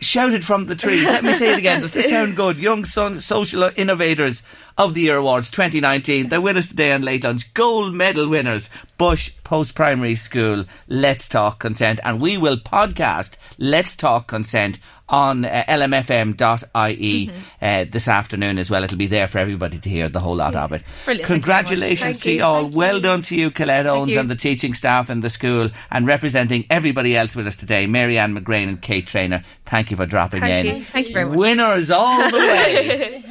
shouted 0.00 0.44
from 0.44 0.66
the 0.66 0.74
trees. 0.74 1.04
Let 1.04 1.24
me 1.24 1.34
say 1.34 1.52
it 1.52 1.58
again. 1.58 1.80
Does 1.80 1.92
this 1.92 2.08
sound 2.10 2.36
good? 2.36 2.58
Young 2.58 2.84
Son 2.84 3.20
Social 3.20 3.70
Innovators 3.76 4.42
of 4.80 4.94
the 4.94 5.02
Year 5.02 5.18
Awards 5.18 5.50
2019. 5.50 6.30
They're 6.30 6.40
with 6.40 6.56
us 6.56 6.68
today 6.68 6.92
on 6.92 7.02
Late 7.02 7.22
Lunch. 7.22 7.52
Gold 7.52 7.92
medal 7.92 8.26
winners, 8.26 8.70
Bush 8.96 9.30
Post 9.44 9.74
Primary 9.74 10.16
School. 10.16 10.64
Let's 10.88 11.28
Talk 11.28 11.58
Consent. 11.58 12.00
And 12.02 12.18
we 12.18 12.38
will 12.38 12.56
podcast 12.56 13.36
Let's 13.58 13.94
Talk 13.94 14.26
Consent 14.26 14.78
on 15.06 15.44
uh, 15.44 15.64
lmfm.ie 15.68 17.26
mm-hmm. 17.26 17.38
uh, 17.60 17.84
this 17.90 18.08
afternoon 18.08 18.56
as 18.56 18.70
well. 18.70 18.82
It'll 18.82 18.96
be 18.96 19.06
there 19.06 19.28
for 19.28 19.38
everybody 19.38 19.78
to 19.78 19.88
hear 19.90 20.08
the 20.08 20.20
whole 20.20 20.36
lot 20.36 20.54
yeah. 20.54 20.64
of 20.64 20.72
it. 20.72 20.82
Brilliant. 21.04 21.26
Congratulations 21.26 22.20
to 22.20 22.32
you 22.32 22.42
all. 22.42 22.66
well 22.68 22.96
you. 22.96 23.02
done 23.02 23.20
to 23.22 23.36
you, 23.36 23.50
Colette 23.50 23.86
Owens, 23.86 24.16
and 24.16 24.30
the 24.30 24.36
teaching 24.36 24.72
staff 24.72 25.10
in 25.10 25.20
the 25.20 25.28
school, 25.28 25.68
and 25.90 26.06
representing 26.06 26.64
everybody 26.70 27.18
else 27.18 27.36
with 27.36 27.46
us 27.46 27.56
today, 27.56 27.86
Marianne 27.86 28.34
McGrain 28.34 28.68
and 28.68 28.80
Kate 28.80 29.06
Trainer. 29.06 29.44
Thank 29.66 29.90
you 29.90 29.98
for 29.98 30.06
dropping 30.06 30.40
Thank 30.40 30.66
in. 30.66 30.76
You. 30.76 30.84
Thank 30.84 31.08
you 31.08 31.12
very 31.12 31.26
much. 31.26 31.38
Winners 31.38 31.90
all 31.90 32.30
the 32.30 32.38
way. 32.38 33.24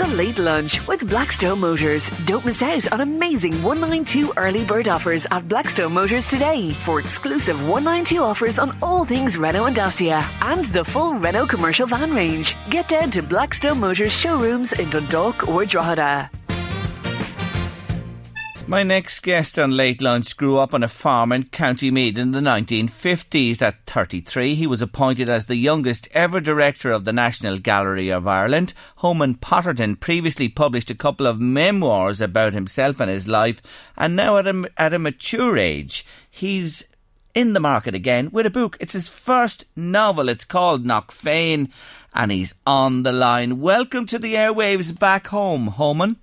The 0.00 0.06
Late 0.06 0.38
Lunch 0.38 0.88
with 0.88 1.06
Blackstone 1.06 1.60
Motors. 1.60 2.08
Don't 2.24 2.46
miss 2.46 2.62
out 2.62 2.90
on 2.90 3.02
amazing 3.02 3.52
192 3.62 4.32
early 4.38 4.64
bird 4.64 4.88
offers 4.88 5.26
at 5.30 5.46
Blackstone 5.46 5.92
Motors 5.92 6.26
today 6.26 6.70
for 6.70 7.00
exclusive 7.00 7.60
192 7.68 8.22
offers 8.22 8.58
on 8.58 8.74
all 8.80 9.04
things 9.04 9.36
Renault 9.36 9.66
and 9.66 9.76
Dacia 9.76 10.24
and 10.40 10.64
the 10.64 10.86
full 10.86 11.16
Renault 11.16 11.48
commercial 11.48 11.86
van 11.86 12.14
range. 12.14 12.56
Get 12.70 12.88
down 12.88 13.10
to 13.10 13.22
Blackstone 13.22 13.78
Motors 13.78 14.18
showrooms 14.18 14.72
in 14.72 14.88
Dundalk 14.88 15.46
or 15.46 15.66
Drogheda. 15.66 16.30
My 18.70 18.84
next 18.84 19.24
guest 19.24 19.58
on 19.58 19.72
Late 19.72 20.00
Lunch 20.00 20.36
grew 20.36 20.58
up 20.58 20.74
on 20.74 20.84
a 20.84 20.88
farm 20.88 21.32
in 21.32 21.48
County 21.48 21.90
Meath 21.90 22.16
in 22.16 22.30
the 22.30 22.38
1950s. 22.38 23.60
At 23.60 23.84
33, 23.86 24.54
he 24.54 24.64
was 24.68 24.80
appointed 24.80 25.28
as 25.28 25.46
the 25.46 25.56
youngest 25.56 26.06
ever 26.12 26.40
director 26.40 26.92
of 26.92 27.04
the 27.04 27.12
National 27.12 27.58
Gallery 27.58 28.10
of 28.10 28.28
Ireland. 28.28 28.72
Homan 28.98 29.34
Potterton 29.34 29.98
previously 29.98 30.48
published 30.48 30.88
a 30.88 30.94
couple 30.94 31.26
of 31.26 31.40
memoirs 31.40 32.20
about 32.20 32.52
himself 32.52 33.00
and 33.00 33.10
his 33.10 33.26
life, 33.26 33.60
and 33.96 34.14
now 34.14 34.36
at 34.36 34.46
a, 34.46 34.70
at 34.76 34.94
a 34.94 35.00
mature 35.00 35.58
age, 35.58 36.06
he's 36.30 36.84
in 37.34 37.54
the 37.54 37.60
market 37.60 37.96
again 37.96 38.30
with 38.30 38.46
a 38.46 38.50
book. 38.50 38.76
It's 38.78 38.92
his 38.92 39.08
first 39.08 39.64
novel. 39.74 40.28
It's 40.28 40.44
called 40.44 40.84
Knockfane, 40.84 41.72
and 42.14 42.30
he's 42.30 42.54
on 42.64 43.02
the 43.02 43.10
line. 43.10 43.60
Welcome 43.60 44.06
to 44.06 44.18
the 44.20 44.34
airwaves 44.34 44.96
back 44.96 45.26
home, 45.26 45.66
Homan. 45.66 46.18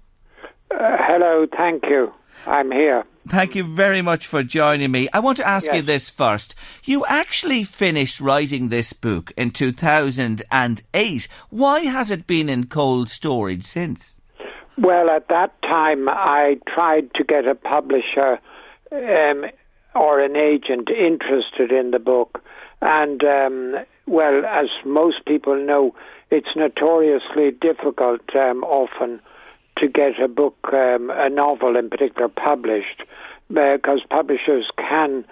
Uh, 0.72 0.96
hello, 0.98 1.46
thank 1.54 1.84
you. 1.90 2.14
I'm 2.48 2.72
here. 2.72 3.04
Thank 3.28 3.56
you 3.56 3.64
very 3.66 4.02
much 4.02 4.26
for 4.26 4.42
joining 4.42 4.92
me. 4.92 5.10
I 5.14 5.20
want 5.20 5.38
to 5.38 5.48
ask 5.48 5.66
yes. 5.66 5.76
you 5.76 5.82
this 5.82 6.10
first. 6.10 6.56
You 6.86 7.06
actually 7.06 7.66
finished 7.66 8.22
writing 8.22 8.70
this 8.70 8.94
book 8.94 9.34
in 9.36 9.52
2008. 9.52 11.28
Why 11.50 11.80
has 11.82 12.10
it 12.10 12.26
been 12.26 12.48
in 12.48 12.68
cold 12.68 13.10
storage 13.10 13.66
since? 13.66 14.20
Well, 14.78 15.10
at 15.10 15.28
that 15.28 15.62
time, 15.62 16.08
I 16.08 16.58
tried 16.74 17.14
to 17.16 17.24
get 17.26 17.48
a 17.48 17.56
publisher 17.56 18.40
um, 18.94 19.46
or 19.94 20.22
an 20.22 20.38
agent 20.38 20.90
interested 20.90 21.72
in 21.72 21.92
the 21.92 22.00
book. 22.00 22.42
And, 22.82 23.22
um, 23.24 23.76
well, 24.06 24.46
as 24.46 24.68
most 24.86 25.26
people 25.26 25.58
know, 25.58 25.96
it's 26.32 26.56
notoriously 26.56 27.52
difficult 27.52 28.22
um, 28.36 28.64
often 28.64 29.20
to 29.80 29.88
get 29.88 30.20
a 30.22 30.28
book, 30.28 30.58
um, 30.74 31.12
a 31.14 31.30
novel 31.30 31.76
in 31.76 31.90
particular, 31.90 32.28
published 32.28 33.04
because 33.50 34.02
publishers 34.10 34.66
can 34.78 35.26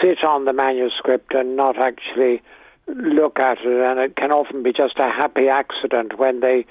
sit 0.00 0.24
on 0.24 0.44
the 0.44 0.52
manuscript 0.52 1.34
and 1.34 1.56
not 1.56 1.78
actually 1.78 2.42
look 2.88 3.38
at 3.38 3.58
it, 3.60 3.66
and 3.66 4.00
it 4.00 4.16
can 4.16 4.32
often 4.32 4.62
be 4.62 4.72
just 4.72 4.98
a 4.98 5.08
happy 5.08 5.48
accident 5.48 6.18
when 6.18 6.40
they 6.40 6.66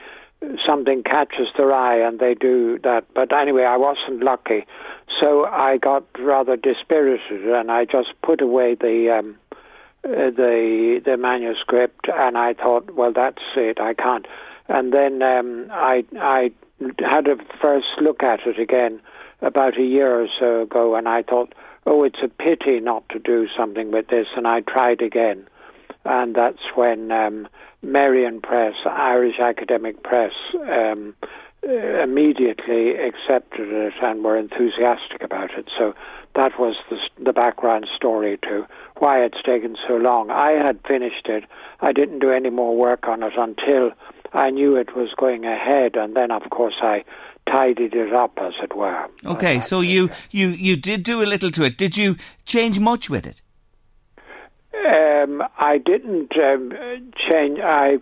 something 0.65 1.03
catches 1.03 1.47
their 1.55 1.71
eye 1.71 1.99
and 1.99 2.19
they 2.19 2.33
do 2.33 2.79
that. 2.83 3.05
But 3.13 3.31
anyway, 3.31 3.63
I 3.63 3.77
wasn't 3.77 4.23
lucky, 4.23 4.65
so 5.19 5.45
I 5.45 5.77
got 5.77 6.03
rather 6.19 6.55
dispirited, 6.55 7.45
and 7.45 7.71
I 7.71 7.85
just 7.85 8.09
put 8.23 8.41
away 8.41 8.75
the 8.75 9.19
um, 9.19 9.37
uh, 10.03 10.31
the 10.31 11.01
the 11.05 11.17
manuscript, 11.17 12.07
and 12.07 12.37
I 12.37 12.53
thought, 12.53 12.91
well, 12.91 13.13
that's 13.13 13.41
it, 13.55 13.79
I 13.79 13.93
can't. 13.93 14.25
And 14.67 14.93
then 14.93 15.21
um, 15.21 15.67
I 15.71 16.03
I 16.19 16.51
had 16.99 17.27
a 17.27 17.37
first 17.61 17.87
look 18.01 18.23
at 18.23 18.41
it 18.45 18.59
again 18.59 19.01
about 19.41 19.77
a 19.77 19.83
year 19.83 20.21
or 20.21 20.27
so 20.39 20.61
ago, 20.61 20.95
and 20.95 21.07
I 21.07 21.23
thought, 21.23 21.53
oh, 21.85 22.03
it's 22.03 22.19
a 22.23 22.27
pity 22.27 22.79
not 22.79 23.07
to 23.09 23.19
do 23.19 23.47
something 23.57 23.91
with 23.91 24.07
this, 24.07 24.27
and 24.35 24.47
I 24.47 24.61
tried 24.61 25.01
again, 25.01 25.47
and 26.05 26.35
that's 26.35 26.61
when 26.75 27.11
um, 27.11 27.47
Merrion 27.81 28.41
Press, 28.41 28.75
Irish 28.85 29.39
Academic 29.39 30.03
Press, 30.03 30.33
um, 30.55 31.15
uh, 31.67 32.01
immediately 32.01 32.95
accepted 32.95 33.71
it 33.71 33.93
and 34.01 34.23
were 34.23 34.37
enthusiastic 34.37 35.21
about 35.21 35.51
it. 35.57 35.69
So 35.77 35.93
that 36.35 36.59
was 36.59 36.75
the, 36.89 36.97
the 37.23 37.33
background 37.33 37.87
story 37.95 38.39
to 38.43 38.65
why 38.97 39.23
it's 39.23 39.41
taken 39.43 39.75
so 39.87 39.95
long. 39.95 40.31
I 40.31 40.51
had 40.51 40.79
finished 40.87 41.27
it. 41.27 41.43
I 41.79 41.91
didn't 41.91 42.19
do 42.19 42.31
any 42.31 42.49
more 42.49 42.75
work 42.75 43.07
on 43.07 43.21
it 43.21 43.33
until 43.37 43.91
I 44.33 44.49
knew 44.49 44.75
it 44.75 44.95
was 44.95 45.09
going 45.17 45.45
ahead, 45.45 45.95
and 45.95 46.15
then, 46.15 46.31
of 46.31 46.49
course, 46.49 46.75
I 46.81 47.03
tidied 47.49 47.93
it 47.93 48.13
up, 48.13 48.37
as 48.37 48.53
it 48.63 48.75
were. 48.75 49.07
Okay, 49.25 49.59
so 49.59 49.81
you, 49.81 50.09
you, 50.31 50.49
you 50.49 50.77
did 50.77 51.03
do 51.03 51.21
a 51.21 51.25
little 51.25 51.51
to 51.51 51.63
it. 51.63 51.77
Did 51.77 51.97
you 51.97 52.15
change 52.45 52.79
much 52.79 53.09
with 53.09 53.25
it? 53.25 53.41
Um, 54.73 55.43
I 55.59 55.77
didn't 55.77 56.31
um, 56.37 56.71
change. 57.29 57.59
I 57.59 57.97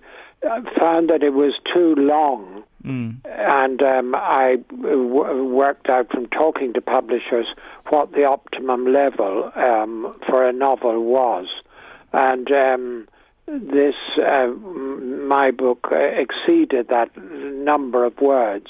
found 0.78 1.10
that 1.10 1.24
it 1.24 1.34
was 1.34 1.54
too 1.74 1.96
long, 1.96 2.64
mm. 2.86 3.18
and 3.26 3.82
um, 3.82 4.16
I 4.16 4.58
w- 4.70 5.46
worked 5.46 5.90
out 5.90 6.10
from 6.12 6.28
talking 6.28 6.74
to 6.74 6.82
publishers 6.82 7.48
what 7.90 8.12
the 8.12 8.24
optimum 8.24 8.94
level 8.94 9.52
um, 9.56 10.16
for 10.28 10.48
a 10.48 10.54
novel 10.54 11.04
was, 11.04 11.48
and 12.14 12.50
um, 12.52 13.08
this 13.50 13.96
uh, 14.18 14.48
my 14.48 15.52
book 15.52 15.88
uh, 15.92 15.96
exceeded 15.96 16.88
that 16.90 17.10
number 17.18 18.06
of 18.06 18.20
words, 18.20 18.68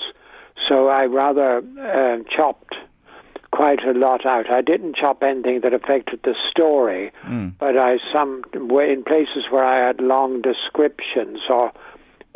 so 0.68 0.88
I 0.88 1.06
rather 1.06 1.58
uh, 1.58 2.18
chopped 2.36 2.76
quite 3.52 3.84
a 3.84 3.92
lot 3.92 4.26
out. 4.26 4.50
I 4.50 4.62
didn't 4.62 4.96
chop 4.96 5.24
anything 5.24 5.62
that 5.62 5.74
affected 5.74 6.22
the 6.24 6.36
story, 6.50 7.12
mm. 7.26 7.54
but 7.60 7.78
I 7.78 7.98
some 8.14 8.44
in 8.54 9.04
places 9.04 9.46
where 9.50 9.64
I 9.64 9.86
had 9.88 10.00
long 10.00 10.42
descriptions 10.42 11.40
or 11.50 11.72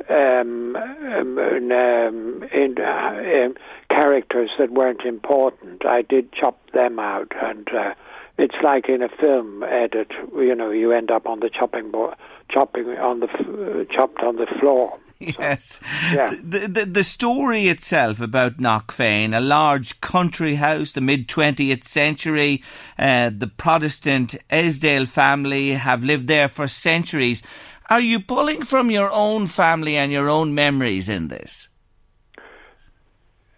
um, 0.10 0.76
um, 0.76 1.38
um, 1.38 2.44
in, 2.52 2.76
uh, 2.80 3.50
characters 3.89 4.50
that 4.58 4.72
weren't 4.72 5.02
important. 5.06 5.86
I 5.86 6.02
did 6.02 6.34
chop 6.34 6.60
them 6.72 7.00
out, 7.00 7.32
and 7.41 7.68
uh, 7.70 7.94
it's 8.38 8.56
like 8.64 8.89
in 8.89 9.02
a 9.02 9.10
film 9.10 9.64
edit. 9.64 10.12
You 10.36 10.56
know, 10.56 10.72
you 10.72 10.91
end 10.91 11.12
up 11.12 11.28
on 11.28 11.39
the 11.39 11.50
chopping 11.50 11.91
board, 11.91 12.16
chopping 12.50 12.88
on 12.98 13.20
the 13.22 13.28
uh, 13.28 13.94
chopped 13.94 14.22
on 14.22 14.38
the 14.38 14.48
floor. 14.60 14.98
Yes. 15.39 15.80
Yeah. 16.12 16.36
The, 16.44 16.68
the, 16.68 16.86
the 16.86 17.04
story 17.04 17.68
itself 17.70 18.20
about 18.20 18.58
Knockfane, 18.58 19.34
a 19.34 19.39
large 19.39 20.02
country 20.02 20.56
house, 20.56 20.91
the 20.91 21.00
mid 21.00 21.30
20th 21.30 21.86
century, 21.86 22.62
uh, 23.00 23.32
the 23.34 23.48
Protestant 23.48 24.36
Esdale 24.52 25.06
family 25.06 25.72
have 25.76 26.04
lived 26.04 26.28
there 26.28 26.50
for 26.50 26.68
centuries. 26.68 27.41
Are 27.89 28.02
you 28.02 28.20
pulling 28.20 28.64
from 28.64 28.91
your 28.91 29.10
own 29.12 29.48
family 29.48 29.96
and 29.96 30.12
your 30.12 30.28
own 30.28 30.54
memories 30.54 31.08
in 31.08 31.30
this? 31.30 31.70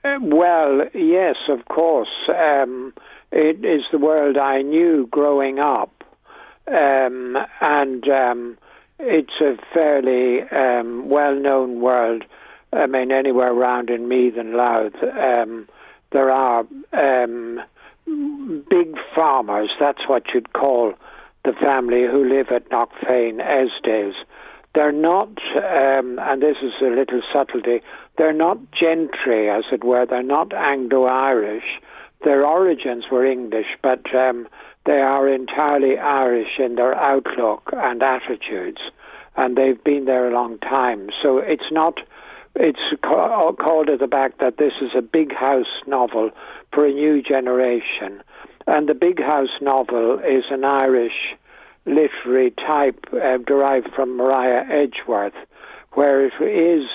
Uh, 0.03 0.19
well, 0.21 0.83
yes, 0.93 1.35
of 1.49 1.65
course. 1.65 2.29
Um, 2.29 2.93
it 3.31 3.65
is 3.65 3.81
the 3.91 3.97
world 3.97 4.37
I 4.37 4.61
knew 4.61 5.07
growing 5.09 5.59
up. 5.59 6.03
Um, 6.67 7.37
and 7.61 8.07
um, 8.09 8.57
it's 8.99 9.41
a 9.41 9.55
fairly 9.73 10.41
um, 10.51 11.09
well-known 11.09 11.81
world. 11.81 12.23
I 12.73 12.87
mean, 12.87 13.11
anywhere 13.11 13.51
around 13.51 13.89
in 13.89 14.07
Meath 14.07 14.37
and 14.37 14.53
Louth, 14.53 14.95
um, 15.03 15.67
there 16.11 16.29
are 16.31 16.65
um, 16.93 17.59
big 18.69 18.95
farmers. 19.15 19.69
That's 19.79 20.07
what 20.07 20.23
you'd 20.33 20.53
call 20.53 20.93
the 21.43 21.53
family 21.53 22.03
who 22.03 22.27
live 22.27 22.47
at 22.51 22.69
Knockfane 22.69 23.39
Esdales. 23.39 24.15
They're 24.73 24.91
not, 24.91 25.29
um, 25.55 26.19
and 26.19 26.41
this 26.41 26.57
is 26.61 26.73
a 26.81 26.85
little 26.85 27.21
subtlety. 27.31 27.81
They're 28.17 28.33
not 28.33 28.57
gentry, 28.71 29.49
as 29.49 29.63
it 29.71 29.83
were. 29.83 30.05
They're 30.05 30.23
not 30.23 30.53
Anglo-Irish. 30.53 31.79
Their 32.23 32.45
origins 32.45 33.05
were 33.11 33.25
English, 33.25 33.67
but 33.81 34.03
um, 34.13 34.47
they 34.85 34.99
are 35.01 35.27
entirely 35.27 35.97
Irish 35.97 36.59
in 36.59 36.75
their 36.75 36.93
outlook 36.95 37.69
and 37.73 38.01
attitudes, 38.03 38.81
and 39.35 39.57
they've 39.57 39.83
been 39.83 40.05
there 40.05 40.27
a 40.27 40.33
long 40.33 40.59
time. 40.59 41.09
So 41.21 41.39
it's 41.39 41.71
not, 41.71 41.99
it's 42.55 42.79
ca- 43.03 43.53
called 43.53 43.89
at 43.89 43.99
the 43.99 44.07
back 44.07 44.37
that 44.39 44.57
this 44.57 44.73
is 44.81 44.91
a 44.95 45.01
big 45.01 45.33
house 45.33 45.81
novel 45.87 46.29
for 46.71 46.85
a 46.85 46.93
new 46.93 47.21
generation. 47.21 48.21
And 48.67 48.87
the 48.87 48.93
big 48.93 49.19
house 49.19 49.61
novel 49.61 50.19
is 50.19 50.45
an 50.49 50.63
Irish 50.63 51.35
literary 51.85 52.51
type 52.51 53.05
uh, 53.13 53.37
derived 53.37 53.89
from 53.95 54.17
Maria 54.17 54.65
Edgeworth, 54.69 55.35
where 55.93 56.25
it 56.25 56.33
is 56.41 56.87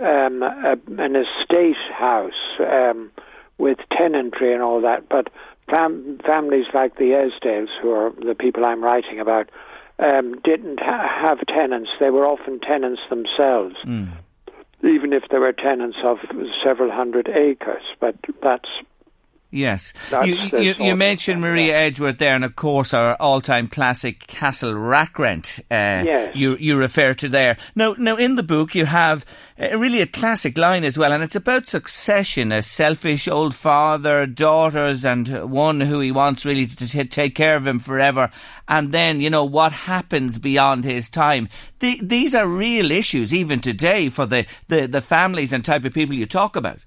um, 0.00 0.42
a, 0.42 0.76
an 0.98 1.16
estate 1.16 1.76
house 1.92 2.32
um, 2.60 3.10
with 3.58 3.78
tenantry 3.96 4.52
and 4.52 4.62
all 4.62 4.80
that, 4.80 5.08
but 5.08 5.28
fam- 5.68 6.18
families 6.24 6.66
like 6.74 6.96
the 6.96 7.12
Esdales, 7.12 7.68
who 7.80 7.90
are 7.90 8.12
the 8.24 8.34
people 8.34 8.64
I'm 8.64 8.82
writing 8.82 9.20
about, 9.20 9.50
um, 9.98 10.40
didn't 10.44 10.80
ha- 10.80 11.08
have 11.20 11.38
tenants. 11.46 11.90
They 12.00 12.10
were 12.10 12.26
often 12.26 12.60
tenants 12.60 13.00
themselves, 13.10 13.74
mm. 13.84 14.10
even 14.82 15.12
if 15.12 15.24
they 15.30 15.38
were 15.38 15.52
tenants 15.52 15.98
of 16.04 16.18
several 16.64 16.90
hundred 16.90 17.28
acres. 17.28 17.82
But 18.00 18.16
that's 18.42 18.68
Yes. 19.50 19.94
That's 20.10 20.26
You, 20.26 20.34
you, 20.58 20.74
you 20.78 20.94
mentioned 20.94 21.40
Maria 21.40 21.74
Edgeworth 21.74 22.18
there, 22.18 22.34
and 22.34 22.44
of 22.44 22.54
course 22.54 22.92
our 22.92 23.14
all-time 23.14 23.68
classic 23.68 24.26
Castle 24.26 24.74
Rackrent. 24.74 25.60
Uh, 25.70 26.04
Yes. 26.04 26.36
You 26.36 26.56
you 26.56 26.76
refer 26.76 27.14
to 27.14 27.28
there. 27.28 27.56
Now, 27.74 27.94
now 27.98 28.16
in 28.16 28.34
the 28.34 28.42
book 28.42 28.74
you 28.74 28.84
have 28.84 29.24
uh, 29.58 29.76
really 29.78 30.00
a 30.02 30.06
classic 30.06 30.58
line 30.58 30.84
as 30.84 30.98
well, 30.98 31.12
and 31.12 31.22
it's 31.22 31.34
about 31.36 31.66
succession. 31.66 32.52
A 32.52 32.62
selfish 32.62 33.26
old 33.26 33.54
father, 33.54 34.26
daughters, 34.26 35.04
and 35.04 35.50
one 35.50 35.80
who 35.80 36.00
he 36.00 36.12
wants 36.12 36.44
really 36.44 36.66
to 36.66 36.88
t- 36.88 37.04
take 37.04 37.34
care 37.34 37.56
of 37.56 37.66
him 37.66 37.78
forever. 37.78 38.30
And 38.68 38.92
then 38.92 39.20
you 39.20 39.30
know 39.30 39.44
what 39.44 39.72
happens 39.72 40.38
beyond 40.38 40.84
his 40.84 41.08
time. 41.08 41.48
The, 41.78 41.98
these 42.02 42.34
are 42.34 42.46
real 42.46 42.90
issues 42.90 43.32
even 43.34 43.60
today 43.60 44.10
for 44.10 44.26
the, 44.26 44.46
the, 44.68 44.86
the 44.86 45.00
families 45.00 45.52
and 45.52 45.64
type 45.64 45.84
of 45.84 45.94
people 45.94 46.14
you 46.14 46.26
talk 46.26 46.54
about. 46.54 46.84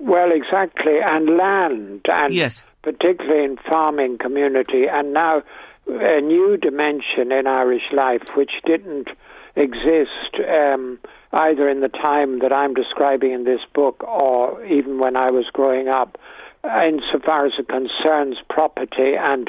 Well, 0.00 0.32
exactly, 0.32 0.98
and 1.00 1.36
land, 1.36 2.06
and 2.08 2.32
Yes. 2.32 2.64
particularly 2.82 3.44
in 3.44 3.56
farming 3.58 4.18
community, 4.18 4.86
and 4.88 5.12
now 5.12 5.42
a 5.86 6.20
new 6.20 6.56
dimension 6.56 7.30
in 7.32 7.46
Irish 7.46 7.92
life 7.92 8.22
which 8.34 8.52
didn't 8.64 9.08
exist 9.56 10.38
um, 10.48 10.98
either 11.32 11.68
in 11.68 11.80
the 11.80 11.88
time 11.88 12.38
that 12.38 12.52
I'm 12.52 12.74
describing 12.74 13.32
in 13.32 13.44
this 13.44 13.60
book 13.74 14.02
or 14.04 14.64
even 14.64 14.98
when 14.98 15.16
I 15.16 15.30
was 15.30 15.46
growing 15.52 15.88
up, 15.88 16.16
insofar 16.64 17.46
as 17.46 17.52
it 17.58 17.68
concerns 17.68 18.36
property 18.48 19.16
and 19.16 19.48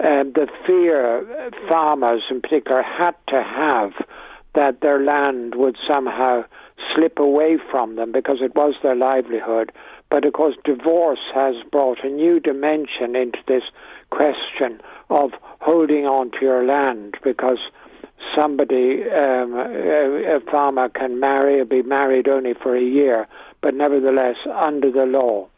um, 0.00 0.32
the 0.34 0.48
fear 0.66 1.52
farmers 1.68 2.22
in 2.30 2.40
particular 2.40 2.82
had 2.82 3.14
to 3.28 3.42
have 3.42 3.92
that 4.54 4.80
their 4.80 5.02
land 5.02 5.54
would 5.56 5.76
somehow 5.86 6.44
slip 6.94 7.18
away 7.18 7.58
from 7.70 7.96
them 7.96 8.12
because 8.12 8.38
it 8.40 8.54
was 8.54 8.74
their 8.82 8.94
livelihood. 8.94 9.72
But 10.10 10.24
of 10.24 10.32
course, 10.32 10.56
divorce 10.64 11.20
has 11.34 11.54
brought 11.70 12.04
a 12.04 12.08
new 12.08 12.40
dimension 12.40 13.16
into 13.16 13.38
this 13.46 13.64
question 14.10 14.80
of 15.10 15.30
holding 15.60 16.06
on 16.06 16.30
to 16.32 16.38
your 16.40 16.64
land 16.64 17.16
because 17.22 17.58
somebody, 18.34 19.02
um, 19.04 19.54
a, 19.54 20.36
a 20.36 20.40
farmer 20.50 20.88
can 20.88 21.20
marry 21.20 21.60
or 21.60 21.64
be 21.64 21.82
married 21.82 22.28
only 22.28 22.54
for 22.54 22.76
a 22.76 22.82
year, 22.82 23.26
but 23.60 23.74
nevertheless, 23.74 24.36
under 24.54 24.90
the 24.90 25.04
law, 25.04 25.48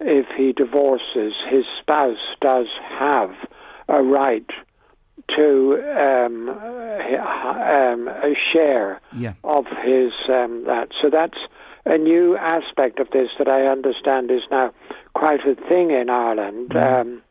if 0.00 0.26
he 0.36 0.52
divorces, 0.52 1.34
his 1.48 1.64
spouse 1.80 2.36
does 2.40 2.66
have 2.98 3.30
a 3.88 4.02
right 4.02 4.48
to 5.36 5.78
um, 5.96 6.48
um, 6.48 8.08
a 8.08 8.34
share 8.52 9.00
Yeah. 9.16 9.34
of 9.44 9.66
his 9.84 10.12
um, 10.28 10.64
that. 10.66 10.88
So 11.00 11.10
that's 11.10 11.38
a 11.86 11.98
new 11.98 12.36
aspect 12.36 12.98
of 13.00 13.10
this 13.10 13.30
that 13.38 13.48
I 13.48 13.66
understand 13.66 14.30
is 14.30 14.42
now 14.50 14.72
quite 15.14 15.40
a 15.46 15.54
thing 15.68 15.90
in 15.90 16.10
Ireland. 16.10 16.76
Um, 16.76 17.22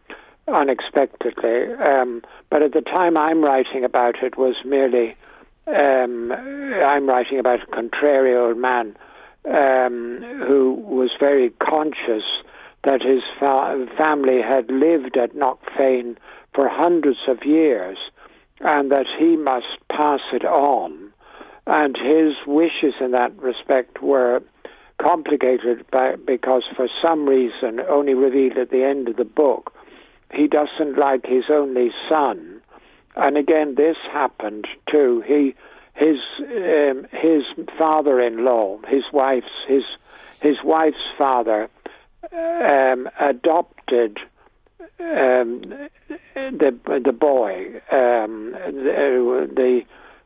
unexpectedly, 0.47 1.74
um, 1.76 2.24
but 2.50 2.64
at 2.64 2.74
the 2.74 2.82
time 2.82 3.16
I'm 3.16 3.43
writing 3.43 3.84
about 3.84 4.16
it 4.24 4.36
was 4.38 4.56
merely 4.66 5.16
um, 5.68 6.32
I'm 6.32 7.08
writing 7.08 7.38
about 7.39 7.62
a 7.62 7.68
contrary 7.68 8.36
old 8.36 8.58
man 8.58 8.97
um, 9.45 10.24
who 10.47 10.74
was 10.88 11.12
very 11.20 11.52
conscious 11.62 12.24
that 12.84 13.02
his 13.02 13.22
fa- 13.39 13.86
family 13.97 14.41
had 14.41 14.72
lived 14.72 15.18
at 15.18 15.36
Knockfane 15.36 16.18
for 16.54 16.68
hundreds 16.70 17.20
of 17.28 17.43
years 17.45 17.97
and 18.60 18.91
that 18.91 19.06
he 19.18 19.36
must 19.36 19.68
pass 19.91 20.22
it 20.34 20.45
on. 20.45 21.12
And 21.68 21.95
his 21.95 22.34
wishes 22.47 22.95
in 23.00 23.12
that 23.12 23.38
respect 23.38 24.02
were 24.02 24.41
complicated 25.02 25.86
by, 25.91 26.16
because, 26.16 26.64
for 26.76 26.88
some 27.02 27.28
reason, 27.28 27.80
only 27.88 28.14
revealed 28.14 28.58
at 28.58 28.72
the 28.72 28.84
end 28.84 29.08
of 29.08 29.16
the 29.16 29.24
book, 29.24 29.74
he 30.34 30.47
doesn't 30.47 30.97
like 30.97 31.26
his 31.26 31.45
only 31.50 31.91
son. 32.10 32.62
And 33.16 33.38
again, 33.38 33.76
this 33.76 33.97
happened 34.12 34.68
too. 34.89 35.24
He, 35.26 35.56
his, 35.93 36.18
um, 36.41 37.08
his 37.12 37.43
father-in-law, 37.78 38.80
his 38.88 39.04
wife's, 39.14 39.47
his, 39.68 39.84
his 40.41 40.58
wife's 40.64 40.97
father, 41.18 41.70
um, 42.34 43.10
adopted 43.20 44.20
um, 44.99 45.61
the 46.36 46.71
the 47.05 47.11
boy, 47.11 47.82
um, 47.91 48.51
the, 48.53 49.49
the 49.55 49.82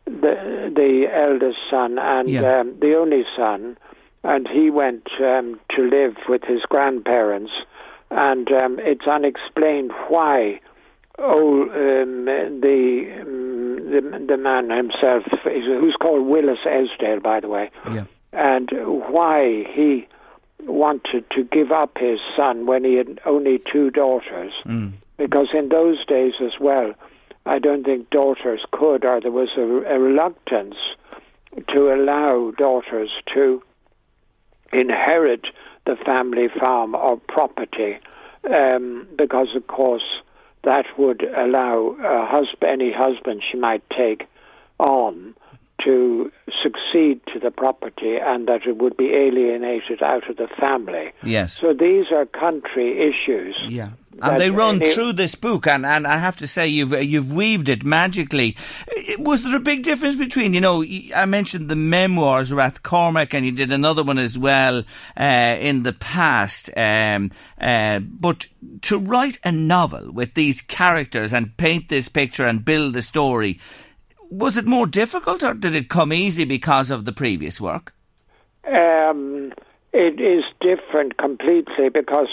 the 0.06 0.72
the 0.76 1.08
eldest 1.14 1.58
son 1.70 1.98
and 2.00 2.30
Yeah. 2.30 2.60
um, 2.60 2.76
the 2.80 2.96
only 2.96 3.24
son, 3.36 3.78
and 4.24 4.48
he 4.48 4.70
went 4.70 5.08
um, 5.22 5.60
to 5.76 5.82
live 5.84 6.16
with 6.28 6.44
his 6.44 6.62
grandparents, 6.70 7.52
and 8.12 8.52
um, 8.52 8.80
it's 8.82 9.08
unexplained 9.08 9.92
why. 10.08 10.60
Oh, 11.20 11.62
um, 11.64 12.26
the, 12.26 13.06
the 13.22 14.26
the 14.28 14.38
man 14.38 14.72
himself, 14.72 15.24
who's 15.44 15.96
called 16.02 16.26
Willis 16.26 16.58
Esdale, 16.66 17.20
by 17.20 17.40
the 17.40 17.48
way, 17.48 17.70
Yeah. 17.92 18.06
and 18.32 18.70
why 18.74 19.64
he 19.76 20.08
wanted 20.68 21.26
to 21.32 21.44
give 21.44 21.72
up 21.72 21.98
his 21.98 22.20
son 22.36 22.66
when 22.66 22.84
he 22.84 22.96
had 22.96 23.20
only 23.26 23.62
two 23.72 23.90
daughters. 23.90 24.54
Mm. 24.66 24.94
Because 25.18 25.48
in 25.54 25.70
those 25.70 26.06
days 26.06 26.34
as 26.42 26.60
well, 26.60 26.94
I 27.46 27.60
don't 27.60 27.84
think 27.84 28.10
daughters 28.10 28.62
could, 28.72 29.06
or 29.06 29.22
there 29.22 29.32
was 29.32 29.50
a, 29.58 29.62
a 29.62 30.00
reluctance 30.00 30.76
to 31.74 31.88
allow 31.88 32.52
daughters 32.58 33.10
to 33.34 33.62
inherit 34.72 35.46
the 35.86 35.96
family 36.06 36.48
farm 36.60 36.96
or 36.96 37.18
property, 37.18 38.00
um, 38.50 39.08
because 39.18 39.50
of 39.56 39.68
course 39.68 40.22
that 40.64 40.86
would 40.98 41.24
allow 41.38 41.96
a 42.04 42.26
husband, 42.26 42.72
any 42.72 42.92
husband 42.92 43.44
she 43.50 43.58
might 43.58 43.84
take 43.90 44.28
on 44.80 45.36
to 45.84 46.32
succeed 46.62 47.22
to 47.34 47.40
the 47.40 47.52
property 47.52 48.18
and 48.22 48.48
that 48.48 48.66
it 48.66 48.78
would 48.78 48.96
be 48.98 49.14
alienated 49.14 50.02
out 50.02 50.30
of 50.30 50.38
the 50.38 50.48
family. 50.60 51.12
Yes. 51.24 51.60
So 51.60 51.74
these 51.74 52.06
are 52.14 52.26
country 52.26 53.10
issues. 53.10 53.56
Yeah. 53.68 53.92
And 54.22 54.40
they 54.40 54.52
run 54.52 54.82
any- 54.82 54.94
through 54.94 55.14
this 55.14 55.34
book, 55.34 55.66
and, 55.66 55.86
and 55.86 56.06
I 56.06 56.18
have 56.18 56.38
to 56.38 56.48
say, 56.48 56.68
you've 56.68 56.94
you've 57.02 57.34
weaved 57.34 57.68
it 57.68 57.84
magically. 57.84 58.56
Was 59.18 59.44
there 59.44 59.56
a 59.56 59.60
big 59.60 59.82
difference 59.82 60.16
between, 60.16 60.54
you 60.54 60.62
know, 60.62 60.84
I 61.16 61.26
mentioned 61.26 61.68
the 61.68 61.76
memoirs, 61.76 62.52
Rathcormick, 62.52 63.34
and 63.34 63.44
you 63.44 63.52
did 63.52 63.72
another 63.72 64.04
one 64.04 64.20
as 64.20 64.38
well 64.38 64.84
uh, 65.20 65.58
in 65.60 65.82
the 65.82 65.94
past. 65.94 66.70
Um, 66.78 67.32
uh, 67.60 68.00
but 68.00 68.46
to 68.84 69.00
write 69.00 69.40
a 69.44 69.52
novel 69.52 70.12
with 70.12 70.36
these 70.36 70.62
characters 70.62 71.34
and 71.34 71.58
paint 71.58 71.90
this 71.90 72.08
picture 72.08 72.46
and 72.46 72.64
build 72.64 72.94
the 72.94 73.02
story, 73.02 73.60
was 74.30 74.58
it 74.58 74.66
more 74.66 74.88
difficult, 74.88 75.44
or 75.44 75.54
did 75.54 75.76
it 75.76 75.90
come 75.90 76.14
easy 76.14 76.46
because 76.46 76.92
of 76.92 77.06
the 77.06 77.12
previous 77.12 77.62
work? 77.62 77.94
Um, 78.66 79.54
it 79.92 80.20
is 80.20 80.44
different 80.62 81.18
completely 81.18 81.90
because 81.90 82.28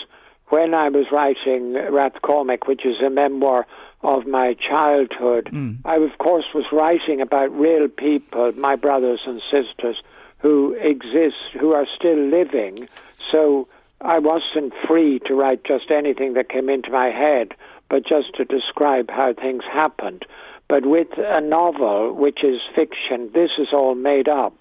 when 0.49 0.74
I 0.74 0.88
was 0.88 1.07
writing 1.12 1.74
Rathcormick, 1.74 2.66
which 2.66 2.84
is 2.84 3.01
a 3.05 3.11
memoir 3.11 3.66
of 4.03 4.26
my 4.26 4.55
childhood, 4.55 5.51
I 5.84 5.97
of 5.97 6.16
course 6.18 6.47
was 6.55 6.64
writing 6.72 7.20
about 7.20 7.53
real 7.53 7.88
people, 7.88 8.53
my 8.53 8.76
brothers 8.76 9.20
and 9.26 9.43
sisters, 9.51 10.01
who 10.38 10.72
exist, 10.80 11.36
who 11.59 11.72
are 11.72 11.86
still 11.95 12.18
living. 12.18 12.88
So 13.30 13.68
I 14.01 14.18
wasn't 14.18 14.72
free 14.88 15.20
to 15.26 15.34
write 15.34 15.64
just 15.64 15.91
anything 15.91 16.32
that 16.34 16.49
came 16.49 16.68
into 16.70 16.91
my 16.91 17.11
head, 17.11 17.55
but 17.91 18.07
just 18.07 18.34
to 18.36 18.45
describe 18.45 19.11
how 19.11 19.34
things 19.34 19.64
happened. 19.70 20.24
But 20.70 20.86
with 20.86 21.08
a 21.18 21.40
novel, 21.40 22.14
which 22.14 22.44
is 22.44 22.60
fiction, 22.76 23.28
this 23.34 23.50
is 23.58 23.68
all 23.72 23.96
made 23.96 24.28
up. 24.28 24.54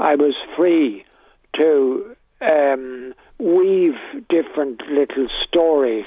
I 0.00 0.16
was 0.16 0.34
free 0.56 1.04
to 1.56 2.16
um, 2.40 3.14
weave 3.38 3.94
different 4.28 4.82
little 4.90 5.28
stories 5.46 6.06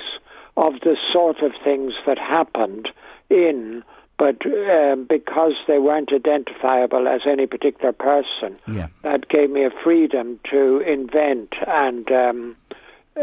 of 0.58 0.74
the 0.82 0.98
sort 1.14 1.42
of 1.42 1.54
things 1.64 1.94
that 2.06 2.18
happened 2.18 2.90
in, 3.30 3.84
but 4.20 4.46
um, 4.46 5.06
because 5.08 5.54
they 5.66 5.80
weren't 5.80 6.12
identifiable 6.12 7.08
as 7.08 7.22
any 7.26 7.48
particular 7.48 7.94
person, 7.94 8.58
Yeah. 8.68 8.88
that 9.04 9.30
gave 9.30 9.50
me 9.50 9.64
a 9.64 9.72
freedom 9.82 10.42
to 10.52 10.80
invent 10.80 11.54
and 11.66 12.12
um, 12.12 12.56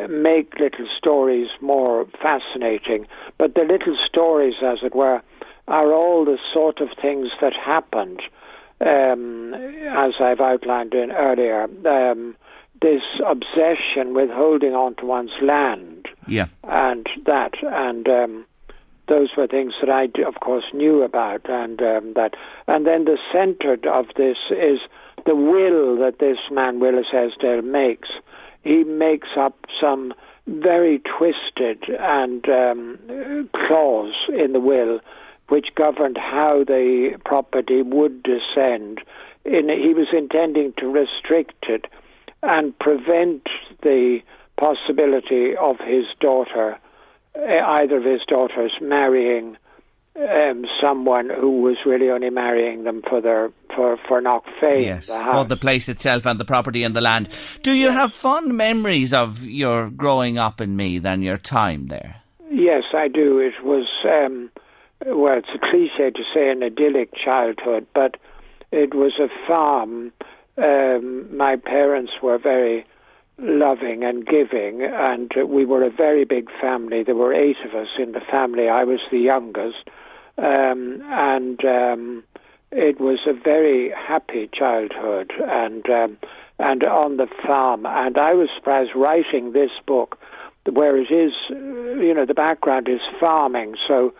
make 0.08 0.58
little 0.58 0.86
stories 0.96 1.48
more 1.60 2.06
fascinating. 2.22 3.06
But 3.36 3.54
the 3.54 3.64
little 3.64 3.96
stories, 4.08 4.54
as 4.64 4.78
it 4.82 4.94
were, 4.94 5.20
are 5.68 5.92
all 5.92 6.24
the 6.24 6.38
sort 6.52 6.80
of 6.80 6.88
things 7.00 7.28
that 7.40 7.52
happened, 7.54 8.20
um, 8.80 9.54
as 9.54 10.14
I've 10.20 10.40
outlined 10.40 10.94
in 10.94 11.10
earlier. 11.12 11.64
Um, 11.86 12.36
this 12.82 13.02
obsession 13.24 14.14
with 14.14 14.28
holding 14.30 14.74
on 14.74 14.94
to 14.96 15.06
one's 15.06 15.30
land 15.40 16.06
Yeah. 16.26 16.46
and 16.64 17.06
that, 17.24 17.54
and 17.62 18.06
um, 18.08 18.46
those 19.08 19.30
were 19.36 19.46
things 19.46 19.72
that 19.80 19.90
I, 19.90 20.04
of 20.26 20.40
course, 20.40 20.64
knew 20.74 21.02
about, 21.02 21.48
and 21.48 21.80
um, 21.80 22.12
that, 22.14 22.34
and 22.66 22.86
then 22.86 23.04
the 23.04 23.18
centre 23.32 23.78
of 23.90 24.06
this 24.16 24.36
is 24.50 24.80
the 25.24 25.34
will 25.34 25.96
that 25.96 26.18
this 26.18 26.38
man 26.50 26.80
Willis 26.80 27.06
Esdale 27.14 27.62
makes. 27.62 28.08
He 28.62 28.84
makes 28.84 29.28
up 29.38 29.56
some 29.80 30.12
very 30.46 31.00
twisted 31.18 31.84
and 31.98 32.46
um, 32.48 33.48
clause 33.66 34.14
in 34.28 34.52
the 34.52 34.60
will, 34.60 35.00
which 35.48 35.68
governed 35.74 36.18
how 36.18 36.64
the 36.66 37.18
property 37.24 37.82
would 37.82 38.22
descend. 38.22 39.00
In, 39.44 39.68
he 39.68 39.92
was 39.94 40.08
intending 40.12 40.72
to 40.78 40.86
restrict 40.86 41.66
it 41.68 41.86
and 42.42 42.78
prevent 42.78 43.46
the 43.82 44.20
possibility 44.58 45.56
of 45.56 45.76
his 45.78 46.04
daughter, 46.20 46.78
eh, 47.34 47.60
either 47.60 47.98
of 47.98 48.04
his 48.04 48.20
daughters, 48.26 48.72
marrying 48.80 49.56
um, 50.16 50.64
someone 50.80 51.28
who 51.28 51.62
was 51.62 51.76
really 51.84 52.08
only 52.08 52.30
marrying 52.30 52.84
them 52.84 53.02
for 53.08 53.20
their 53.20 53.50
for 53.74 53.98
for 54.08 54.22
Knockfane. 54.22 54.84
Yes, 54.84 55.08
the 55.08 55.28
for 55.32 55.44
the 55.44 55.56
place 55.56 55.88
itself 55.88 56.24
and 56.24 56.38
the 56.38 56.44
property 56.44 56.84
and 56.84 56.94
the 56.94 57.00
land. 57.00 57.28
Do 57.62 57.72
you 57.72 57.90
have 57.90 58.12
fond 58.12 58.56
memories 58.56 59.12
of 59.12 59.44
your 59.44 59.90
growing 59.90 60.38
up 60.38 60.60
in 60.60 60.76
me 60.76 60.98
than 60.98 61.22
your 61.22 61.36
time 61.36 61.88
there? 61.88 62.16
Yes, 62.50 62.84
I 62.94 63.08
do. 63.08 63.40
It 63.40 63.64
was, 63.64 63.86
um, 64.04 64.50
well, 65.06 65.38
it's 65.38 65.48
a 65.54 65.58
cliche 65.58 66.10
to 66.10 66.22
say 66.34 66.50
an 66.50 66.62
idyllic 66.62 67.10
childhood, 67.14 67.86
but 67.94 68.16
it 68.72 68.94
was 68.94 69.12
a 69.18 69.28
farm. 69.46 70.12
Um, 70.56 71.36
my 71.36 71.56
parents 71.56 72.12
were 72.22 72.38
very 72.38 72.86
loving 73.38 74.04
and 74.04 74.26
giving, 74.26 74.82
and 74.82 75.32
we 75.48 75.64
were 75.64 75.82
a 75.82 75.90
very 75.90 76.24
big 76.24 76.48
family. 76.60 77.02
There 77.02 77.14
were 77.14 77.34
eight 77.34 77.56
of 77.64 77.74
us 77.74 77.88
in 77.98 78.12
the 78.12 78.20
family. 78.20 78.68
I 78.68 78.84
was 78.84 79.00
the 79.10 79.18
youngest, 79.18 79.88
um, 80.38 81.02
and 81.06 81.64
um, 81.64 82.24
it 82.70 83.00
was 83.00 83.20
a 83.26 83.32
very 83.32 83.90
happy 83.90 84.48
childhood, 84.52 85.32
and 85.40 85.88
um, 85.90 86.16
and 86.58 86.84
on 86.84 87.16
the 87.16 87.26
farm. 87.44 87.84
And 87.86 88.16
I 88.16 88.34
was 88.34 88.48
surprised 88.56 88.92
writing 88.94 89.52
this 89.52 89.72
book, 89.86 90.18
where 90.70 90.96
it 90.96 91.10
is, 91.10 91.32
you 91.50 92.14
know, 92.14 92.26
the 92.26 92.34
background 92.34 92.88
is 92.88 93.00
farming, 93.18 93.74
so 93.88 94.14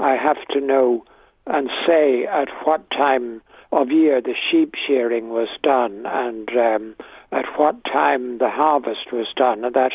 I 0.00 0.16
have 0.16 0.38
to 0.52 0.60
know 0.60 1.04
and 1.46 1.68
say 1.86 2.26
at 2.26 2.48
what 2.64 2.90
time 2.90 3.42
of 3.72 3.90
year 3.90 4.20
the 4.20 4.34
sheep 4.50 4.74
shearing 4.86 5.30
was 5.30 5.48
done 5.62 6.04
and 6.06 6.48
um, 6.50 6.96
at 7.32 7.44
what 7.56 7.82
time 7.84 8.38
the 8.38 8.50
harvest 8.50 9.12
was 9.12 9.26
done, 9.36 9.64
and 9.64 9.74
that, 9.74 9.92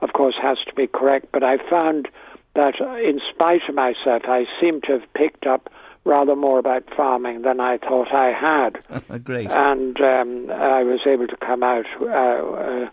of 0.00 0.12
course, 0.12 0.34
has 0.40 0.58
to 0.66 0.74
be 0.74 0.86
correct. 0.86 1.26
But 1.32 1.42
I 1.42 1.56
found 1.70 2.08
that, 2.54 2.74
in 3.02 3.20
spite 3.32 3.62
of 3.68 3.74
myself, 3.74 4.22
I 4.26 4.44
seem 4.60 4.80
to 4.82 4.92
have 4.92 5.12
picked 5.14 5.46
up 5.46 5.70
rather 6.04 6.36
more 6.36 6.58
about 6.58 6.84
farming 6.94 7.42
than 7.42 7.60
I 7.60 7.78
thought 7.78 8.12
I 8.12 8.32
had. 8.32 9.24
Great. 9.24 9.50
And 9.50 9.98
um, 10.00 10.50
I 10.50 10.82
was 10.82 11.00
able 11.06 11.26
to 11.26 11.36
come 11.38 11.62
out 11.62 11.86
uh, 12.00 12.04
uh, 12.06 12.88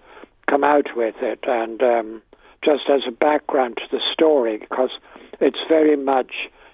come 0.49 0.63
out 0.63 0.95
with 0.95 1.15
it, 1.21 1.39
and 1.43 1.81
um, 1.81 2.21
just 2.63 2.83
as 2.89 3.01
a 3.07 3.11
background 3.11 3.77
to 3.77 3.83
the 3.91 4.01
story, 4.13 4.57
because 4.57 4.91
it's 5.41 5.59
very 5.67 5.97
much 5.97 6.31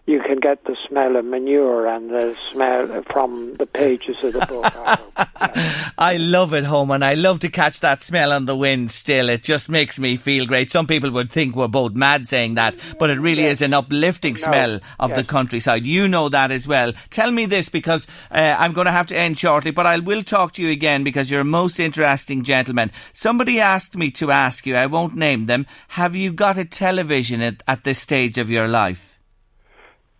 you 0.07 0.21
can 0.21 0.39
get 0.39 0.63
the 0.63 0.75
smell 0.87 1.17
of 1.17 1.25
manure 1.25 1.85
and 1.85 2.09
the 2.09 2.33
smell 2.51 3.03
from 3.11 3.53
the 3.55 3.65
pages 3.65 4.23
of 4.23 4.31
the 4.33 4.45
book. 4.45 4.65
I, 4.73 5.91
I 5.97 6.15
love 6.17 6.53
it, 6.53 6.63
Homan. 6.63 7.03
I 7.03 7.15
love 7.15 7.39
to 7.41 7.49
catch 7.49 7.81
that 7.81 8.01
smell 8.01 8.31
on 8.31 8.45
the 8.45 8.55
wind 8.55 8.91
still. 8.91 9.27
It 9.27 9.43
just 9.43 9.67
makes 9.69 9.99
me 9.99 10.15
feel 10.15 10.45
great. 10.45 10.71
Some 10.71 10.87
people 10.87 11.11
would 11.11 11.29
think 11.29 11.55
we're 11.57 11.67
both 11.67 11.93
mad 11.93 12.25
saying 12.27 12.55
that, 12.55 12.75
but 12.97 13.09
it 13.09 13.19
really 13.19 13.43
is 13.43 13.61
an 13.61 13.73
uplifting 13.73 14.35
No. 14.35 14.39
smell 14.39 14.79
of 14.97 15.09
Yes. 15.09 15.17
the 15.19 15.23
countryside. 15.25 15.83
You 15.85 16.07
know 16.07 16.29
that 16.29 16.51
as 16.51 16.65
well. 16.67 16.93
Tell 17.09 17.29
me 17.31 17.45
this 17.45 17.67
because 17.67 18.07
uh, 18.31 18.55
I'm 18.57 18.71
going 18.71 18.85
to 18.85 18.91
have 18.91 19.07
to 19.07 19.17
end 19.17 19.37
shortly, 19.37 19.71
but 19.71 19.85
I 19.85 19.99
will 19.99 20.23
talk 20.23 20.53
to 20.53 20.61
you 20.61 20.71
again 20.71 21.03
because 21.03 21.29
you're 21.29 21.41
a 21.41 21.45
most 21.45 21.81
interesting 21.81 22.43
gentleman. 22.43 22.91
Somebody 23.11 23.59
asked 23.59 23.97
me 23.97 24.09
to 24.11 24.31
ask 24.31 24.65
you, 24.65 24.77
I 24.77 24.85
won't 24.85 25.15
name 25.15 25.47
them, 25.47 25.65
have 25.89 26.15
you 26.15 26.31
got 26.31 26.57
a 26.57 26.63
television 26.65 27.41
at, 27.41 27.61
at 27.67 27.83
this 27.83 27.99
stage 27.99 28.37
of 28.37 28.49
your 28.49 28.69
life? 28.69 29.06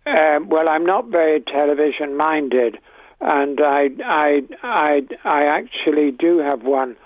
Um, 0.08 0.48
well, 0.48 0.68
I'm 0.68 0.86
not 0.86 1.08
very 1.08 1.40
television 1.40 2.16
minded, 2.16 2.78
and 3.20 3.60
I, 3.60 3.88
I, 4.04 4.42
I, 4.62 5.00
I 5.24 5.42
actually 5.44 6.12
do 6.12 6.38
have 6.38 6.62
one, 6.62 6.96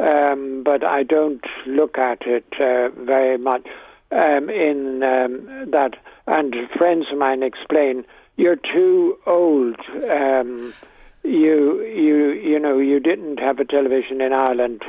um, 0.00 0.62
but 0.64 0.82
I 0.82 1.02
don't 1.02 1.44
look 1.66 1.98
at 1.98 2.22
it 2.26 2.46
uh, 2.60 2.88
very 3.04 3.38
much. 3.38 3.66
Um, 4.10 4.48
in 4.48 5.02
um, 5.02 5.70
that, 5.70 5.96
and 6.26 6.54
friends 6.78 7.06
of 7.12 7.18
mine 7.18 7.42
explain 7.42 8.06
you're 8.38 8.56
too 8.56 9.18
old. 9.26 9.76
Um, 10.10 10.72
you, 11.24 11.82
you, 11.84 12.30
you 12.30 12.58
know, 12.58 12.78
you 12.78 13.00
didn't 13.00 13.38
have 13.38 13.58
a 13.58 13.64
television 13.64 14.22
in 14.22 14.32
Ireland. 14.32 14.82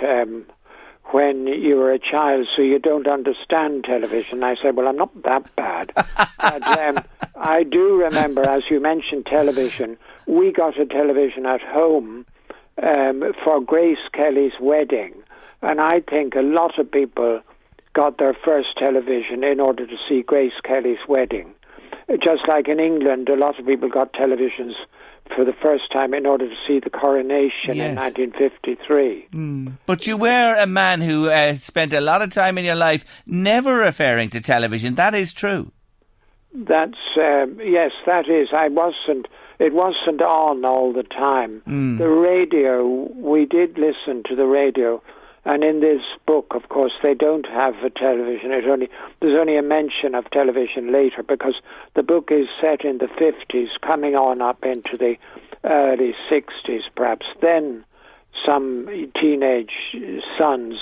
When 1.12 1.48
you 1.48 1.76
were 1.76 1.92
a 1.92 2.00
child, 2.00 2.48
so 2.56 2.62
you 2.62 2.78
don't 2.78 3.08
understand 3.08 3.84
television. 3.84 4.44
I 4.44 4.56
said, 4.62 4.76
well, 4.76 4.88
I'm 4.88 4.98
not 4.98 5.24
that 5.24 5.56
bad. 5.56 5.92
but 5.96 6.78
um, 6.78 7.00
I 7.36 7.64
do 7.64 7.96
remember, 7.96 8.48
as 8.48 8.64
you 8.70 8.80
mentioned 8.80 9.26
television, 9.26 9.98
we 10.28 10.52
got 10.52 10.80
a 10.80 10.86
television 10.86 11.46
at 11.48 11.62
home 11.62 12.26
um, 12.84 13.34
for 13.44 13.60
Grace 13.60 13.98
Kelly's 14.14 14.54
wedding. 14.62 15.14
And 15.62 15.82
I 15.82 16.02
think 16.02 16.36
a 16.36 16.42
lot 16.42 16.78
of 16.78 16.92
people 16.92 17.42
got 17.94 18.18
their 18.18 18.36
first 18.46 18.70
television 18.78 19.44
in 19.44 19.60
order 19.60 19.88
to 19.88 19.96
see 20.08 20.22
Grace 20.22 20.54
Kelly's 20.64 21.06
wedding. 21.08 21.54
Just 22.24 22.48
like 22.48 22.68
in 22.68 22.80
England, 22.80 23.30
a 23.30 23.36
lot 23.36 23.60
of 23.60 23.66
people 23.66 23.90
got 23.90 24.14
televisions 24.14 24.74
for 25.36 25.46
the 25.46 25.54
first 25.54 25.92
time 25.92 26.14
in 26.14 26.26
order 26.26 26.48
to 26.50 26.56
see 26.68 26.80
the 26.80 26.90
coronation 26.90 27.76
Yes. 27.76 27.90
in 27.90 27.96
1953. 27.96 29.28
But 29.86 30.08
you 30.08 30.18
were 30.18 30.56
a 30.56 30.68
man 30.68 31.02
who 31.02 31.30
uh, 31.30 31.58
spent 31.58 31.94
a 31.94 32.02
lot 32.02 32.22
of 32.22 32.32
time 32.32 32.58
in 32.58 32.66
your 32.66 32.76
life 32.76 33.04
never 33.26 33.76
referring 33.76 34.30
to 34.32 34.42
television. 34.42 34.96
That 34.96 35.14
is 35.16 35.34
true. 35.34 35.72
That's 36.54 36.98
um, 37.18 37.60
yes, 37.64 37.92
that 38.06 38.28
is. 38.28 38.50
I 38.54 38.70
wasn't. 38.70 39.28
It 39.60 39.74
wasn't 39.74 40.22
on 40.22 40.66
all 40.66 40.94
the 40.94 41.04
time. 41.04 41.62
Mm. 41.68 41.98
The 42.00 42.08
radio. 42.10 42.88
We 43.16 43.46
did 43.46 43.78
listen 43.78 44.24
to 44.30 44.36
the 44.36 44.46
radio, 44.48 45.02
and 45.46 45.64
in 45.64 45.80
this 45.80 46.02
book, 46.26 46.48
of 46.52 46.70
course, 46.70 46.92
they 47.02 47.14
don't 47.14 47.46
have 47.48 47.76
a 47.84 47.90
television. 47.90 48.52
It 48.52 48.66
only 48.66 48.90
there's 49.22 49.40
only 49.40 49.58
a 49.58 49.62
mention 49.62 50.16
of 50.16 50.30
television 50.32 50.92
later 50.92 51.24
because 51.24 51.56
the 51.96 52.04
book 52.04 52.30
is 52.32 52.48
set 52.62 52.84
in 52.84 52.98
the 52.98 53.08
fifties, 53.08 53.70
coming 53.82 54.16
on 54.16 54.42
up 54.42 54.64
into 54.64 54.98
the 54.98 55.16
early 55.64 56.14
sixties, 56.30 56.84
perhaps. 56.96 57.26
Then 57.42 57.86
some 58.46 58.88
teenage 59.20 59.72
sons 60.38 60.76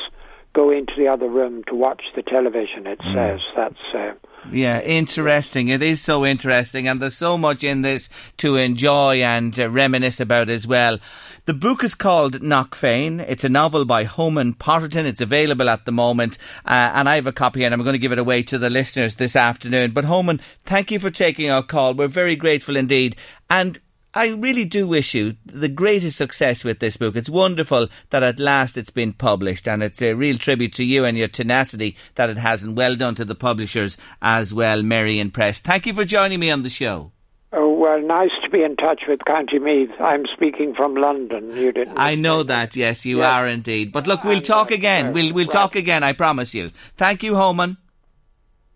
go 0.54 0.70
into 0.72 0.94
the 0.98 1.08
other 1.08 1.30
room 1.30 1.64
to 1.68 1.76
watch 1.76 2.04
the 2.16 2.24
television. 2.24 2.88
It 2.88 3.00
says 3.14 3.42
that's. 3.56 3.76
Uh, 3.94 4.14
Yeah, 4.52 4.80
interesting. 4.82 5.68
It 5.68 5.84
is 5.84 6.02
so 6.02 6.26
interesting, 6.26 6.88
and 6.88 7.02
there's 7.02 7.18
so 7.18 7.38
much 7.38 7.64
in 7.64 7.82
this 7.82 8.08
to 8.38 8.56
enjoy 8.56 9.22
and 9.22 9.58
uh, 9.60 9.70
reminisce 9.70 10.22
about 10.22 10.50
as 10.50 10.66
well. 10.66 11.00
The 11.46 11.54
book 11.54 11.84
is 11.84 11.96
called 11.96 12.42
Knockfane. 12.42 13.26
It's 13.28 13.44
a 13.44 13.50
novel 13.50 13.84
by 13.84 14.06
Homan 14.06 14.54
Potterton. 14.54 15.06
It's 15.06 15.22
available 15.22 15.70
at 15.70 15.86
the 15.86 15.92
moment, 15.92 16.38
uh, 16.66 16.92
and 16.96 17.10
I 17.10 17.16
have 17.16 17.28
a 17.28 17.34
copy, 17.34 17.66
and 17.66 17.74
I'm 17.74 17.84
going 17.84 17.94
to 17.94 18.00
give 18.00 18.14
it 18.14 18.20
away 18.20 18.42
to 18.44 18.58
the 18.58 18.70
listeners 18.70 19.16
this 19.16 19.36
afternoon. 19.36 19.92
But 19.92 20.06
Homan, 20.06 20.40
thank 20.66 20.92
you 20.92 21.00
for 21.00 21.10
taking 21.10 21.50
our 21.50 21.64
call. 21.64 21.94
We're 21.94 22.08
very 22.08 22.38
grateful 22.38 22.78
indeed, 22.78 23.18
and 23.50 23.80
I 24.18 24.30
really 24.30 24.66
do 24.66 24.88
wish 24.88 25.14
you 25.14 25.36
the 25.46 25.70
greatest 25.70 26.18
success 26.18 26.64
with 26.64 26.80
this 26.80 26.98
book. 26.98 27.16
It's 27.16 27.30
wonderful 27.30 27.88
that 28.10 28.24
at 28.24 28.40
last 28.40 28.76
it's 28.76 28.90
been 28.90 29.14
published, 29.14 29.68
and 29.68 29.84
it's 29.84 30.02
a 30.02 30.14
real 30.16 30.40
tribute 30.40 30.74
to 30.74 30.84
you 30.84 31.06
and 31.06 31.16
your 31.16 31.28
tenacity 31.28 31.96
that 32.16 32.32
it 32.32 32.38
has, 32.38 32.64
and 32.64 32.76
well 32.76 32.96
done 32.96 33.14
to 33.16 33.26
the 33.26 33.36
publishers 33.36 33.96
as 34.22 34.54
well, 34.56 34.82
Merrion 34.82 35.30
Press. 35.30 35.60
Thank 35.62 35.86
you 35.86 35.94
for 35.94 36.04
joining 36.04 36.40
me 36.40 36.50
on 36.50 36.64
the 36.64 36.70
show. 36.72 37.12
Oh, 37.54 37.72
well, 37.74 38.02
nice 38.02 38.32
to 38.44 38.50
be 38.50 38.64
in 38.64 38.76
touch 38.76 39.04
with 39.08 39.24
County 39.26 39.60
Meath. 39.60 39.92
I'm 40.02 40.26
speaking 40.34 40.74
from 40.76 40.96
London. 40.96 41.56
You 41.56 41.72
didn't. 41.72 41.98
I 42.00 42.16
know 42.16 42.42
that, 42.44 42.76
yes, 42.76 43.06
you 43.06 43.20
Yes. 43.20 43.26
are 43.32 43.48
indeed. 43.48 43.92
But 43.92 44.08
look, 44.08 44.24
we'll 44.24 44.42
talk 44.42 44.72
again. 44.72 45.14
We'll 45.14 45.32
we'll 45.32 45.48
talk 45.48 45.76
again. 45.76 46.04
I 46.04 46.14
promise 46.14 46.54
you. 46.56 46.72
Thank 46.98 47.22
you, 47.24 47.36
Homan. 47.36 47.78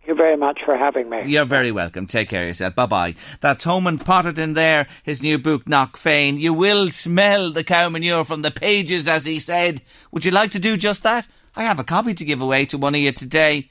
You 0.07 0.15
very 0.15 0.35
much 0.35 0.61
for 0.65 0.75
having 0.75 1.09
me. 1.09 1.21
You're 1.25 1.45
very 1.45 1.71
welcome. 1.71 2.07
Take 2.07 2.29
care 2.29 2.41
of 2.41 2.47
yourself. 2.47 2.73
Bye 2.73 2.85
bye. 2.87 3.15
That's 3.39 3.63
Homan 3.63 3.99
Potterton 3.99 4.55
there, 4.55 4.87
his 5.03 5.21
new 5.21 5.37
book, 5.37 5.65
Knockfane. 5.65 6.39
You 6.39 6.53
will 6.53 6.89
smell 6.89 7.51
the 7.51 7.63
cow 7.63 7.87
manure 7.89 8.25
from 8.25 8.41
the 8.41 8.49
pages, 8.49 9.07
as 9.07 9.25
he 9.25 9.39
said. 9.39 9.81
Would 10.11 10.25
you 10.25 10.31
like 10.31 10.51
to 10.51 10.59
do 10.59 10.75
just 10.75 11.03
that? 11.03 11.27
I 11.55 11.63
have 11.63 11.79
a 11.79 11.83
copy 11.83 12.15
to 12.15 12.25
give 12.25 12.41
away 12.41 12.65
to 12.67 12.79
one 12.79 12.95
of 12.95 13.01
you 13.01 13.11
today. 13.11 13.69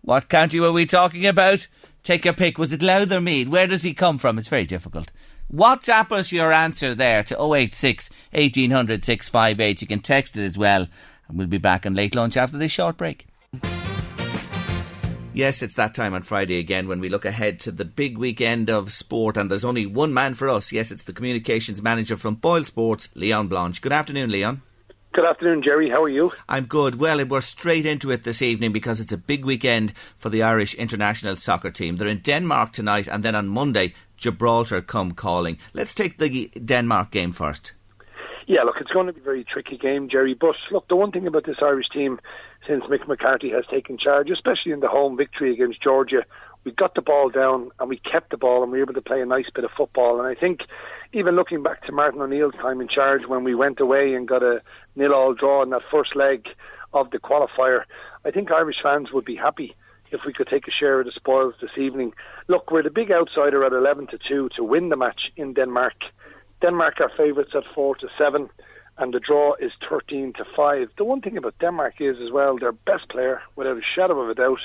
What 0.00 0.30
county 0.30 0.58
were 0.58 0.72
we 0.72 0.86
talking 0.86 1.26
about? 1.26 1.66
Take 2.02 2.24
your 2.24 2.34
pick. 2.34 2.56
Was 2.56 2.72
it 2.72 2.80
Louth 2.80 3.12
or 3.12 3.20
Meath? 3.20 3.48
Where 3.48 3.66
does 3.66 3.82
he 3.82 3.92
come 3.92 4.16
from? 4.16 4.38
It's 4.38 4.48
very 4.48 4.64
difficult. 4.64 5.10
WhatsApp 5.52 6.12
us 6.12 6.32
your 6.32 6.52
answer 6.52 6.94
there 6.94 7.22
to 7.24 7.34
086 7.34 8.08
1800 8.32 9.04
658. 9.04 9.82
You 9.82 9.88
can 9.88 10.00
text 10.00 10.36
it 10.36 10.44
as 10.44 10.56
well. 10.56 10.86
And 11.28 11.36
we'll 11.36 11.46
be 11.46 11.58
back 11.58 11.84
on 11.84 11.94
late 11.94 12.14
lunch 12.14 12.38
after 12.38 12.56
this 12.56 12.72
short 12.72 12.96
break. 12.96 13.26
Yes, 15.38 15.62
it's 15.62 15.74
that 15.74 15.94
time 15.94 16.14
on 16.14 16.22
Friday 16.24 16.58
again 16.58 16.88
when 16.88 16.98
we 16.98 17.08
look 17.08 17.24
ahead 17.24 17.60
to 17.60 17.70
the 17.70 17.84
big 17.84 18.18
weekend 18.18 18.68
of 18.68 18.90
sport, 18.92 19.36
and 19.36 19.48
there's 19.48 19.64
only 19.64 19.86
one 19.86 20.12
man 20.12 20.34
for 20.34 20.48
us. 20.48 20.72
Yes, 20.72 20.90
it's 20.90 21.04
the 21.04 21.12
communications 21.12 21.80
manager 21.80 22.16
from 22.16 22.34
Boyle 22.34 22.64
Sports, 22.64 23.08
Leon 23.14 23.46
Blanche. 23.46 23.80
Good 23.80 23.92
afternoon, 23.92 24.32
Leon. 24.32 24.62
Good 25.14 25.24
afternoon, 25.24 25.62
Jerry. 25.62 25.90
How 25.90 26.02
are 26.02 26.08
you? 26.08 26.32
I'm 26.48 26.64
good. 26.64 26.96
Well, 26.96 27.24
we're 27.24 27.40
straight 27.40 27.86
into 27.86 28.10
it 28.10 28.24
this 28.24 28.42
evening 28.42 28.72
because 28.72 28.98
it's 28.98 29.12
a 29.12 29.16
big 29.16 29.44
weekend 29.44 29.92
for 30.16 30.28
the 30.28 30.42
Irish 30.42 30.74
international 30.74 31.36
soccer 31.36 31.70
team. 31.70 31.98
They're 31.98 32.08
in 32.08 32.18
Denmark 32.18 32.72
tonight, 32.72 33.06
and 33.06 33.24
then 33.24 33.36
on 33.36 33.46
Monday, 33.46 33.94
Gibraltar 34.16 34.82
come 34.82 35.12
calling. 35.12 35.58
Let's 35.72 35.94
take 35.94 36.18
the 36.18 36.50
Denmark 36.64 37.12
game 37.12 37.30
first. 37.30 37.74
Yeah, 38.48 38.62
look, 38.62 38.76
it's 38.80 38.90
going 38.90 39.06
to 39.06 39.12
be 39.12 39.20
a 39.20 39.24
very 39.24 39.44
tricky 39.44 39.76
game, 39.76 40.08
Jerry. 40.08 40.34
But 40.34 40.56
look, 40.72 40.88
the 40.88 40.96
one 40.96 41.12
thing 41.12 41.28
about 41.28 41.44
this 41.44 41.58
Irish 41.62 41.90
team, 41.90 42.18
since 42.68 42.84
Mick 42.84 43.08
McCarthy 43.08 43.50
has 43.50 43.64
taken 43.66 43.96
charge, 43.96 44.30
especially 44.30 44.72
in 44.72 44.80
the 44.80 44.88
home 44.88 45.16
victory 45.16 45.52
against 45.52 45.82
Georgia, 45.82 46.24
we 46.64 46.72
got 46.72 46.94
the 46.94 47.02
ball 47.02 47.30
down 47.30 47.70
and 47.80 47.88
we 47.88 47.96
kept 47.96 48.30
the 48.30 48.36
ball 48.36 48.62
and 48.62 48.70
we 48.70 48.78
were 48.78 48.84
able 48.84 48.94
to 48.94 49.00
play 49.00 49.22
a 49.22 49.26
nice 49.26 49.48
bit 49.54 49.64
of 49.64 49.70
football. 49.70 50.20
And 50.20 50.28
I 50.28 50.38
think 50.38 50.60
even 51.14 51.34
looking 51.34 51.62
back 51.62 51.86
to 51.86 51.92
Martin 51.92 52.20
O'Neill's 52.20 52.54
time 52.54 52.82
in 52.82 52.88
charge 52.88 53.22
when 53.26 53.42
we 53.42 53.54
went 53.54 53.80
away 53.80 54.12
and 54.12 54.28
got 54.28 54.42
a 54.42 54.60
nil-all 54.94 55.32
draw 55.32 55.62
in 55.62 55.70
that 55.70 55.82
first 55.90 56.14
leg 56.14 56.46
of 56.92 57.10
the 57.10 57.18
qualifier, 57.18 57.84
I 58.24 58.30
think 58.30 58.50
Irish 58.50 58.82
fans 58.82 59.12
would 59.12 59.24
be 59.24 59.36
happy 59.36 59.74
if 60.10 60.20
we 60.26 60.34
could 60.34 60.48
take 60.48 60.68
a 60.68 60.70
share 60.70 61.00
of 61.00 61.06
the 61.06 61.12
spoils 61.12 61.54
this 61.62 61.78
evening. 61.78 62.12
Look, 62.48 62.70
we're 62.70 62.82
the 62.82 62.90
big 62.90 63.10
outsider 63.10 63.64
at 63.64 63.72
11 63.72 64.08
to 64.08 64.18
2 64.18 64.50
to 64.56 64.64
win 64.64 64.90
the 64.90 64.96
match 64.96 65.32
in 65.36 65.54
Denmark. 65.54 65.94
Denmark 66.60 67.00
are 67.00 67.10
favourites 67.16 67.54
at 67.54 67.64
4 67.74 67.96
to 67.96 68.08
7 68.18 68.50
and 68.98 69.14
the 69.14 69.20
draw 69.20 69.54
is 69.60 69.72
13 69.88 70.32
to 70.34 70.44
5. 70.56 70.88
The 70.96 71.04
one 71.04 71.20
thing 71.20 71.36
about 71.36 71.58
Denmark 71.60 71.94
is 72.00 72.16
as 72.22 72.30
well 72.30 72.58
their 72.58 72.72
best 72.72 73.08
player 73.08 73.40
without 73.56 73.76
a 73.76 73.82
shadow 73.94 74.20
of 74.20 74.28
a 74.28 74.34
doubt 74.34 74.60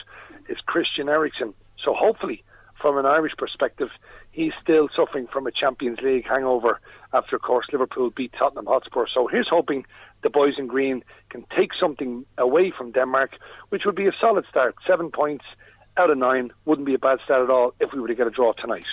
is 0.49 0.57
Christian 0.65 1.07
Eriksen. 1.07 1.53
So 1.83 1.93
hopefully 1.93 2.43
from 2.81 2.97
an 2.97 3.05
Irish 3.05 3.33
perspective 3.37 3.89
he's 4.31 4.51
still 4.61 4.89
suffering 4.95 5.27
from 5.31 5.47
a 5.47 5.51
Champions 5.51 5.99
League 6.01 6.27
hangover 6.27 6.79
after 7.13 7.35
of 7.35 7.43
course 7.43 7.67
Liverpool 7.71 8.09
beat 8.09 8.33
Tottenham 8.37 8.65
Hotspur. 8.65 9.05
So 9.13 9.27
here's 9.27 9.47
hoping 9.49 9.85
the 10.23 10.29
boys 10.29 10.55
in 10.57 10.67
green 10.67 11.03
can 11.29 11.45
take 11.55 11.73
something 11.79 12.25
away 12.37 12.73
from 12.75 12.91
Denmark 12.91 13.31
which 13.69 13.85
would 13.85 13.95
be 13.95 14.07
a 14.07 14.13
solid 14.19 14.45
start. 14.49 14.75
7 14.87 15.11
points 15.11 15.45
out 15.97 16.09
of 16.09 16.17
nine 16.17 16.51
wouldn't 16.65 16.85
be 16.85 16.93
a 16.93 16.99
bad 16.99 17.19
start 17.23 17.43
at 17.43 17.49
all 17.49 17.73
if 17.79 17.93
we 17.93 17.99
were 17.99 18.07
to 18.07 18.15
get 18.15 18.27
a 18.27 18.31
draw 18.31 18.53
tonight. 18.53 18.85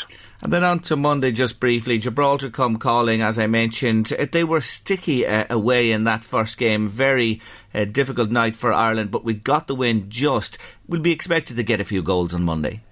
And 0.43 0.53
then 0.53 0.65
on 0.65 0.81
to 0.81 0.97
Monday, 0.97 1.33
just 1.33 1.61
briefly. 1.61 1.99
Gibraltar 1.99 2.51
come 2.51 2.77
calling, 2.77 3.23
as 3.23 3.39
I 3.39 3.47
mentioned. 3.47 4.13
Uh, 4.13 4.27
they 4.31 4.45
were 4.45 4.61
sticky 4.61 5.27
uh, 5.27 5.47
away 5.51 5.93
in 5.93 6.05
that 6.05 6.25
first 6.25 6.59
game. 6.59 6.89
Very 6.89 7.41
uh, 7.75 7.85
difficult 7.85 8.31
night 8.31 8.57
for 8.57 8.73
Ireland, 8.73 9.11
but 9.11 9.25
we 9.25 9.35
got 9.35 9.67
the 9.67 9.75
win 9.75 10.11
just. 10.11 10.59
We'll 10.89 11.01
be 11.01 11.13
expected 11.13 11.57
to 11.57 11.63
get 11.63 11.81
a 11.81 11.85
few 11.85 12.03
goals 12.03 12.35
on 12.35 12.43
Monday. 12.43 12.83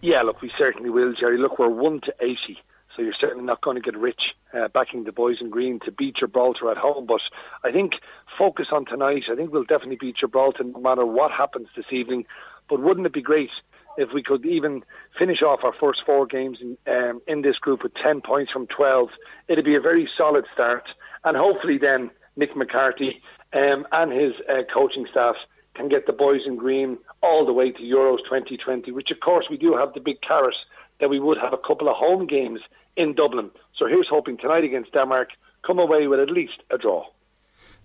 Yeah, 0.00 0.22
look, 0.22 0.42
we 0.42 0.52
certainly 0.58 0.90
will, 0.90 1.14
Jerry. 1.14 1.38
Look, 1.38 1.58
we're 1.58 1.68
1 1.68 2.02
to 2.02 2.14
80, 2.20 2.58
so 2.94 3.02
you're 3.02 3.14
certainly 3.18 3.44
not 3.44 3.62
going 3.62 3.76
to 3.76 3.80
get 3.80 3.96
rich 3.96 4.34
uh, 4.52 4.68
backing 4.68 5.04
the 5.04 5.12
boys 5.12 5.36
in 5.40 5.50
green 5.50 5.80
to 5.80 5.90
beat 5.90 6.16
Gibraltar 6.16 6.70
at 6.70 6.76
home. 6.76 7.06
But 7.06 7.22
I 7.62 7.72
think 7.72 7.94
focus 8.38 8.66
on 8.72 8.84
tonight. 8.84 9.24
I 9.30 9.34
think 9.34 9.52
we'll 9.52 9.64
definitely 9.64 9.96
beat 10.00 10.16
Gibraltar 10.16 10.64
no 10.64 10.78
matter 10.78 11.06
what 11.06 11.32
happens 11.32 11.68
this 11.76 11.86
evening. 11.90 12.26
But 12.68 12.80
wouldn't 12.80 13.06
it 13.06 13.12
be 13.12 13.22
great 13.22 13.50
if 13.96 14.10
we 14.12 14.22
could 14.22 14.44
even 14.44 14.82
finish 15.18 15.42
off 15.42 15.60
our 15.62 15.74
first 15.78 16.02
four 16.04 16.26
games 16.26 16.58
in, 16.60 16.76
um, 16.86 17.20
in 17.26 17.42
this 17.42 17.58
group 17.58 17.82
with 17.82 17.94
10 17.94 18.20
points 18.20 18.52
from 18.52 18.66
12? 18.66 19.10
It'd 19.48 19.64
be 19.64 19.74
a 19.74 19.80
very 19.80 20.08
solid 20.16 20.46
start. 20.52 20.84
And 21.24 21.36
hopefully 21.36 21.78
then 21.78 22.10
Mick 22.38 22.56
McCarthy 22.56 23.22
um, 23.52 23.86
and 23.92 24.12
his 24.12 24.32
uh, 24.48 24.62
coaching 24.72 25.06
staff 25.10 25.36
can 25.74 25.88
get 25.88 26.06
the 26.06 26.12
boys 26.12 26.42
in 26.46 26.56
green 26.56 26.98
all 27.22 27.44
the 27.44 27.52
way 27.52 27.70
to 27.72 27.80
Euros 27.80 28.18
2020, 28.24 28.92
which 28.92 29.10
of 29.10 29.20
course 29.20 29.46
we 29.50 29.56
do 29.56 29.76
have 29.76 29.92
the 29.94 30.00
big 30.00 30.20
carrot 30.20 30.54
that 31.00 31.10
we 31.10 31.18
would 31.18 31.38
have 31.38 31.52
a 31.52 31.58
couple 31.58 31.88
of 31.88 31.96
home 31.96 32.26
games 32.26 32.60
in 32.96 33.14
Dublin. 33.14 33.50
So 33.76 33.86
here's 33.86 34.08
hoping 34.08 34.36
tonight 34.36 34.64
against 34.64 34.92
Denmark, 34.92 35.30
come 35.66 35.78
away 35.78 36.06
with 36.06 36.20
at 36.20 36.30
least 36.30 36.62
a 36.70 36.78
draw. 36.78 37.04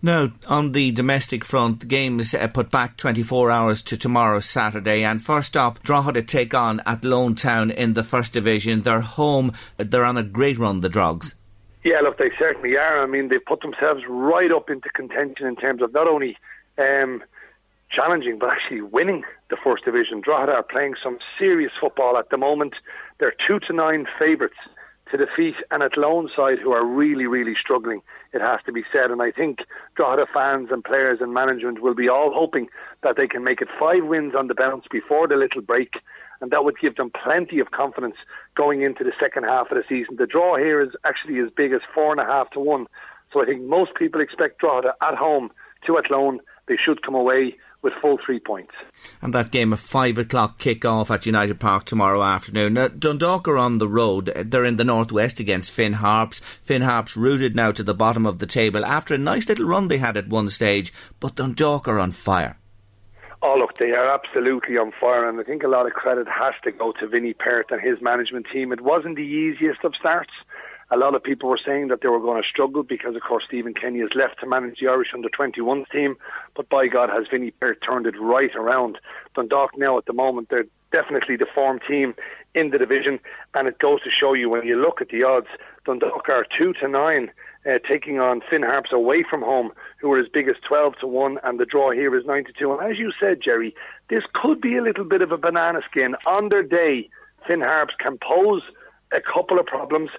Now, 0.02 0.32
on 0.48 0.72
the 0.72 0.92
domestic 0.92 1.44
front, 1.44 1.82
the 1.82 1.86
game 1.86 2.22
is 2.22 2.34
uh, 2.34 2.48
put 2.48 2.72
back 2.72 2.96
24 2.96 3.52
hours 3.52 3.84
to 3.84 3.98
tomorrow, 3.98 4.40
Saturday. 4.40 5.04
And 5.04 5.22
first 5.22 5.58
up, 5.58 5.84
Drogheda 5.84 6.22
take 6.22 6.54
on 6.54 6.82
Athlone 6.86 7.36
Town 7.36 7.70
in 7.70 7.96
the 7.96 8.04
First 8.04 8.32
Division. 8.32 8.84
They're 8.84 9.02
home. 9.02 9.52
They're 9.76 10.06
on 10.06 10.16
a 10.16 10.24
great 10.24 10.58
run, 10.58 10.80
the 10.80 10.90
Drogs. 10.90 11.36
Yeah, 11.84 12.00
look, 12.00 12.18
they 12.18 12.32
certainly 12.40 12.78
are. 12.78 13.04
I 13.04 13.08
mean, 13.08 13.28
they've 13.28 13.44
put 13.44 13.60
themselves 13.60 14.04
right 14.08 14.52
up 14.52 14.70
into 14.70 14.90
contention 14.90 15.46
in 15.46 15.58
terms 15.58 15.82
of 15.82 15.92
not 15.92 16.08
only 16.08 16.38
um, 16.78 17.22
challenging, 17.92 18.40
but 18.40 18.52
actually 18.52 18.82
winning 18.82 19.26
the 19.50 19.58
First 19.62 19.84
Division. 19.84 20.22
Drogheda 20.22 20.54
are 20.54 20.64
playing 20.64 20.96
some 21.04 21.20
serious 21.38 21.74
football 21.80 22.18
at 22.18 22.30
the 22.30 22.38
moment. 22.38 22.76
They're 23.18 23.36
two 23.46 23.60
to 23.68 23.74
nine 23.74 24.08
favourites 24.18 24.56
to 25.12 25.18
defeat 25.18 25.56
an 25.72 25.82
Athlone 25.82 26.30
side 26.34 26.60
who 26.60 26.72
are 26.72 26.86
really, 26.86 27.28
really 27.28 27.56
struggling, 27.56 28.02
it 28.34 28.42
has 28.42 28.60
to 28.66 28.72
be 28.72 28.84
said. 28.92 29.12
And 29.12 29.22
I 29.22 29.32
think 29.32 29.60
Drogheda 29.96 30.28
fans 30.34 30.70
and 30.72 30.84
players 30.84 31.20
and 31.22 31.34
management 31.34 31.82
will 31.82 31.96
be 31.96 32.10
all 32.10 32.32
hoping 32.34 32.68
that 33.04 33.16
they 33.18 33.28
can 33.28 33.44
make 33.44 33.62
it 33.62 33.68
five 33.80 34.06
wins 34.06 34.34
on 34.36 34.48
the 34.48 34.56
bounce 34.56 34.86
before 34.92 35.28
the 35.28 35.36
little 35.36 35.62
break. 35.62 35.94
And 36.42 36.52
that 36.52 36.64
would 36.64 36.80
give 36.80 36.96
them 36.96 37.12
plenty 37.12 37.60
of 37.60 37.72
confidence 37.72 38.16
going 38.56 38.82
into 38.82 39.04
the 39.04 39.12
second 39.20 39.44
half 39.44 39.72
of 39.72 39.78
the 39.78 39.84
season. 39.90 40.16
The 40.18 40.28
draw 40.28 40.58
here 40.58 40.82
is 40.82 40.90
actually 41.06 41.40
as 41.40 41.50
big 41.56 41.74
as 41.74 41.82
four 41.94 42.12
and 42.12 42.22
a 42.22 42.26
half 42.26 42.50
to 42.52 42.60
one. 42.60 42.88
So 43.34 43.42
I 43.42 43.46
think 43.46 43.64
most 43.64 43.92
people 43.96 44.22
expect 44.22 44.60
Drogheda 44.60 44.94
at 45.02 45.16
home 45.16 45.52
to 45.86 45.98
Athlone. 45.98 46.40
They 46.68 46.78
should 46.78 47.02
come 47.02 47.16
away 47.16 47.58
with 47.82 47.94
full 48.02 48.18
three 48.26 48.40
points. 48.40 48.74
And 49.22 49.34
that 49.34 49.52
game 49.52 49.74
of 49.74 49.80
five 49.80 50.18
o'clock 50.18 50.60
kick 50.60 50.84
off 50.86 51.12
at 51.12 51.26
United 51.26 51.60
Park 51.60 51.86
tomorrow 51.86 52.22
afternoon. 52.22 52.74
Now, 52.74 52.88
Dundalk 52.90 53.48
are 53.48 53.58
on 53.58 53.78
the 53.78 53.88
road. 53.88 54.26
They're 54.36 54.66
in 54.66 54.78
the 54.78 54.84
northwest 54.84 55.40
against 55.40 55.72
Finn 55.72 55.94
Harps. 55.94 56.42
Finn 56.62 56.82
Harps 56.82 57.16
rooted 57.16 57.56
now 57.56 57.72
to 57.72 57.84
the 57.84 57.94
bottom 57.94 58.26
of 58.26 58.40
the 58.40 58.46
table 58.46 58.86
after 58.86 59.14
a 59.14 59.18
nice 59.18 59.48
little 59.48 59.66
run 59.66 59.88
they 59.88 59.98
had 59.98 60.18
at 60.18 60.28
one 60.28 60.50
stage, 60.50 60.94
but 61.20 61.36
Dundalk 61.36 61.88
are 61.88 62.00
on 62.00 62.12
fire. 62.12 62.58
Oh, 63.42 63.56
look, 63.58 63.78
they 63.78 63.92
are 63.92 64.14
absolutely 64.14 64.78
on 64.78 64.92
fire, 65.00 65.28
and 65.30 65.40
I 65.40 65.44
think 65.44 65.64
a 65.64 65.70
lot 65.70 65.86
of 65.86 65.94
credit 65.94 66.28
has 66.28 66.54
to 66.66 66.72
go 66.72 66.92
to 67.00 67.08
Vinny 67.08 67.34
Perth 67.34 67.68
and 67.72 67.80
his 67.80 68.02
management 68.02 68.48
team. 68.52 68.74
It 68.74 68.82
wasn't 68.82 69.16
the 69.16 69.22
easiest 69.22 69.86
of 69.86 69.96
starts. 69.98 70.34
A 70.92 70.98
lot 70.98 71.14
of 71.14 71.24
people 71.24 71.50
were 71.50 71.60
saying 71.64 71.90
that 71.90 72.02
they 72.02 72.08
were 72.08 72.20
going 72.20 72.42
to 72.42 72.48
struggle 72.48 72.82
because, 72.82 73.16
of 73.16 73.22
course, 73.22 73.44
Stephen 73.48 73.74
Kenny 73.74 74.00
has 74.00 74.16
left 74.16 74.40
to 74.40 74.48
manage 74.48 74.80
the 74.80 74.88
Irish 74.88 75.10
under 75.14 75.30
21s 75.30 75.90
team. 75.92 76.16
But 76.56 76.68
by 76.70 76.88
God, 76.88 77.10
has 77.10 77.28
Vinny 77.30 77.52
Perth 77.52 77.78
turned 77.86 78.08
it 78.08 78.20
right 78.20 78.56
around. 78.56 78.98
Dundalk 79.36 79.78
now 79.78 79.98
at 79.98 80.06
the 80.06 80.14
moment, 80.14 80.50
they're 80.50 80.66
definitely 80.92 81.36
the 81.36 81.46
form 81.54 81.80
team 81.88 82.16
in 82.56 82.72
the 82.72 82.80
division. 82.80 83.20
And 83.54 83.68
it 83.68 83.78
goes 83.78 84.02
to 84.02 84.10
show 84.10 84.34
you 84.34 84.50
when 84.50 84.66
you 84.66 84.82
look 84.82 85.00
at 85.00 85.10
the 85.10 85.24
odds, 85.24 85.48
Dundalk 85.86 86.28
are 86.28 86.46
2 86.58 86.74
to 86.74 86.88
9. 86.88 87.32
Uh, 87.66 87.78
taking 87.86 88.22
on 88.22 88.42
Finn 88.50 88.64
Harps 88.64 88.94
away 88.94 89.22
from 89.30 89.42
home, 89.42 89.74
who 90.00 90.10
are 90.14 90.18
as 90.18 90.30
big 90.30 90.48
as 90.48 90.56
12 90.66 90.96
to 91.02 91.06
1, 91.06 91.40
and 91.44 91.60
the 91.60 91.66
draw 91.66 91.92
here 91.92 92.18
is 92.18 92.26
9 92.26 92.46
to 92.46 92.54
2. 92.54 92.72
And 92.72 92.90
as 92.90 92.98
you 92.98 93.12
said, 93.20 93.42
Jerry, 93.42 93.76
this 94.10 94.24
could 94.34 94.62
be 94.62 94.78
a 94.78 94.82
little 94.82 95.04
bit 95.04 95.22
of 95.22 95.34
a 95.34 95.38
banana 95.38 95.82
skin. 95.92 96.16
On 96.26 96.48
their 96.48 96.64
day, 96.64 97.10
Finn 97.46 97.60
Harps 97.60 97.94
can 98.00 98.18
pose 98.18 98.62
a 99.12 99.20
couple 99.20 99.60
of 99.60 99.66
problems, 99.66 100.10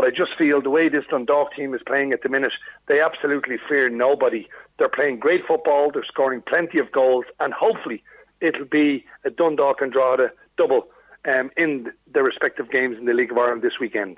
but 0.00 0.06
I 0.06 0.16
just 0.16 0.34
feel 0.38 0.62
the 0.62 0.70
way 0.70 0.88
this 0.88 1.04
Dundalk 1.10 1.54
team 1.54 1.74
is 1.74 1.82
playing 1.84 2.14
at 2.14 2.22
the 2.22 2.30
minute, 2.30 2.54
they 2.88 3.02
absolutely 3.02 3.58
fear 3.68 3.90
nobody. 3.90 4.48
They're 4.78 4.88
playing 4.88 5.18
great 5.18 5.42
football, 5.46 5.90
they're 5.92 6.06
scoring 6.06 6.40
plenty 6.40 6.78
of 6.78 6.90
goals, 6.90 7.26
and 7.38 7.52
hopefully 7.52 8.02
it'll 8.40 8.64
be 8.64 9.04
a 9.26 9.30
Dundalk 9.30 9.82
and 9.82 9.92
Drogheda 9.92 10.32
double 10.56 10.88
um, 11.28 11.50
in 11.58 11.92
their 12.10 12.22
respective 12.22 12.70
games 12.70 12.96
in 12.96 13.04
the 13.04 13.12
League 13.12 13.30
of 13.30 13.36
Ireland 13.36 13.60
this 13.60 13.78
weekend. 13.78 14.16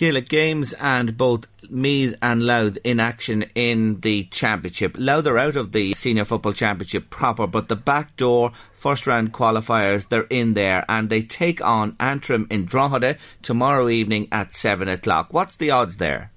Gaelic 0.00 0.30
games 0.30 0.72
and 0.80 1.14
both 1.18 1.46
Meath 1.68 2.14
and 2.22 2.46
Louth 2.46 2.78
in 2.84 2.98
action 2.98 3.44
in 3.54 4.00
the 4.00 4.24
championship. 4.30 4.96
Louth 4.98 5.26
are 5.26 5.36
out 5.36 5.56
of 5.56 5.72
the 5.72 5.92
senior 5.92 6.24
football 6.24 6.54
championship 6.54 7.10
proper, 7.10 7.46
but 7.46 7.68
the 7.68 7.76
back 7.76 8.16
door 8.16 8.52
first 8.72 9.06
round 9.06 9.34
qualifiers 9.34 10.08
they're 10.08 10.22
in 10.30 10.54
there 10.54 10.86
and 10.88 11.10
they 11.10 11.20
take 11.20 11.62
on 11.62 11.96
Antrim 12.00 12.46
in 12.48 12.64
Drogheda 12.64 13.18
tomorrow 13.42 13.90
evening 13.90 14.26
at 14.32 14.54
seven 14.54 14.88
o'clock. 14.88 15.34
What's 15.34 15.56
the 15.56 15.70
odds 15.70 15.98
there? 15.98 16.32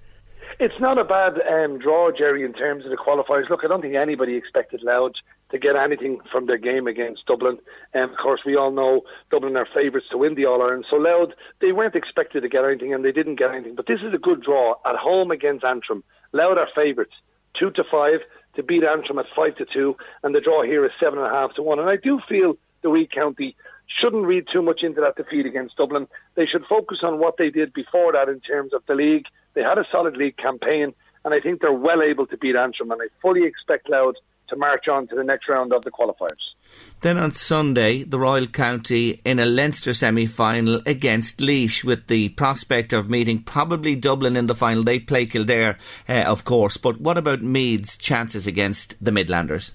It's 0.60 0.82
not 0.82 0.98
a 0.98 1.06
bad 1.06 1.40
um, 1.50 1.80
draw, 1.80 2.12
Jerry, 2.12 2.44
in 2.44 2.52
terms 2.52 2.84
of 2.84 2.92
the 2.92 2.98
qualifiers. 2.98 3.50
Look, 3.50 3.62
I 3.64 3.70
don't 3.70 3.82
think 3.82 3.96
anybody 3.96 4.36
expected 4.36 4.84
Louth 4.84 5.14
to 5.54 5.60
get 5.60 5.76
anything 5.76 6.20
from 6.32 6.48
their 6.48 6.58
game 6.58 6.88
against 6.88 7.28
Dublin. 7.28 7.60
And 7.94 8.10
of 8.10 8.18
course, 8.18 8.42
we 8.44 8.58
all 8.58 8.72
know 8.72 9.02
Dublin 9.30 9.56
are 9.56 9.68
favourites 9.72 10.08
to 10.10 10.18
win 10.18 10.34
the 10.34 10.48
All 10.48 10.62
Ireland. 10.62 10.86
So 10.90 10.96
Louth, 10.98 11.30
they 11.62 11.72
weren't 11.72 11.96
expected 11.96 12.42
to 12.42 12.50
get 12.50 12.66
anything, 12.66 12.92
and 12.92 13.06
they 13.06 13.12
didn't 13.12 13.36
get 13.36 13.52
anything. 13.52 13.76
But 13.76 13.86
this 13.86 14.02
is 14.02 14.14
a 14.14 14.18
good 14.18 14.42
draw 14.42 14.74
at 14.84 14.96
home 14.96 15.30
against 15.30 15.64
Antrim. 15.64 16.04
Louth 16.34 16.58
are 16.58 16.68
favourites, 16.76 17.14
two 17.58 17.70
to 17.72 17.84
five 17.84 18.22
to 18.56 18.64
beat 18.64 18.84
Antrim 18.84 19.20
at 19.20 19.28
five 19.36 19.56
to 19.58 19.66
two, 19.66 19.96
and 20.24 20.34
the 20.34 20.42
draw 20.42 20.64
here 20.64 20.84
is 20.86 20.92
seven 21.00 21.20
and 21.20 21.28
a 21.28 21.32
half 21.32 21.54
to 21.54 21.62
one. 21.62 21.80
And 21.80 21.90
I 21.90 21.98
do 21.98 22.20
feel 22.28 22.58
the 22.82 22.90
Wee 22.90 23.08
County 23.08 23.56
shouldn't 23.86 24.26
read 24.26 24.48
too 24.52 24.64
much 24.64 24.82
into 24.82 25.02
that 25.02 25.18
defeat 25.18 25.46
against 25.46 25.78
Dublin. 25.78 26.08
They 26.34 26.48
should 26.48 26.66
focus 26.66 27.00
on 27.04 27.20
what 27.20 27.38
they 27.38 27.52
did 27.52 27.74
before 27.74 28.14
that 28.14 28.28
in 28.28 28.40
terms 28.40 28.74
of 28.74 28.82
the 28.88 28.96
league. 28.96 29.26
They 29.54 29.62
had 29.62 29.78
a 29.78 29.86
solid 29.92 30.18
league 30.18 30.38
campaign, 30.38 30.96
and 31.24 31.34
I 31.34 31.40
think 31.40 31.62
they're 31.62 31.72
well 31.72 32.02
able 32.02 32.26
to 32.28 32.38
beat 32.38 32.56
Antrim. 32.56 32.92
And 32.92 33.02
I 33.04 33.06
fully 33.22 33.46
expect 33.46 33.88
Louth 33.88 34.16
to 34.54 34.60
march 34.60 34.88
on 34.88 35.08
to 35.08 35.16
the 35.16 35.24
next 35.24 35.50
round 35.50 35.74
of 35.74 35.84
the 35.84 35.92
qualifiers. 35.92 36.54
Then 37.02 37.18
on 37.18 37.34
Sunday, 37.34 38.04
the 38.04 38.20
Royal 38.20 38.48
County 38.48 39.22
in 39.26 39.40
a 39.40 39.46
Leinster 39.46 39.94
semi 39.94 40.26
final 40.26 40.82
against 40.86 41.42
Laois 41.42 41.84
with 41.84 42.08
the 42.08 42.30
prospect 42.30 42.94
of 42.94 43.10
meeting 43.10 43.44
probably 43.44 43.96
Dublin 43.96 44.38
in 44.38 44.48
the 44.48 44.56
final. 44.56 44.84
They 44.84 45.00
play 45.00 45.26
Kildare, 45.26 45.78
uh, 46.08 46.24
of 46.24 46.46
course, 46.46 46.78
but 46.78 47.02
what 47.02 47.18
about 47.18 47.42
Meath's 47.42 47.98
chances 47.98 48.48
against 48.48 48.96
the 49.04 49.12
Midlanders? 49.12 49.74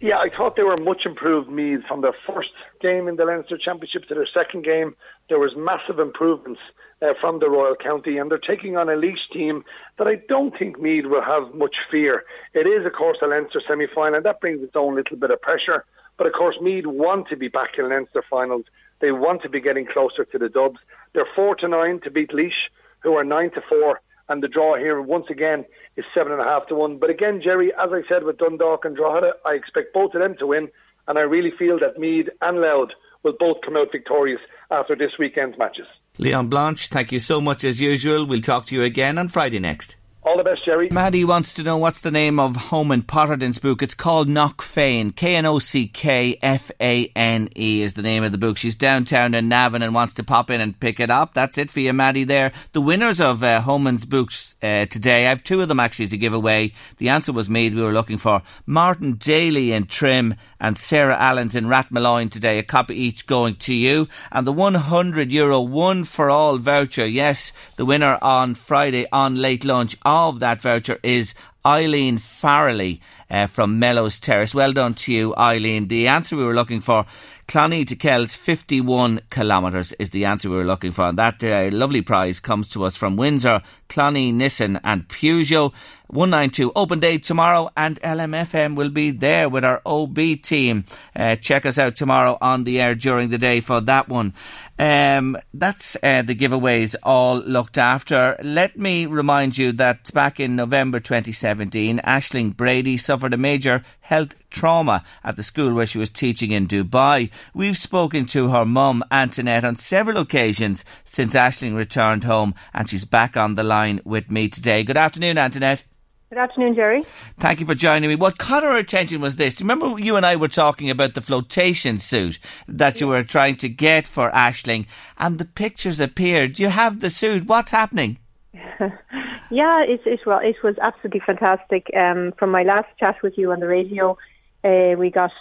Yeah, 0.00 0.16
I 0.16 0.30
thought 0.34 0.56
they 0.56 0.62
were 0.62 0.78
much 0.78 1.04
improved 1.04 1.50
Meath 1.50 1.82
from 1.86 2.00
their 2.00 2.14
first 2.26 2.50
game 2.80 3.06
in 3.08 3.16
the 3.16 3.24
Leinster 3.24 3.58
Championship 3.58 4.06
to 4.06 4.14
their 4.14 4.28
second 4.32 4.64
game. 4.64 4.94
There 5.28 5.38
was 5.38 5.52
massive 5.56 5.98
improvements 5.98 6.60
uh, 7.02 7.14
from 7.20 7.38
the 7.38 7.48
Royal 7.48 7.76
County, 7.76 8.18
and 8.18 8.30
they're 8.30 8.38
taking 8.38 8.76
on 8.76 8.88
a 8.88 8.96
Laois 8.96 9.28
team 9.32 9.64
that 9.98 10.06
I 10.06 10.16
don't 10.28 10.56
think 10.58 10.80
Meath 10.80 11.06
will 11.06 11.22
have 11.22 11.54
much 11.54 11.76
fear. 11.90 12.24
It 12.54 12.66
is, 12.66 12.84
of 12.86 12.92
course, 12.92 13.18
a 13.22 13.26
Leinster 13.26 13.62
semi-final, 13.66 14.16
and 14.16 14.24
that 14.24 14.40
brings 14.40 14.62
its 14.62 14.76
own 14.76 14.94
little 14.96 15.16
bit 15.16 15.30
of 15.30 15.40
pressure. 15.40 15.84
But 16.16 16.26
of 16.26 16.34
course, 16.34 16.56
Meath 16.60 16.86
want 16.86 17.28
to 17.28 17.36
be 17.36 17.48
back 17.48 17.78
in 17.78 17.88
Leinster 17.88 18.22
finals. 18.28 18.66
They 19.00 19.12
want 19.12 19.42
to 19.42 19.48
be 19.48 19.60
getting 19.60 19.86
closer 19.86 20.24
to 20.26 20.38
the 20.38 20.50
Dubs. 20.50 20.78
They're 21.14 21.26
four 21.34 21.54
to 21.56 21.68
nine 21.68 22.00
to 22.00 22.10
beat 22.10 22.32
Laois, 22.32 22.68
who 23.00 23.14
are 23.14 23.24
nine 23.24 23.50
to 23.52 23.62
four, 23.62 24.02
and 24.28 24.42
the 24.42 24.48
draw 24.48 24.76
here 24.76 25.00
once 25.00 25.26
again 25.30 25.64
is 25.96 26.04
seven 26.14 26.32
and 26.32 26.40
a 26.40 26.44
half 26.44 26.66
to 26.68 26.74
one. 26.74 26.98
But 26.98 27.10
again, 27.10 27.40
Jerry, 27.42 27.72
as 27.74 27.90
I 27.92 28.02
said 28.08 28.24
with 28.24 28.38
Dundalk 28.38 28.84
and 28.84 28.94
Drogheda, 28.94 29.32
I 29.46 29.54
expect 29.54 29.94
both 29.94 30.14
of 30.14 30.20
them 30.20 30.36
to 30.36 30.46
win, 30.46 30.68
and 31.08 31.18
I 31.18 31.22
really 31.22 31.50
feel 31.50 31.78
that 31.78 31.98
Meath 31.98 32.28
and 32.42 32.60
Louth 32.60 32.90
will 33.22 33.34
both 33.38 33.62
come 33.64 33.76
out 33.76 33.90
victorious 33.90 34.40
after 34.70 34.94
this 34.94 35.18
weekend's 35.18 35.58
matches. 35.58 35.86
Leon 36.20 36.48
Blanche, 36.48 36.88
thank 36.88 37.12
you 37.12 37.18
so 37.18 37.40
much 37.40 37.64
as 37.64 37.80
usual. 37.80 38.26
We'll 38.26 38.42
talk 38.42 38.66
to 38.66 38.74
you 38.74 38.82
again 38.82 39.16
on 39.16 39.28
Friday 39.28 39.58
next. 39.58 39.96
All 40.22 40.36
the 40.36 40.44
best, 40.44 40.66
Jerry. 40.66 40.90
Maddie 40.92 41.24
wants 41.24 41.54
to 41.54 41.62
know 41.62 41.78
what's 41.78 42.02
the 42.02 42.10
name 42.10 42.38
of 42.38 42.54
Homan 42.54 43.00
Potterton's 43.00 43.58
book. 43.58 43.82
It's 43.82 43.94
called 43.94 44.28
Knockfane. 44.28 45.16
K 45.16 45.34
N 45.34 45.46
O 45.46 45.58
C 45.58 45.88
K 45.88 46.38
F 46.42 46.70
A 46.78 47.10
N 47.16 47.48
E 47.56 47.80
is 47.80 47.94
the 47.94 48.02
name 48.02 48.22
of 48.22 48.32
the 48.32 48.36
book. 48.36 48.58
She's 48.58 48.76
downtown 48.76 49.32
in 49.32 49.48
Navan 49.48 49.80
and 49.80 49.94
wants 49.94 50.12
to 50.16 50.22
pop 50.22 50.50
in 50.50 50.60
and 50.60 50.78
pick 50.78 51.00
it 51.00 51.08
up. 51.08 51.32
That's 51.32 51.56
it 51.56 51.70
for 51.70 51.80
you, 51.80 51.94
Maddie, 51.94 52.24
there. 52.24 52.52
The 52.72 52.82
winners 52.82 53.18
of 53.18 53.42
uh, 53.42 53.62
Homan's 53.62 54.04
books 54.04 54.56
uh, 54.62 54.84
today, 54.84 55.24
I 55.24 55.30
have 55.30 55.42
two 55.42 55.62
of 55.62 55.68
them 55.68 55.80
actually 55.80 56.08
to 56.08 56.18
give 56.18 56.34
away. 56.34 56.74
The 56.98 57.08
answer 57.08 57.32
was 57.32 57.48
me. 57.48 57.70
We 57.70 57.80
were 57.80 57.94
looking 57.94 58.18
for 58.18 58.42
Martin 58.66 59.14
Daly 59.14 59.72
in 59.72 59.86
Trim 59.86 60.34
and 60.60 60.76
Sarah 60.78 61.16
Allen's 61.16 61.54
in 61.54 61.64
Rathmolyon 61.64 62.30
today. 62.30 62.58
A 62.58 62.62
copy 62.62 62.94
each 62.94 63.26
going 63.26 63.56
to 63.56 63.74
you. 63.74 64.08
And 64.30 64.46
the 64.46 64.52
100 64.52 65.32
euro 65.32 65.60
one 65.60 66.04
for 66.04 66.30
all 66.30 66.58
voucher. 66.58 67.06
Yes, 67.06 67.52
the 67.76 67.84
winner 67.84 68.18
on 68.20 68.54
Friday 68.54 69.06
on 69.10 69.36
late 69.36 69.64
lunch 69.64 69.96
of 70.04 70.40
that 70.40 70.60
voucher 70.60 70.98
is 71.02 71.34
Eileen 71.64 72.18
Farrelly 72.18 73.00
uh, 73.30 73.46
from 73.46 73.78
Mellows 73.78 74.20
Terrace. 74.20 74.54
Well 74.54 74.72
done 74.72 74.94
to 74.94 75.12
you, 75.12 75.34
Eileen. 75.36 75.88
The 75.88 76.08
answer 76.08 76.36
we 76.36 76.44
were 76.44 76.54
looking 76.54 76.80
for 76.80 77.06
Clonee 77.48 77.86
to 77.88 77.96
Kells, 77.96 78.32
51 78.32 79.22
kilometres 79.30 79.92
is 79.94 80.10
the 80.10 80.24
answer 80.24 80.48
we 80.48 80.56
were 80.56 80.64
looking 80.64 80.92
for. 80.92 81.06
And 81.06 81.18
that 81.18 81.42
uh, 81.42 81.68
lovely 81.76 82.00
prize 82.00 82.40
comes 82.40 82.68
to 82.70 82.84
us 82.84 82.96
from 82.96 83.16
Windsor, 83.16 83.62
Clonee, 83.88 84.32
Nissan 84.32 84.80
and 84.84 85.08
Peugeot. 85.08 85.72
192 86.10 86.72
open 86.74 86.98
day 86.98 87.18
tomorrow 87.18 87.70
and 87.76 88.00
LMFM 88.02 88.74
will 88.74 88.90
be 88.90 89.12
there 89.12 89.48
with 89.48 89.64
our 89.64 89.80
OB 89.86 90.16
team. 90.42 90.84
Uh, 91.14 91.36
check 91.36 91.64
us 91.64 91.78
out 91.78 91.94
tomorrow 91.94 92.36
on 92.40 92.64
the 92.64 92.80
air 92.80 92.96
during 92.96 93.30
the 93.30 93.38
day 93.38 93.60
for 93.60 93.80
that 93.80 94.08
one. 94.08 94.34
Um, 94.76 95.36
that's 95.54 95.96
uh, 96.02 96.22
the 96.22 96.34
giveaways 96.34 96.96
all 97.02 97.36
looked 97.36 97.78
after. 97.78 98.36
Let 98.42 98.78
me 98.78 99.06
remind 99.06 99.56
you 99.56 99.72
that 99.72 100.12
back 100.12 100.40
in 100.40 100.56
November 100.56 100.98
2017, 101.00 101.98
Ashling 101.98 102.56
Brady 102.56 102.96
suffered 102.96 103.34
a 103.34 103.36
major 103.36 103.84
health 104.00 104.34
trauma 104.50 105.04
at 105.22 105.36
the 105.36 105.42
school 105.42 105.74
where 105.74 105.86
she 105.86 105.98
was 105.98 106.10
teaching 106.10 106.50
in 106.50 106.66
Dubai. 106.66 107.30
We've 107.54 107.76
spoken 107.76 108.26
to 108.26 108.48
her 108.48 108.64
mum, 108.64 109.04
Antoinette, 109.12 109.64
on 109.64 109.76
several 109.76 110.16
occasions 110.16 110.84
since 111.04 111.34
Ashling 111.34 111.76
returned 111.76 112.24
home, 112.24 112.54
and 112.74 112.88
she's 112.88 113.04
back 113.04 113.36
on 113.36 113.54
the 113.54 113.62
line 113.62 114.00
with 114.04 114.30
me 114.30 114.48
today. 114.48 114.82
Good 114.82 114.96
afternoon, 114.96 115.38
Antoinette. 115.38 115.84
Good 116.30 116.38
afternoon, 116.38 116.76
Jerry. 116.76 117.02
Thank 117.40 117.58
you 117.58 117.66
for 117.66 117.74
joining 117.74 118.08
me. 118.08 118.14
What 118.14 118.38
caught 118.38 118.62
our 118.62 118.76
attention 118.76 119.20
was 119.20 119.34
this. 119.34 119.60
Remember, 119.60 119.98
you 119.98 120.14
and 120.14 120.24
I 120.24 120.36
were 120.36 120.46
talking 120.46 120.88
about 120.88 121.14
the 121.14 121.20
flotation 121.20 121.98
suit 121.98 122.38
that 122.68 123.00
you 123.00 123.08
were 123.08 123.24
trying 123.24 123.56
to 123.56 123.68
get 123.68 124.06
for 124.06 124.30
Ashling, 124.30 124.86
and 125.18 125.40
the 125.40 125.44
pictures 125.44 125.98
appeared. 125.98 126.60
You 126.60 126.68
have 126.68 127.00
the 127.00 127.10
suit. 127.10 127.46
What's 127.46 127.72
happening? 127.72 128.18
yeah, 128.54 129.82
it, 129.82 130.02
it, 130.06 130.20
well, 130.24 130.38
it 130.38 130.54
was 130.62 130.76
absolutely 130.80 131.20
fantastic. 131.26 131.88
Um, 131.96 132.32
from 132.38 132.52
my 132.52 132.62
last 132.62 132.86
chat 133.00 133.16
with 133.24 133.36
you 133.36 133.50
on 133.50 133.58
the 133.58 133.66
radio, 133.66 134.16
uh, 134.62 134.94
we 134.96 135.10
got 135.10 135.32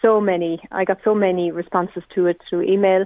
so 0.00 0.18
many. 0.18 0.62
I 0.72 0.86
got 0.86 0.96
so 1.04 1.14
many 1.14 1.50
responses 1.50 2.04
to 2.14 2.26
it 2.26 2.40
through 2.48 2.62
email. 2.62 3.04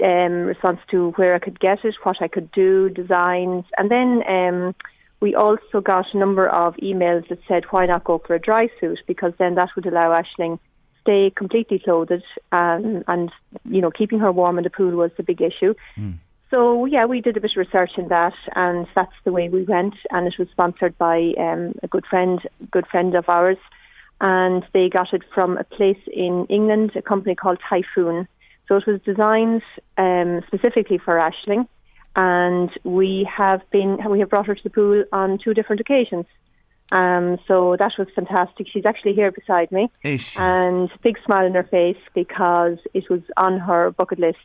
Um, 0.00 0.44
response 0.44 0.78
to 0.92 1.10
where 1.16 1.34
I 1.34 1.40
could 1.40 1.58
get 1.58 1.84
it, 1.84 1.96
what 2.04 2.22
I 2.22 2.28
could 2.28 2.52
do, 2.52 2.90
designs, 2.90 3.64
and 3.76 3.90
then. 3.90 4.22
Um, 4.28 4.74
we 5.22 5.36
also 5.36 5.80
got 5.80 6.04
a 6.12 6.18
number 6.18 6.48
of 6.48 6.74
emails 6.78 7.28
that 7.28 7.38
said, 7.46 7.62
why 7.70 7.86
not 7.86 8.02
go 8.02 8.20
for 8.26 8.34
a 8.34 8.40
dry 8.40 8.68
suit? 8.80 8.98
Because 9.06 9.32
then 9.38 9.54
that 9.54 9.68
would 9.76 9.86
allow 9.86 10.10
Ashling 10.10 10.58
stay 11.00 11.32
completely 11.34 11.78
clothed 11.78 12.24
um, 12.50 13.04
and, 13.06 13.30
you 13.64 13.80
know, 13.80 13.90
keeping 13.90 14.18
her 14.18 14.32
warm 14.32 14.58
in 14.58 14.64
the 14.64 14.70
pool 14.70 14.90
was 14.90 15.12
the 15.16 15.22
big 15.22 15.40
issue. 15.40 15.74
Mm. 15.96 16.18
So, 16.50 16.86
yeah, 16.86 17.06
we 17.06 17.20
did 17.20 17.36
a 17.36 17.40
bit 17.40 17.52
of 17.56 17.56
research 17.56 17.92
in 17.96 18.08
that 18.08 18.34
and 18.54 18.86
that's 18.94 19.14
the 19.24 19.32
way 19.32 19.48
we 19.48 19.62
went. 19.62 19.94
And 20.10 20.26
it 20.26 20.34
was 20.38 20.48
sponsored 20.50 20.98
by 20.98 21.32
um, 21.38 21.74
a 21.82 21.88
good 21.88 22.04
friend, 22.04 22.40
good 22.70 22.86
friend 22.88 23.14
of 23.14 23.28
ours. 23.28 23.58
And 24.20 24.64
they 24.74 24.88
got 24.88 25.12
it 25.12 25.22
from 25.34 25.56
a 25.56 25.64
place 25.64 26.02
in 26.12 26.46
England, 26.50 26.92
a 26.96 27.02
company 27.02 27.34
called 27.36 27.58
Typhoon. 27.68 28.28
So 28.68 28.76
it 28.76 28.86
was 28.86 29.00
designed 29.02 29.62
um, 29.98 30.42
specifically 30.48 30.98
for 30.98 31.14
Ashling 31.14 31.66
and 32.16 32.70
we 32.84 33.28
have 33.34 33.62
been 33.70 33.98
we 34.10 34.20
have 34.20 34.30
brought 34.30 34.46
her 34.46 34.54
to 34.54 34.62
the 34.62 34.70
pool 34.70 35.04
on 35.12 35.38
two 35.42 35.54
different 35.54 35.80
occasions. 35.80 36.26
Um, 36.90 37.38
so 37.48 37.76
that 37.78 37.92
was 37.96 38.08
fantastic. 38.14 38.66
She's 38.70 38.84
actually 38.84 39.14
here 39.14 39.32
beside 39.32 39.72
me, 39.72 39.90
and 40.38 40.90
big 41.02 41.16
smile 41.24 41.46
on 41.46 41.54
her 41.54 41.62
face 41.62 41.96
because 42.14 42.78
it 42.92 43.08
was 43.08 43.22
on 43.36 43.58
her 43.60 43.90
bucket 43.92 44.18
list 44.18 44.38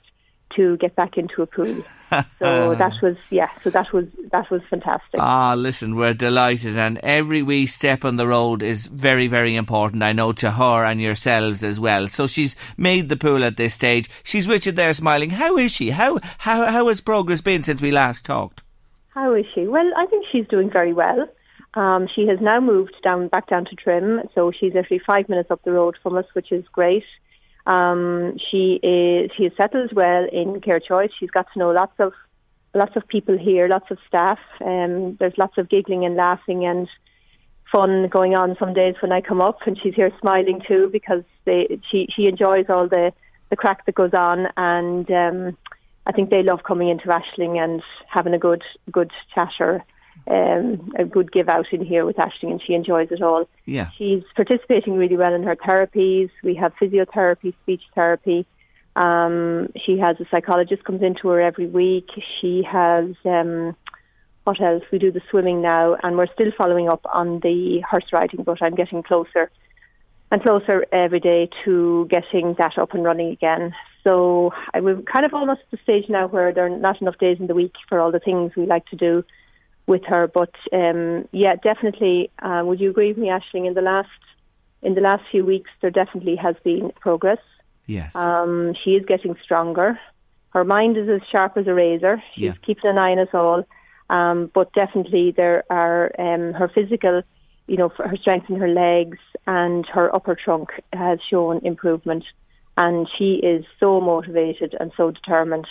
to 0.58 0.76
get 0.78 0.95
back 0.95 1.18
into 1.18 1.41
a 1.41 1.47
pool. 1.47 1.84
so 2.39 2.76
that 2.76 2.93
was 3.01 3.16
yeah. 3.30 3.49
So 3.64 3.70
that 3.70 3.93
was 3.93 4.05
that 4.32 4.51
was 4.51 4.62
fantastic. 4.70 5.20
Ah, 5.20 5.53
listen, 5.53 5.95
we're 5.95 6.14
delighted, 6.14 6.78
and 6.78 6.99
every 6.99 7.41
wee 7.41 7.66
step 7.66 8.03
on 8.03 8.18
the 8.18 8.28
road 8.28 8.62
is 8.62 8.88
very 8.88 9.28
very 9.28 9.55
important. 9.55 10.03
I 10.03 10.14
know 10.14 10.34
to 10.34 10.51
her 10.51 10.84
and 10.84 11.01
yourselves 11.01 11.64
as 11.64 11.80
well. 11.80 12.08
So 12.10 12.28
she's 12.28 12.55
made 12.78 13.08
the 13.08 13.18
pool 13.18 13.43
at 13.43 13.58
this 13.58 13.74
stage. 13.74 14.10
She's 14.24 14.47
you 14.47 14.72
there, 14.74 14.93
smiling. 14.93 15.30
How 15.30 15.58
is 15.58 15.72
she? 15.72 15.91
How 15.91 16.20
how 16.39 16.66
how 16.66 16.88
has 16.89 16.99
progress 16.99 17.41
been 17.41 17.64
since 17.64 17.82
we 17.82 17.91
last 17.91 18.26
talked? 18.26 18.64
How 19.10 19.34
is 19.34 19.45
she? 19.53 19.68
Well, 19.68 19.89
I 19.97 20.05
think 20.08 20.26
she's 20.32 20.47
doing 20.47 20.70
very 20.70 20.93
well. 20.93 21.28
Um, 21.74 22.08
she 22.14 22.28
has 22.28 22.39
now 22.41 22.60
moved 22.60 22.95
down 23.03 23.28
back 23.28 23.47
down 23.47 23.66
to 23.66 23.76
Trim, 23.76 24.22
so 24.34 24.51
she's 24.51 24.76
actually 24.76 25.01
five 25.05 25.30
minutes 25.30 25.51
up 25.51 25.62
the 25.64 25.72
road 25.72 25.95
from 26.01 26.18
us, 26.18 26.26
which 26.34 26.51
is 26.51 26.66
great. 26.72 27.03
Um, 27.68 28.38
she 28.49 28.80
is 28.82 29.30
she 29.36 29.43
is 29.43 29.51
settled 29.57 29.91
well 29.93 30.26
in 30.32 30.61
Care 30.61 30.80
Choice. 30.80 31.11
She's 31.20 31.30
got 31.30 31.47
to 31.51 31.59
know 31.59 31.72
lots 31.72 31.99
of 31.99 32.13
lots 32.74 32.95
of 32.95 33.07
people 33.07 33.38
here, 33.38 33.68
lots 33.68 33.91
of 33.91 33.97
staff. 34.07 34.39
Um, 34.63 35.18
there's 35.20 35.38
lots 35.38 35.57
of 35.57 35.70
giggling 35.70 36.05
and 36.05 36.15
laughing 36.15 36.65
and 36.65 36.88
fun 37.70 38.07
going 38.07 38.36
on 38.36 38.55
some 38.57 38.74
days 38.74 38.95
when 39.01 39.11
I 39.11 39.20
come 39.20 39.41
up, 39.41 39.59
and 39.65 39.78
she's 39.82 39.95
here 39.95 40.11
smiling 40.22 40.61
too 40.65 40.89
because 40.91 41.24
they, 41.43 41.80
she 41.91 42.07
she 42.15 42.28
enjoys 42.28 42.65
all 42.70 42.88
the 42.88 43.11
the 43.49 43.57
crack 43.57 43.86
that 43.86 43.95
goes 43.95 44.13
on, 44.13 44.47
and 44.55 45.11
um, 45.11 45.57
I 46.05 46.13
think 46.13 46.30
they 46.30 46.43
love 46.43 46.63
coming 46.63 46.88
into 46.88 47.07
Ashling 47.07 47.61
and 47.61 47.84
having 48.09 48.34
a 48.34 48.39
good 48.39 48.63
good 48.89 49.11
chatter 49.36 49.84
um, 50.28 50.91
a 50.97 51.05
good 51.05 51.32
give 51.32 51.49
out 51.49 51.68
in 51.72 51.86
here 51.86 52.05
with 52.05 52.18
Ashling, 52.18 52.51
and 52.51 52.61
she 52.65 52.74
enjoys 52.74 53.09
it 53.11 53.22
all. 53.22 53.47
Yeah, 53.65 53.89
she's 53.97 54.24
participating 54.36 54.97
really 54.97 55.18
well 55.18 55.34
in 55.34 55.43
her 55.43 55.55
therapies. 55.55 56.30
We 56.43 56.55
have 56.55 56.74
physiotherapy, 56.82 57.53
speech 57.63 57.84
therapy. 57.95 58.45
Um, 58.95 59.70
she 59.86 59.99
has 59.99 60.20
a 60.20 60.26
psychologist 60.32 60.84
comes 60.84 61.03
into 61.03 61.28
her 61.30 61.39
every 61.39 61.68
week. 61.68 62.09
She 62.41 62.63
has 62.63 63.15
um, 63.26 63.76
what 64.43 64.61
else? 64.61 64.84
We 64.91 64.97
do 64.97 65.11
the 65.11 65.22
swimming 65.30 65.61
now, 65.61 65.97
and 66.03 66.18
we're 66.18 66.34
still 66.34 66.51
following 66.57 66.88
up 66.88 67.05
on 67.13 67.41
the 67.41 67.82
horse 67.89 68.05
riding, 68.13 68.43
but 68.43 68.61
I'm 68.61 68.76
getting 68.76 69.03
closer 69.03 69.51
and 70.32 70.41
closer 70.41 70.86
every 70.91 71.20
day 71.20 71.49
to 71.65 72.07
getting 72.09 72.55
that 72.57 72.78
up 72.78 72.93
and 72.93 73.03
running 73.03 73.30
again. 73.30 73.74
So 74.03 74.51
I, 74.74 74.80
we're 74.80 75.01
kind 75.01 75.26
of 75.26 75.34
almost 75.34 75.61
at 75.61 75.72
the 75.72 75.84
stage 75.84 76.09
now 76.09 76.28
where 76.28 76.53
there 76.53 76.65
are 76.65 76.78
not 76.78 77.01
enough 77.01 77.18
days 77.18 77.38
in 77.39 77.47
the 77.47 77.55
week 77.55 77.74
for 77.88 77.99
all 77.99 78.11
the 78.11 78.20
things 78.20 78.53
we 78.55 78.65
like 78.65 78.86
to 78.88 78.95
do 78.95 79.24
with 79.88 80.04
her. 80.06 80.28
But 80.28 80.54
um, 80.72 81.28
yeah, 81.32 81.56
definitely. 81.56 82.30
Uh, 82.40 82.62
would 82.66 82.80
you 82.80 82.90
agree 82.90 83.10
with 83.10 83.18
me, 83.18 83.30
Ashling? 83.30 83.68
In 83.68 83.74
the 83.74 83.82
last 83.82 84.10
in 84.84 84.94
the 84.94 85.02
last 85.02 85.24
few 85.32 85.44
weeks, 85.44 85.72
there 85.82 85.90
definitely 85.90 86.36
has 86.36 86.56
been 86.64 86.92
progress. 87.00 87.40
Yes. 87.88 88.16
Um, 88.16 88.76
she 88.84 88.92
is 88.92 89.06
getting 89.06 89.36
stronger. 89.44 90.00
Her 90.50 90.64
mind 90.64 90.98
is 90.98 91.10
as 91.10 91.22
sharp 91.32 91.58
as 91.58 91.68
a 91.68 91.74
razor. 91.74 92.22
She's 92.36 92.44
yeah. 92.46 92.54
keeping 92.66 92.92
an 92.92 92.98
eye 92.98 93.12
on 93.12 93.20
us 93.20 93.34
all. 93.34 93.64
Um, 94.10 94.52
but 94.54 94.72
definitely, 94.74 95.34
there 95.36 95.64
are 95.70 96.12
um, 96.20 96.54
her 96.54 96.70
physical, 96.74 97.24
you 97.68 97.78
know, 97.78 97.90
her 97.90 98.18
strength 98.18 98.50
in 98.50 98.58
her 98.58 98.70
legs 98.70 99.18
and 99.46 99.86
her 99.88 100.14
upper 100.16 100.36
trunk 100.36 100.70
has 100.94 101.20
shown 101.30 101.60
improvement. 101.66 102.24
And 102.78 103.08
she 103.18 103.36
is 103.36 103.66
so 103.80 104.00
motivated 104.00 104.76
and 104.80 104.92
so 104.96 105.12
determined. 105.12 105.68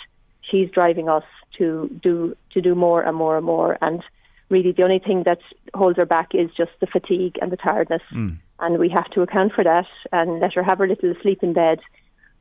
She's 0.49 0.69
driving 0.69 1.09
us 1.09 1.23
to 1.57 1.89
do 2.01 2.35
to 2.51 2.61
do 2.61 2.75
more 2.75 3.01
and 3.03 3.15
more 3.15 3.37
and 3.37 3.45
more. 3.45 3.77
And 3.81 4.03
really, 4.49 4.71
the 4.71 4.83
only 4.83 4.99
thing 4.99 5.23
that 5.23 5.39
holds 5.73 5.97
her 5.97 6.05
back 6.05 6.29
is 6.33 6.49
just 6.55 6.71
the 6.79 6.87
fatigue 6.87 7.37
and 7.41 7.51
the 7.51 7.57
tiredness. 7.57 8.01
Mm. 8.13 8.37
And 8.59 8.79
we 8.79 8.89
have 8.89 9.09
to 9.11 9.21
account 9.21 9.53
for 9.53 9.63
that 9.63 9.87
and 10.11 10.39
let 10.39 10.53
her 10.53 10.63
have 10.63 10.79
her 10.79 10.87
little 10.87 11.13
sleep 11.21 11.43
in 11.43 11.53
bed. 11.53 11.79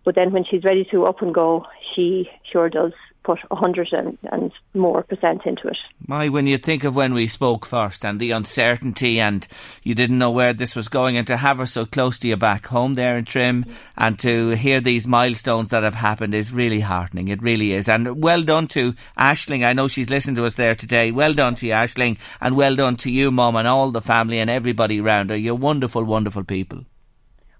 But 0.06 0.14
then 0.14 0.32
when 0.32 0.44
she's 0.48 0.62
ready 0.62 0.86
to 0.92 1.04
up 1.06 1.20
and 1.20 1.34
go, 1.34 1.66
she 1.92 2.30
sure 2.52 2.70
does 2.70 2.92
put 3.24 3.40
a 3.50 3.56
hundred 3.56 3.88
and, 3.90 4.16
and 4.30 4.52
more 4.72 5.02
percent 5.02 5.42
into 5.44 5.66
it. 5.66 5.76
My, 6.06 6.28
when 6.28 6.46
you 6.46 6.58
think 6.58 6.84
of 6.84 6.94
when 6.94 7.12
we 7.12 7.26
spoke 7.26 7.66
first 7.66 8.04
and 8.04 8.20
the 8.20 8.30
uncertainty 8.30 9.18
and 9.18 9.44
you 9.82 9.96
didn't 9.96 10.20
know 10.20 10.30
where 10.30 10.52
this 10.52 10.76
was 10.76 10.86
going 10.86 11.16
and 11.16 11.26
to 11.26 11.36
have 11.36 11.58
her 11.58 11.66
so 11.66 11.84
close 11.84 12.20
to 12.20 12.28
you 12.28 12.36
back 12.36 12.68
home 12.68 12.94
there 12.94 13.18
in 13.18 13.24
Trim 13.24 13.66
and 13.98 14.16
to 14.20 14.50
hear 14.50 14.80
these 14.80 15.08
milestones 15.08 15.70
that 15.70 15.82
have 15.82 15.96
happened 15.96 16.34
is 16.34 16.52
really 16.52 16.80
heartening. 16.80 17.26
It 17.26 17.42
really 17.42 17.72
is. 17.72 17.88
And 17.88 18.22
well 18.22 18.44
done 18.44 18.68
to 18.68 18.94
Ashling. 19.18 19.66
I 19.66 19.72
know 19.72 19.88
she's 19.88 20.08
listened 20.08 20.36
to 20.36 20.46
us 20.46 20.54
there 20.54 20.76
today. 20.76 21.10
Well 21.10 21.34
done 21.34 21.56
to 21.56 21.66
you, 21.66 21.72
Ashling, 21.72 22.18
and 22.40 22.54
well 22.54 22.76
done 22.76 22.94
to 22.98 23.10
you, 23.10 23.32
Mum, 23.32 23.56
and 23.56 23.66
all 23.66 23.90
the 23.90 24.00
family 24.00 24.38
and 24.38 24.48
everybody 24.48 25.00
around 25.00 25.30
her. 25.30 25.36
You're 25.36 25.56
wonderful, 25.56 26.04
wonderful 26.04 26.44
people. 26.44 26.84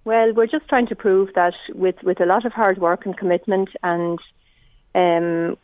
Well, 0.07 0.33
we're 0.35 0.47
just 0.47 0.69
trying 0.69 0.87
to 0.87 0.95
prove 0.95 1.31
that 1.35 1.55
with, 1.75 1.97
with 2.05 2.21
a 2.21 2.27
lot 2.27 2.47
of 2.47 2.53
hard 2.53 2.79
work 2.79 3.07
and 3.07 3.19
commitment 3.19 3.71
and 3.83 4.21
um, 4.95 5.59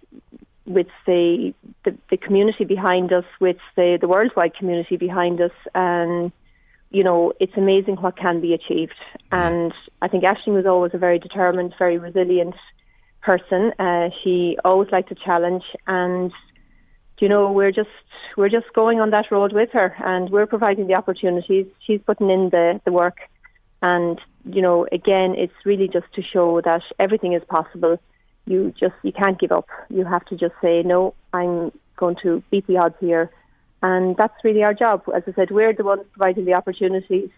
with 0.67 0.89
the, 1.07 1.55
the, 1.85 1.97
the 2.11 2.17
community 2.17 2.65
behind 2.65 3.13
us, 3.13 3.25
with 3.41 3.59
the 3.77 3.99
the 4.01 4.09
worldwide 4.09 4.57
community 4.57 4.97
behind 4.97 5.41
us, 5.41 5.53
and 5.77 6.33
you 6.91 7.05
know 7.05 7.33
it's 7.39 7.57
amazing 7.57 7.95
what 7.97 8.17
can 8.17 8.41
be 8.41 8.53
achieved. 8.53 8.97
And 9.31 9.73
I 10.03 10.09
think 10.09 10.25
Ashling 10.25 10.55
was 10.55 10.67
always 10.67 10.91
a 10.93 10.99
very 10.99 11.21
determined, 11.21 11.75
very 11.79 11.99
resilient 11.99 12.57
person. 13.21 13.73
Uh, 13.79 14.09
she 14.25 14.59
always 14.65 14.91
liked 14.91 15.13
a 15.13 15.15
challenge, 15.15 15.63
and 15.87 16.33
you 17.21 17.29
know 17.29 17.53
we're 17.53 17.71
just 17.71 17.91
we're 18.37 18.49
just 18.49 18.73
going 18.75 18.99
on 18.99 19.11
that 19.11 19.31
road 19.31 19.53
with 19.53 19.71
her, 19.73 19.95
and 20.05 20.31
we're 20.31 20.47
providing 20.47 20.89
the 20.89 20.95
opportunities. 20.95 21.67
She's 21.87 22.01
putting 22.05 22.29
in 22.29 22.51
the 22.51 22.81
the 22.85 22.91
work, 22.91 23.19
and 23.83 24.21
you 24.45 24.63
know, 24.63 24.87
again, 24.91 25.35
it's 25.37 25.55
really 25.65 25.89
just 25.89 26.07
to 26.15 26.23
show 26.23 26.61
that 26.63 26.83
everything 26.99 27.33
is 27.33 27.43
possible. 27.49 27.99
You 28.47 28.75
just 28.79 28.95
you 29.03 29.13
can't 29.13 29.39
give 29.39 29.53
up. 29.53 29.69
You 29.89 30.05
have 30.05 30.25
to 30.27 30.37
just 30.37 30.55
say 30.61 30.83
no. 30.83 31.15
I'm 31.33 31.73
going 31.97 32.17
to 32.23 32.43
beat 32.51 32.67
the 32.67 32.79
odds 32.79 32.97
here, 33.01 33.31
and 33.83 34.17
that's 34.17 34.35
really 34.43 34.63
our 34.63 34.75
job. 34.75 35.03
As 35.15 35.23
I 35.27 35.33
said, 35.33 35.51
we're 35.51 35.73
the 35.73 35.85
ones 35.85 36.03
providing 36.13 36.45
the 36.45 36.55
opportunities, 36.55 37.31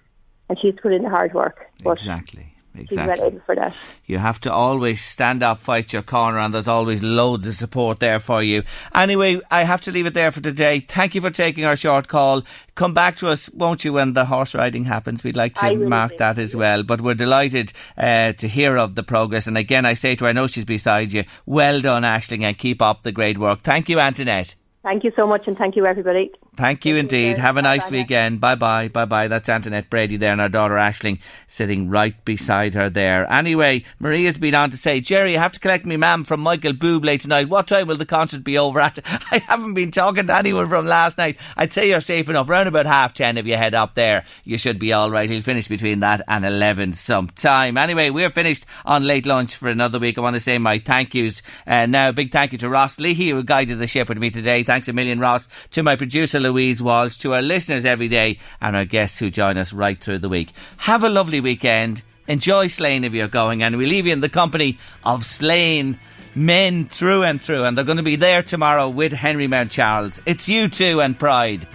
and 0.49 0.59
she's 0.61 0.75
put 0.81 0.93
in 0.93 1.03
the 1.03 1.11
hard 1.11 1.35
work. 1.35 1.67
But 1.83 1.99
exactly. 1.99 2.54
Exactly. 2.77 3.41
for 3.47 3.55
that. 3.55 3.75
You 4.07 4.18
have 4.18 4.41
to 4.41 4.53
always 4.53 5.03
stand 5.03 5.43
up, 5.43 5.59
fight 5.59 5.93
your 5.93 6.03
corner, 6.03 6.39
and 6.39 6.53
there's 6.53 6.68
always 6.68 7.03
loads 7.03 7.47
of 7.47 7.55
support 7.55 8.01
there 8.01 8.18
for 8.18 8.43
you. 8.43 8.64
Anyway, 8.95 9.41
I 9.51 9.64
have 9.64 9.81
to 9.83 9.93
leave 9.93 10.07
it 10.07 10.14
there 10.14 10.33
for 10.33 10.41
today. 10.41 10.81
Thank 10.81 11.14
you 11.14 11.20
for 11.20 11.31
taking 11.31 11.64
our 11.64 11.77
short 11.77 12.09
call. 12.09 12.43
Come 12.75 12.93
back 12.93 13.16
to 13.16 13.29
us, 13.29 13.49
won't 13.51 13.85
you, 13.85 13.93
when 13.93 14.14
the 14.14 14.25
horse 14.25 14.55
riding 14.55 14.85
happens? 14.85 15.22
We'd 15.22 15.37
like 15.37 15.55
to 15.55 15.75
will 15.75 15.89
mark 15.89 16.16
that 16.18 16.39
as 16.39 16.57
well. 16.57 16.83
But 16.83 17.01
we're 17.01 17.14
delighted 17.14 17.72
uh, 17.97 18.33
to 18.33 18.49
hear 18.49 18.77
of 18.77 18.97
the 18.97 19.05
progress. 19.05 19.47
And 19.47 19.57
again, 19.57 19.87
I 19.87 19.95
say 19.95 20.16
to 20.16 20.25
her, 20.25 20.31
I 20.31 20.33
know 20.33 20.49
she's 20.49 20.64
beside 20.64 21.12
you. 21.12 21.25
Well 21.47 21.81
done, 21.81 22.03
Ashling, 22.03 22.43
and 22.43 22.59
keep 22.59 22.83
up 22.83 23.03
the 23.03 23.12
great 23.12 23.39
work. 23.39 23.61
Thank 23.61 23.89
you, 23.89 24.01
Antoinette. 24.01 24.57
Thank 24.83 25.05
you 25.05 25.12
so 25.16 25.27
much, 25.27 25.47
and 25.47 25.57
thank 25.57 25.77
you 25.77 25.87
everybody. 25.87 26.31
Thank 26.57 26.85
you 26.85 26.97
indeed. 26.97 27.39
Have 27.39 27.57
a 27.57 27.63
nice 27.63 27.85
Bye-bye. 27.87 27.97
weekend. 27.97 28.41
Bye 28.41 28.55
bye. 28.55 28.89
Bye 28.89 29.05
bye. 29.05 29.29
That's 29.29 29.49
Antoinette 29.49 29.91
Brady 29.91 30.17
there 30.17 30.33
and 30.33 30.41
our 30.41 30.49
daughter 30.49 30.75
Ashling 30.75 31.19
sitting 31.47 31.89
right 31.89 32.15
beside 32.25 32.75
her 32.75 32.89
there. 32.89 33.31
Anyway, 33.33 33.85
Maria's 33.99 34.39
been 34.39 34.55
on 34.55 34.71
to 34.71 34.77
say, 34.77 35.01
Jerry, 35.01 35.37
I 35.37 35.41
have 35.41 35.53
to 35.53 35.61
collect 35.61 35.85
me 35.85 35.97
mam 35.97 36.25
from 36.25 36.41
Michael 36.41 36.73
Bublé 36.73 37.21
tonight. 37.21 37.49
What 37.49 37.67
time 37.67 37.87
will 37.89 37.97
the 37.97 38.07
concert 38.07 38.45
be 38.45 38.57
over 38.57 38.81
at? 38.81 38.99
I 39.07 39.39
haven't 39.39 39.75
been 39.75 39.91
talking 39.91 40.27
to 40.29 40.37
anyone 40.37 40.69
from 40.69 40.87
last 40.87 41.19
night. 41.19 41.39
I'd 41.57 41.73
say 41.73 41.89
you're 41.89 42.01
safe 42.01 42.29
enough. 42.29 42.49
Around 42.49 42.69
about 42.69 42.87
half 42.87 43.15
ten 43.15 43.37
if 43.37 43.47
you 43.47 43.57
head 43.57 43.75
up 43.75 43.95
there. 43.95 44.25
You 44.45 44.59
should 44.59 44.79
be 44.79 44.93
all 44.93 45.11
right. 45.11 45.29
He'll 45.29 45.43
finish 45.43 45.69
between 45.69 46.01
that 46.01 46.23
and 46.29 46.45
11 46.45 46.95
sometime. 46.95 47.77
Anyway, 47.77 48.11
we're 48.11 48.31
finished 48.31 48.65
on 48.85 49.05
late 49.05 49.27
lunch 49.27 49.57
for 49.57 49.69
another 49.69 49.99
week. 49.99 50.19
I 50.19 50.21
want 50.21 50.35
to 50.35 50.41
say 50.41 50.59
my 50.59 50.79
thank 50.79 51.15
yous. 51.15 51.43
Uh, 51.67 51.87
now, 51.87 52.11
a 52.11 52.13
big 52.13 52.31
thank 52.33 52.53
you 52.53 52.59
to 52.59 52.69
Ross 52.69 52.99
Leahy 53.01 53.31
who 53.31 53.43
guided 53.43 53.79
the 53.79 53.87
ship 53.87 54.09
with 54.09 54.19
me 54.19 54.31
today. 54.31 54.63
Thanks 54.63 54.89
a 54.89 54.93
million, 54.93 55.19
Ross. 55.19 55.49
To 55.73 55.83
my 55.83 55.97
producer, 55.97 56.39
Louise 56.45 56.82
Walsh. 56.82 57.16
To 57.18 57.34
our 57.34 57.42
listeners 57.42 57.84
every 57.84 58.09
day 58.09 58.38
and 58.61 58.76
our 58.76 58.84
guests 58.84 59.18
who 59.18 59.30
join 59.30 59.57
us 59.57 59.72
right 59.72 59.99
through 59.99 60.18
the 60.18 60.28
week. 60.28 60.51
Have 60.78 61.03
a 61.03 61.09
lovely 61.09 61.40
weekend. 61.40 62.03
Enjoy 62.28 62.68
Slane 62.68 63.05
if 63.05 63.12
you're 63.12 63.28
going 63.28 63.62
and 63.62 63.76
we 63.76 63.86
leave 63.86 64.07
you 64.07 64.12
in 64.12 64.20
the 64.20 64.28
company 64.28 64.78
of 65.05 65.24
Slane 65.24 65.99
men 66.34 66.86
through 66.86 67.22
and 67.22 67.40
through 67.40 67.64
and 67.64 67.76
they're 67.76 67.84
going 67.84 67.99
to 67.99 68.03
be 68.03 68.16
there 68.16 68.42
tomorrow 68.42 68.88
with 68.88 69.12
Henry 69.12 69.47
Mountcharles. 69.47 70.20
It's 70.26 70.47
U2 70.47 71.05
and 71.05 71.18
Pride. 71.18 71.66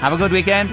Have 0.00 0.12
a 0.12 0.16
good 0.16 0.32
weekend. 0.32 0.72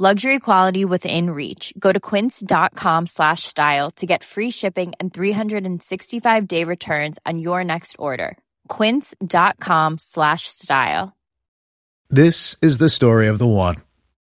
Luxury 0.00 0.38
quality 0.38 0.84
within 0.84 1.30
reach. 1.30 1.74
Go 1.76 1.90
to 1.90 1.98
quince.com 1.98 3.06
slash 3.06 3.42
style 3.42 3.90
to 3.96 4.06
get 4.06 4.22
free 4.22 4.48
shipping 4.48 4.92
and 5.00 5.12
365 5.12 6.46
day 6.46 6.62
returns 6.62 7.18
on 7.26 7.40
your 7.40 7.64
next 7.64 7.96
order. 7.98 8.38
Quince.com 8.68 9.98
slash 9.98 10.46
style. 10.46 11.16
This 12.10 12.54
is 12.62 12.78
the 12.78 12.88
story 12.88 13.26
of 13.26 13.40
the 13.40 13.46
one. 13.48 13.74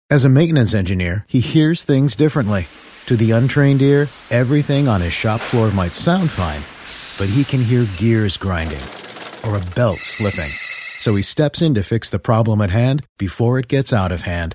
As 0.08 0.24
a 0.24 0.28
maintenance 0.28 0.72
engineer, 0.72 1.24
he 1.26 1.40
hears 1.40 1.82
things 1.82 2.14
differently. 2.14 2.68
To 3.06 3.16
the 3.16 3.32
untrained 3.32 3.82
ear, 3.82 4.02
everything 4.30 4.86
on 4.86 5.00
his 5.00 5.12
shop 5.12 5.40
floor 5.40 5.72
might 5.72 5.96
sound 5.96 6.30
fine, 6.30 6.62
but 7.18 7.32
he 7.34 7.42
can 7.42 7.60
hear 7.60 7.88
gears 7.96 8.36
grinding 8.36 8.86
or 9.44 9.56
a 9.56 9.74
belt 9.74 9.98
slipping. 9.98 10.52
So 11.00 11.16
he 11.16 11.22
steps 11.22 11.60
in 11.60 11.74
to 11.74 11.82
fix 11.82 12.08
the 12.08 12.20
problem 12.20 12.60
at 12.60 12.70
hand 12.70 13.04
before 13.18 13.58
it 13.58 13.66
gets 13.66 13.92
out 13.92 14.12
of 14.12 14.22
hand. 14.22 14.54